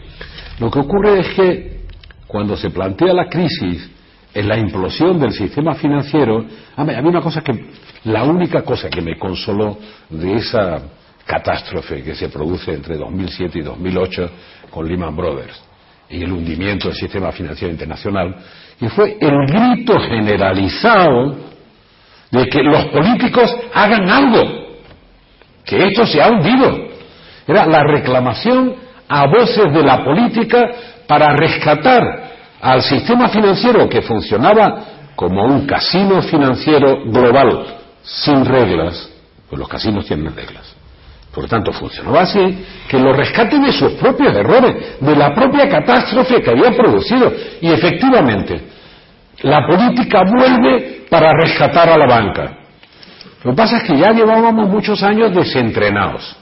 [0.59, 1.81] Lo que ocurre es que
[2.27, 3.91] cuando se plantea la crisis
[4.35, 6.45] en la implosión del sistema financiero,
[6.77, 7.53] a mí, una cosa que,
[8.05, 9.79] la única cosa que me consoló
[10.11, 10.83] de esa
[11.25, 14.31] catástrofe que se produce entre 2007 y 2008
[14.71, 15.59] con Lehman Brothers
[16.11, 18.37] y el hundimiento del sistema financiero internacional,
[18.79, 21.37] y fue el grito generalizado
[22.31, 24.79] de que los políticos hagan algo,
[25.65, 26.89] que esto se ha hundido.
[27.47, 28.75] Era la reclamación
[29.09, 30.61] a voces de la política
[31.07, 32.31] para rescatar
[32.61, 34.85] al sistema financiero que funcionaba
[35.17, 37.67] como un casino financiero global
[38.03, 39.11] sin reglas,
[39.49, 40.77] pues los casinos tienen reglas.
[41.33, 45.69] Por lo tanto, funcionaba así, que lo rescate de sus propios errores, de la propia
[45.69, 47.33] catástrofe que había producido.
[47.61, 48.61] Y efectivamente,
[49.43, 52.59] la política vuelve para rescatar a la banca.
[53.45, 56.37] Lo que pasa es que ya llevábamos muchos años desentrenados,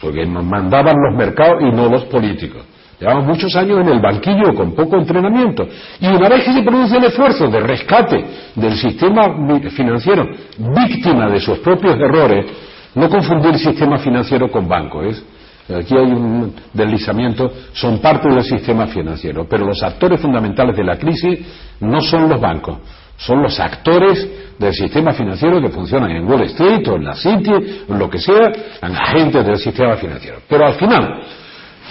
[0.00, 2.62] porque nos mandaban los mercados y no los políticos.
[3.00, 5.66] Llevamos muchos años en el banquillo con poco entrenamiento.
[6.00, 8.24] Y una vez que se produce el esfuerzo de rescate
[8.54, 9.34] del sistema
[9.70, 10.24] financiero,
[10.56, 12.46] víctima de sus propios errores,
[12.94, 15.02] no confundir sistema financiero con banco.
[15.02, 15.24] ¿es?
[15.68, 20.96] Aquí hay un deslizamiento, son parte del sistema financiero, pero los actores fundamentales de la
[20.96, 21.40] crisis
[21.80, 22.78] no son los bancos,
[23.22, 27.52] son los actores del sistema financiero que funcionan en Wall Street o en la City,
[27.88, 30.38] o en lo que sea, en agentes del sistema financiero.
[30.48, 31.22] Pero al final,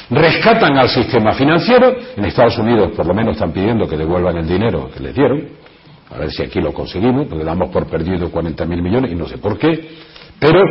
[0.10, 4.48] rescatan al sistema financiero, en Estados Unidos por lo menos están pidiendo que devuelvan el
[4.48, 5.48] dinero que les dieron,
[6.14, 9.26] a ver si aquí lo conseguimos, porque damos por perdido 40 mil millones y no
[9.26, 9.90] sé por qué,
[10.38, 10.62] pero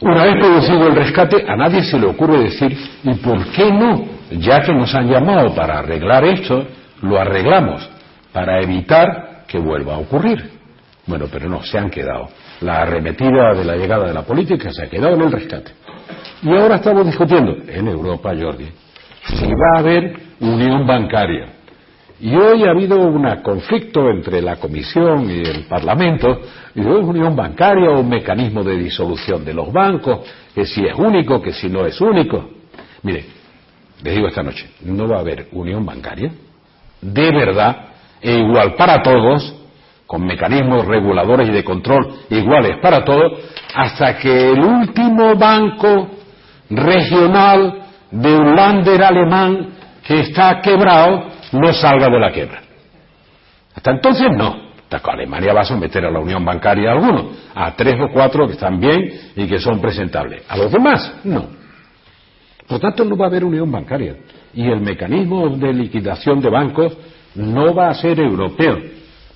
[0.00, 4.04] una vez producido el rescate, a nadie se le ocurre decir, ¿y por qué no?
[4.30, 6.66] Ya que nos han llamado para arreglar esto,
[7.00, 7.95] lo arreglamos
[8.36, 10.50] para evitar que vuelva a ocurrir.
[11.06, 12.28] Bueno, pero no, se han quedado.
[12.60, 15.72] La arremetida de la llegada de la política se ha quedado en el rescate.
[16.42, 18.66] Y ahora estamos discutiendo en Europa, Jordi,
[19.24, 21.46] si va a haber unión bancaria.
[22.20, 26.38] Y hoy ha habido un conflicto entre la Comisión y el Parlamento,
[26.74, 30.94] y es unión bancaria o un mecanismo de disolución de los bancos, que si es
[30.94, 32.50] único, que si no es único.
[33.02, 33.24] Mire,
[34.04, 36.32] les digo esta noche, no va a haber unión bancaria,
[37.00, 39.54] de verdad, e igual para todos,
[40.06, 43.32] con mecanismos reguladores y de control iguales para todos,
[43.74, 46.08] hasta que el último banco
[46.70, 49.68] regional de un lander alemán
[50.06, 52.62] que está quebrado no salga de la quiebra.
[53.74, 54.66] Hasta entonces no.
[55.04, 58.54] Alemania va a someter a la unión bancaria a algunos, a tres o cuatro que
[58.54, 60.42] están bien y que son presentables.
[60.48, 61.46] A los demás, no.
[62.66, 64.16] Por tanto, no va a haber unión bancaria.
[64.54, 66.96] Y el mecanismo de liquidación de bancos
[67.36, 68.78] no va a ser europeo,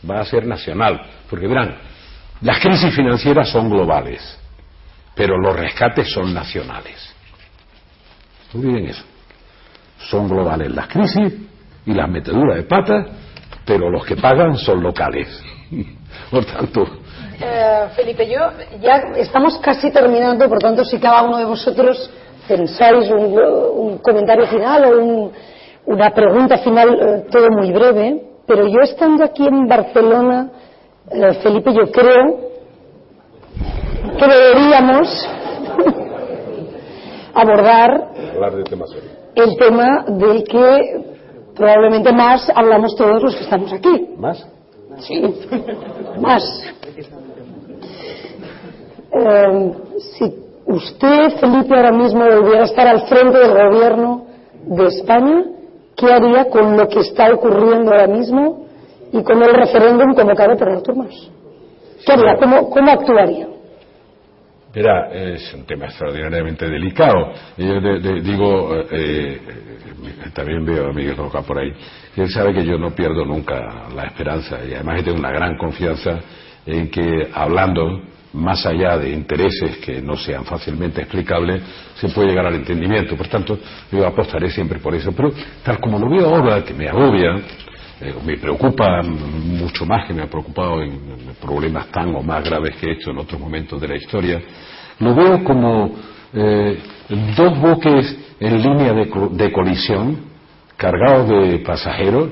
[0.08, 1.00] va a ser nacional.
[1.28, 1.76] Porque verán,
[2.40, 4.38] las crisis financieras son globales,
[5.14, 7.14] pero los rescates son nacionales.
[8.54, 9.04] Olviden eso.
[10.08, 11.34] Son globales las crisis
[11.86, 13.06] y las meteduras de patas,
[13.64, 15.42] pero los que pagan son locales.
[16.30, 16.86] Por tanto.
[17.40, 18.40] Eh, Felipe, yo
[18.80, 22.10] ya estamos casi terminando, por tanto, si cada uno de vosotros
[22.46, 25.32] pensáis un, comentario final o
[25.90, 30.50] una pregunta final, eh, todo muy breve, pero yo estando aquí en Barcelona,
[31.10, 32.50] eh, Felipe, yo creo
[34.16, 35.28] que deberíamos
[37.34, 38.08] abordar
[39.34, 41.04] el tema del que
[41.56, 44.10] probablemente más hablamos todos los que estamos aquí.
[44.16, 44.46] ¿Más?
[44.98, 45.22] Sí,
[46.20, 46.62] más.
[49.12, 50.34] Eh, si
[50.66, 54.26] usted, Felipe, ahora mismo volviera a estar al frente del gobierno
[54.66, 55.44] de España,
[56.00, 58.66] ¿qué haría con lo que está ocurriendo ahora mismo
[59.12, 61.30] y con el referéndum convocado por Artur Mas?
[62.04, 62.36] ¿Qué haría?
[62.36, 63.46] ¿Cómo, cómo actuaría?
[64.72, 67.32] Es un tema extraordinariamente delicado.
[67.56, 67.80] Yo
[68.22, 69.40] digo, eh, eh,
[70.32, 71.72] también veo a Miguel Roca por ahí,
[72.16, 76.20] él sabe que yo no pierdo nunca la esperanza y además tengo una gran confianza
[76.66, 78.02] en que hablando
[78.32, 81.62] más allá de intereses que no sean fácilmente explicables,
[81.96, 83.16] se puede llegar al entendimiento.
[83.16, 83.58] Por tanto,
[83.90, 85.12] yo apostaré siempre por eso.
[85.12, 85.32] Pero
[85.64, 87.36] tal como lo veo ahora, que me agobia,
[88.00, 92.76] eh, me preocupa mucho más que me ha preocupado en, problemas tan o más graves
[92.76, 94.40] que he hecho en otros momentos de la historia.
[95.00, 95.96] Lo veo como
[96.32, 96.78] eh,
[97.36, 100.18] dos buques en línea de, colisión,
[100.76, 102.30] cargados de pasajeros,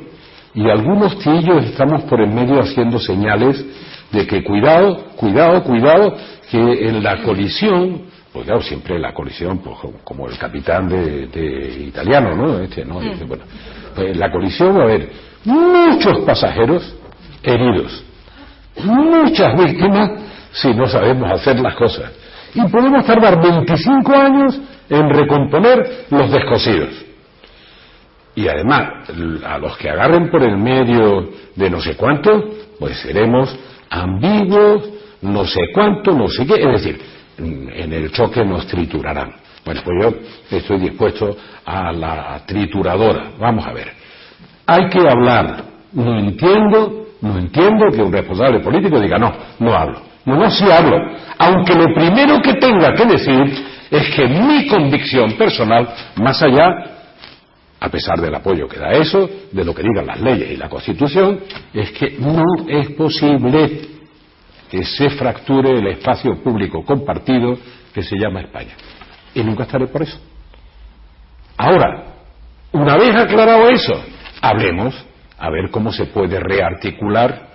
[0.54, 3.64] y algunos tíos estamos por en medio haciendo señales
[4.10, 6.16] de que cuidado, cuidado, cuidado,
[6.50, 8.02] que en la colisión,
[8.32, 12.58] pues claro, siempre la colisión, pues como el capitán de, italiano, ¿no?
[12.60, 13.00] Este, ¿no?
[13.00, 13.28] Mm.
[13.28, 13.44] Bueno,
[13.94, 15.10] pues en la colisión va a haber
[15.44, 16.96] muchos pasajeros
[17.42, 18.04] heridos,
[18.82, 20.10] muchas víctimas
[20.52, 22.10] si no sabemos hacer las cosas.
[22.54, 24.58] Y podemos tardar 25 años
[24.88, 27.04] en recomponer los descosidos.
[28.34, 29.10] Y además,
[29.44, 33.54] a los que agarren por el medio de no sé cuánto, pues seremos
[33.90, 34.88] ambiguos,
[35.22, 36.54] no sé cuánto, no sé qué.
[36.54, 37.00] Es decir,
[37.38, 39.32] en el choque nos triturarán.
[39.64, 43.32] Bueno, pues yo estoy dispuesto a la trituradora.
[43.38, 43.98] Vamos a ver
[44.68, 45.64] hay que hablar.
[45.92, 50.02] No entiendo, no entiendo que un responsable político diga, no, no hablo.
[50.26, 50.98] No, no, sí hablo.
[51.38, 56.97] Aunque lo primero que tenga que decir es que mi convicción personal, más allá,
[57.80, 60.68] a pesar del apoyo que da eso, de lo que digan las leyes y la
[60.68, 61.40] Constitución,
[61.72, 63.80] es que no es posible
[64.70, 67.56] que se fracture el espacio público compartido
[67.94, 68.74] que se llama España.
[69.34, 70.18] Y nunca estaré por eso.
[71.56, 72.04] Ahora,
[72.72, 74.02] una vez aclarado eso,
[74.40, 74.94] hablemos
[75.38, 77.48] a ver cómo se puede rearticular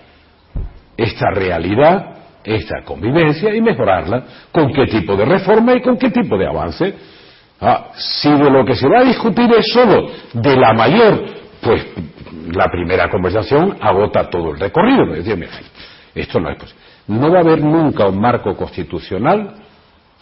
[0.98, 6.38] esta realidad, esta convivencia y mejorarla, con qué tipo de reforma y con qué tipo
[6.38, 6.94] de avance.
[7.65, 11.23] Ah, si de lo que se va a discutir es solo de la mayor,
[11.61, 11.88] pues
[12.52, 15.14] la primera conversación agota todo el recorrido.
[16.14, 16.84] esto no es posible.
[17.07, 19.64] No va a haber nunca un marco constitucional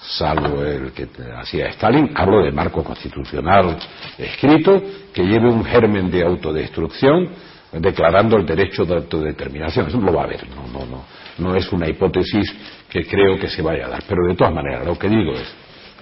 [0.02, 1.08] salvo el que
[1.38, 3.78] hacía Stalin, hablo de marco constitucional
[4.18, 4.82] escrito,
[5.14, 7.30] que lleve un germen de autodestrucción
[7.72, 9.88] declarando el derecho de autodeterminación.
[9.88, 11.04] Eso lo va a haber, no, no, no,
[11.38, 12.54] no es una hipótesis
[12.90, 14.04] que creo que se vaya a dar.
[14.08, 15.56] Pero de todas maneras, lo que digo es,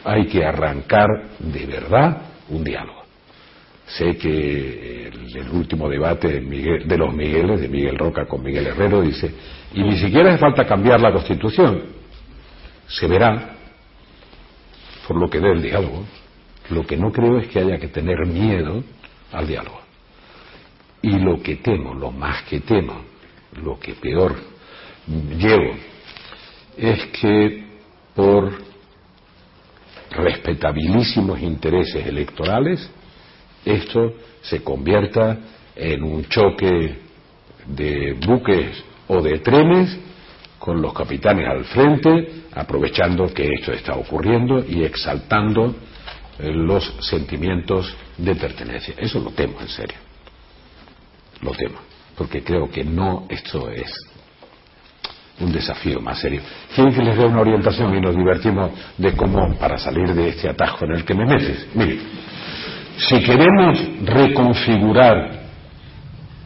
[0.04, 1.08] hay que arrancar
[1.40, 3.04] de verdad un diálogo.
[3.86, 9.02] Sé que el, último debate de, de los Migueles, de Miguel Roca con Miguel Herrero,
[9.02, 9.34] dice,
[9.74, 11.84] y ni siquiera hace falta cambiar la Constitución.
[12.88, 13.56] Se verá
[15.08, 16.06] por lo que dé el diálogo.
[16.70, 18.84] Lo que no creo es que haya que tener miedo
[19.32, 19.82] al diálogo.
[21.02, 23.02] Y lo que temo, lo más que temo,
[23.64, 24.36] lo que peor
[25.08, 25.74] llevo,
[26.78, 27.64] es que
[28.16, 28.69] por
[30.12, 32.90] respetabilísimos intereses electorales,
[33.66, 35.38] esto se convierta
[35.76, 36.98] en un choque
[37.68, 39.98] de buques o de trenes
[40.58, 45.76] con los capitanes al frente aprovechando que esto está ocurriendo y exaltando
[46.40, 48.96] eh, los sentimientos de pertenencia.
[48.98, 49.98] Eso lo temo, en serio.
[51.42, 51.80] Lo temo,
[52.18, 53.92] porque creo que no esto es
[55.40, 56.42] un desafío más serio.
[56.74, 60.50] Quieren que les dé una orientación y nos divertimos de cómo para salir de este
[60.50, 61.68] atajo en el que me metes.
[61.76, 62.00] Mire,
[62.98, 65.40] si queremos reconfigurar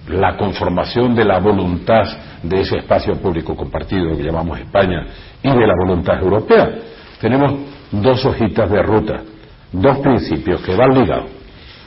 [0.07, 2.03] la conformación de la voluntad
[2.43, 5.05] de ese espacio público compartido que llamamos España
[5.41, 6.69] y de la voluntad europea,
[7.19, 7.53] tenemos
[7.91, 9.21] dos hojitas de ruta,
[9.71, 11.29] dos principios que van ligados.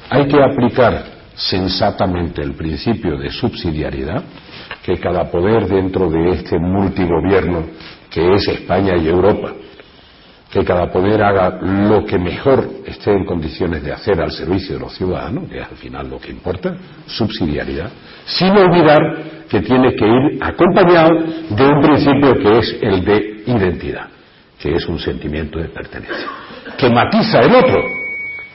[0.08, 1.04] Hay que aplicar
[1.34, 4.22] sensatamente el principio de subsidiariedad,
[4.82, 7.64] que cada poder dentro de este multigobierno
[8.10, 9.52] que es España y Europa,
[10.50, 14.80] que cada poder haga lo que mejor esté en condiciones de hacer al servicio de
[14.80, 16.74] los ciudadanos, que es al final lo que importa,
[17.06, 17.90] subsidiariedad,
[18.24, 21.10] sin olvidar que tiene que ir acompañado
[21.50, 24.08] de un principio que es el de identidad,
[24.58, 26.26] que es un sentimiento de pertenencia,
[26.78, 27.82] que matiza el otro.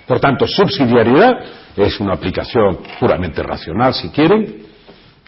[0.07, 1.39] Por tanto, subsidiariedad
[1.77, 4.70] es una aplicación puramente racional, si quieren,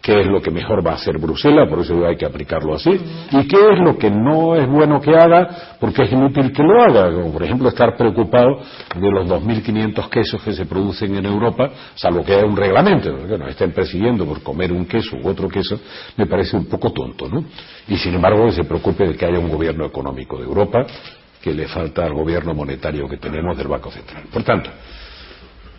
[0.04, 2.90] qué es lo que mejor va a hacer Bruselas, por eso hay que aplicarlo así,
[2.92, 6.84] y qué es lo que no es bueno que haga, porque es inútil que lo
[6.84, 8.60] haga, como por ejemplo estar preocupado
[9.00, 13.38] de los 2.500 quesos que se producen en Europa, salvo que haya un reglamento, que
[13.38, 15.80] nos estén persiguiendo por comer un queso u otro queso,
[16.18, 17.46] me parece un poco tonto, ¿no?
[17.88, 20.86] Y sin embargo se preocupe de que haya un gobierno económico de Europa
[21.42, 24.24] que le falta al gobierno monetario que tenemos del Banco Central.
[24.32, 24.70] Por tanto,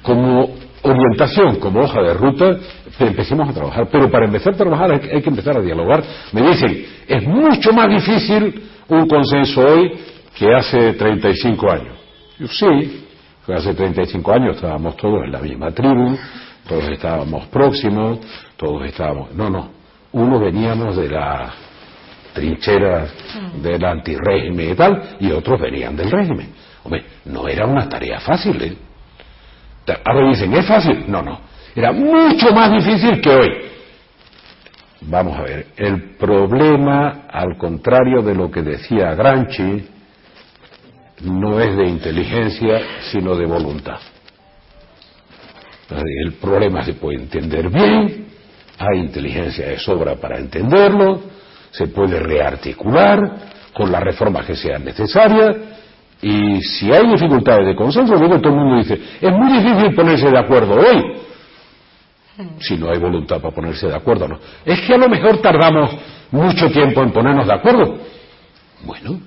[0.03, 2.59] como orientación, como hoja de ruta,
[2.99, 3.89] empecemos a trabajar.
[3.91, 6.03] Pero para empezar a trabajar hay, que empezar a dialogar.
[6.33, 9.93] Me dicen, es mucho más difícil un consenso hoy
[10.37, 11.99] que hace 35 años.
[12.39, 13.07] Yo sí,
[13.49, 16.17] hace 35 años estábamos todos en la misma tribu,
[16.69, 18.19] todos estábamos próximos,
[18.57, 19.35] todos estábamos...
[19.35, 19.71] No, no,
[20.13, 21.53] uno veníamos de la
[22.33, 23.07] trinchera
[23.63, 26.49] del antirrégimen y tal, y otros venían del régimen.
[26.83, 28.77] Hombre, no era una tarea fácil, ¿eh?
[30.05, 31.05] Ahora dicen, ¿es fácil?
[31.09, 31.41] No, no.
[31.75, 33.51] Era mucho más difícil que hoy.
[35.03, 39.87] Vamos a ver, el problema, al contrario de lo que decía Granchi,
[41.23, 42.81] no es de inteligencia,
[43.11, 43.99] sino de voluntad.
[45.91, 48.27] El problema se puede entender bien,
[48.79, 51.21] hay inteligencia de sobra para entenderlo,
[51.71, 53.19] se puede rearticular
[53.75, 55.57] con las reformas que sean necesarias,
[56.25, 60.31] y si hay dificultades de consenso, luego todo el mundo dice, es muy difícil ponerse
[60.31, 61.21] de acuerdo hoy.
[62.61, 64.39] Si no hay voluntad para ponerse de acuerdo, no.
[64.65, 65.91] Es que a lo mejor tardamos
[66.31, 67.99] mucho tiempo en ponernos de acuerdo.
[68.87, 69.21] Bueno,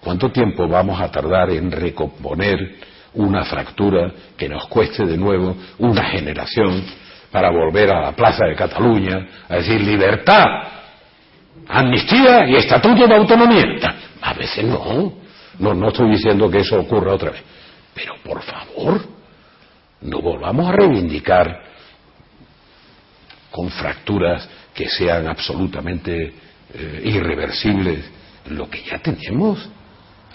[0.00, 2.76] ¿cuánto tiempo vamos a tardar en recomponer
[3.14, 6.84] una fractura que nos cueste de nuevo una generación
[7.32, 10.44] para volver a la Plaza de Cataluña a decir libertad,
[11.66, 13.64] amnistía y estatuto de autonomía?
[14.22, 15.26] A veces no.
[15.58, 17.42] No, no estoy diciendo que eso ocurra otra vez.
[17.94, 19.00] Pero por favor,
[20.02, 21.62] no volvamos a reivindicar
[23.50, 26.32] con fracturas que sean absolutamente
[26.74, 28.04] eh, irreversibles
[28.50, 29.68] lo que ya tenemos.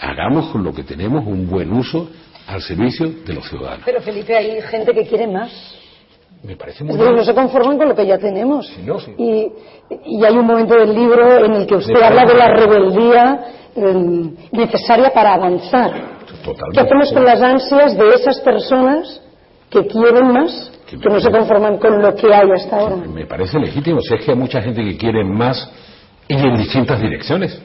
[0.00, 2.10] Hagamos con lo que tenemos un buen uso
[2.46, 3.82] al servicio de los ciudadanos.
[3.84, 5.50] Pero Felipe, hay gente que quiere más.
[6.42, 8.70] Me parece muy decir, no se conforman con lo que ya tenemos.
[9.16, 9.50] Y,
[10.04, 13.46] y, hay un momento del libro en el que usted habla de la rebeldía
[13.76, 15.92] necesaria para avanzar.
[16.72, 19.20] ¿Qué hacemos con las ansias de esas personas
[19.70, 22.96] que quieren más, que no se conforman con lo que hay hasta ahora?
[22.96, 24.00] Me parece legítimo.
[24.00, 25.70] Si es que hay mucha gente que quiere más
[26.28, 27.60] y en distintas direcciones.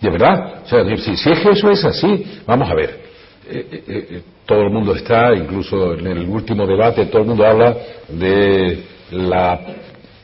[0.00, 0.62] De verdad.
[0.64, 3.08] O sea, si, es que eso es así, vamos a ver.
[3.50, 7.46] Eh, eh, eh, todo el mundo está, incluso en el último debate, todo el mundo
[7.46, 7.74] habla
[8.08, 9.60] de la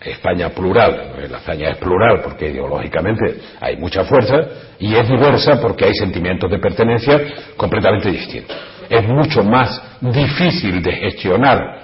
[0.05, 1.15] España plural.
[1.31, 4.37] La España es plural porque ideológicamente hay mucha fuerza
[4.79, 7.21] y es diversa porque hay sentimientos de pertenencia
[7.57, 8.57] completamente distintos.
[8.89, 11.83] Es mucho más difícil de gestionar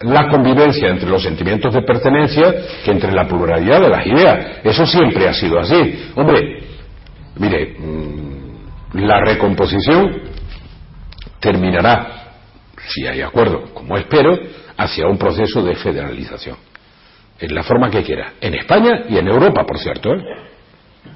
[0.00, 2.54] la convivencia entre los sentimientos de pertenencia
[2.84, 4.58] que entre la pluralidad de las ideas.
[4.64, 6.10] Eso siempre ha sido así.
[6.14, 6.62] Hombre,
[7.36, 10.22] mire, mm, la recomposición
[11.40, 12.32] terminará,
[12.88, 14.38] si hay acuerdo, como espero,
[14.78, 16.56] hacia un proceso de federalización
[17.38, 20.22] en la forma que quiera, en España y en Europa, por cierto, ¿eh?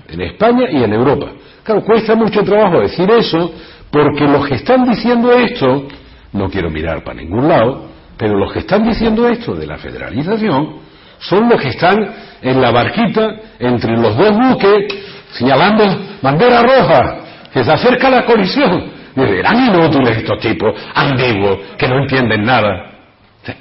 [0.09, 1.33] en España y en Europa.
[1.63, 3.53] Claro, cuesta mucho trabajo decir eso
[3.91, 5.89] porque los que están diciendo esto,
[6.33, 7.87] no quiero mirar para ningún lado,
[8.17, 10.77] pero los que están diciendo esto de la federalización
[11.19, 11.97] son los que están
[12.43, 14.95] en la barquita entre los dos buques
[15.33, 15.85] señalando
[16.23, 17.19] bandera roja,
[17.53, 19.01] que se acerca la colisión.
[19.17, 22.90] Y verán inútiles estos tipos, ambiguos, que no entienden nada.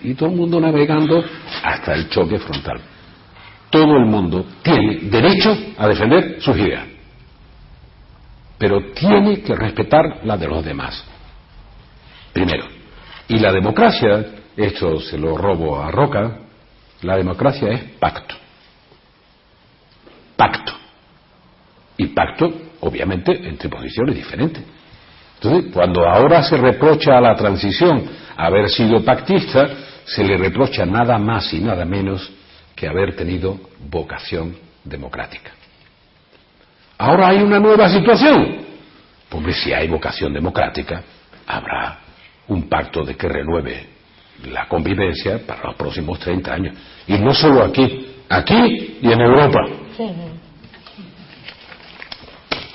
[0.04, 1.24] Y todo el mundo navegando
[1.64, 2.82] hasta el choque frontal.
[3.70, 6.88] Todo el mundo tiene derecho a defender sus ideas,
[8.58, 11.04] pero tiene que respetar la de los demás.
[12.34, 12.66] Primero.
[13.28, 14.26] Y la democracia,
[14.58, 16.40] esto se lo robo a Roca,
[17.02, 18.36] la democracia es pacto.
[20.36, 20.74] Pacto.
[21.98, 22.52] Y pacto,
[22.82, 24.64] obviamente, entre posiciones diferentes.
[25.36, 28.04] Entonces, cuando ahora se reprocha a la transición
[28.40, 29.68] haber sido pactista,
[30.06, 32.32] se le reprocha nada más y nada menos
[32.74, 33.60] que haber tenido
[33.90, 35.52] vocación democrática.
[36.98, 38.70] Ahora hay una nueva situación.
[39.28, 41.04] Porque si hay vocación democrática,
[41.46, 42.00] habrá
[42.48, 43.90] un pacto de que renueve
[44.50, 46.76] la convivencia para los próximos 30 años.
[47.08, 49.60] Y no solo aquí, aquí y en Europa.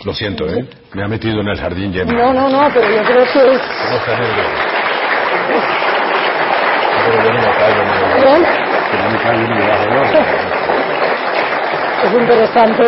[0.05, 0.69] Lo siento, ¿eh?
[0.93, 2.12] Me ha metido en el jardín lleno.
[2.12, 4.84] No, no, no, pero yo creo que es...
[12.05, 12.85] Es interesante.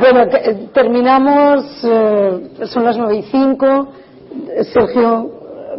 [0.00, 0.26] Bueno,
[0.72, 3.88] terminamos, eh, son las nueve y cinco.
[4.72, 5.30] Sergio,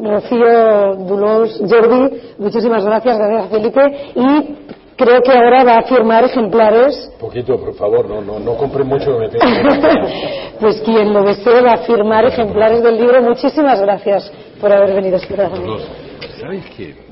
[0.01, 4.11] Rocío, Dulos, Jordi, muchísimas gracias, gracias Felipe.
[4.15, 4.55] Y
[4.95, 7.11] creo que ahora va a firmar ejemplares.
[7.19, 9.17] Poquito, por favor, no, no, no compre mucho.
[9.19, 9.29] Me
[10.59, 13.21] pues quien lo desee va a firmar ejemplares del libro.
[13.21, 15.35] Muchísimas gracias por haber venido a este
[16.39, 17.08] ¿Sabéis qué?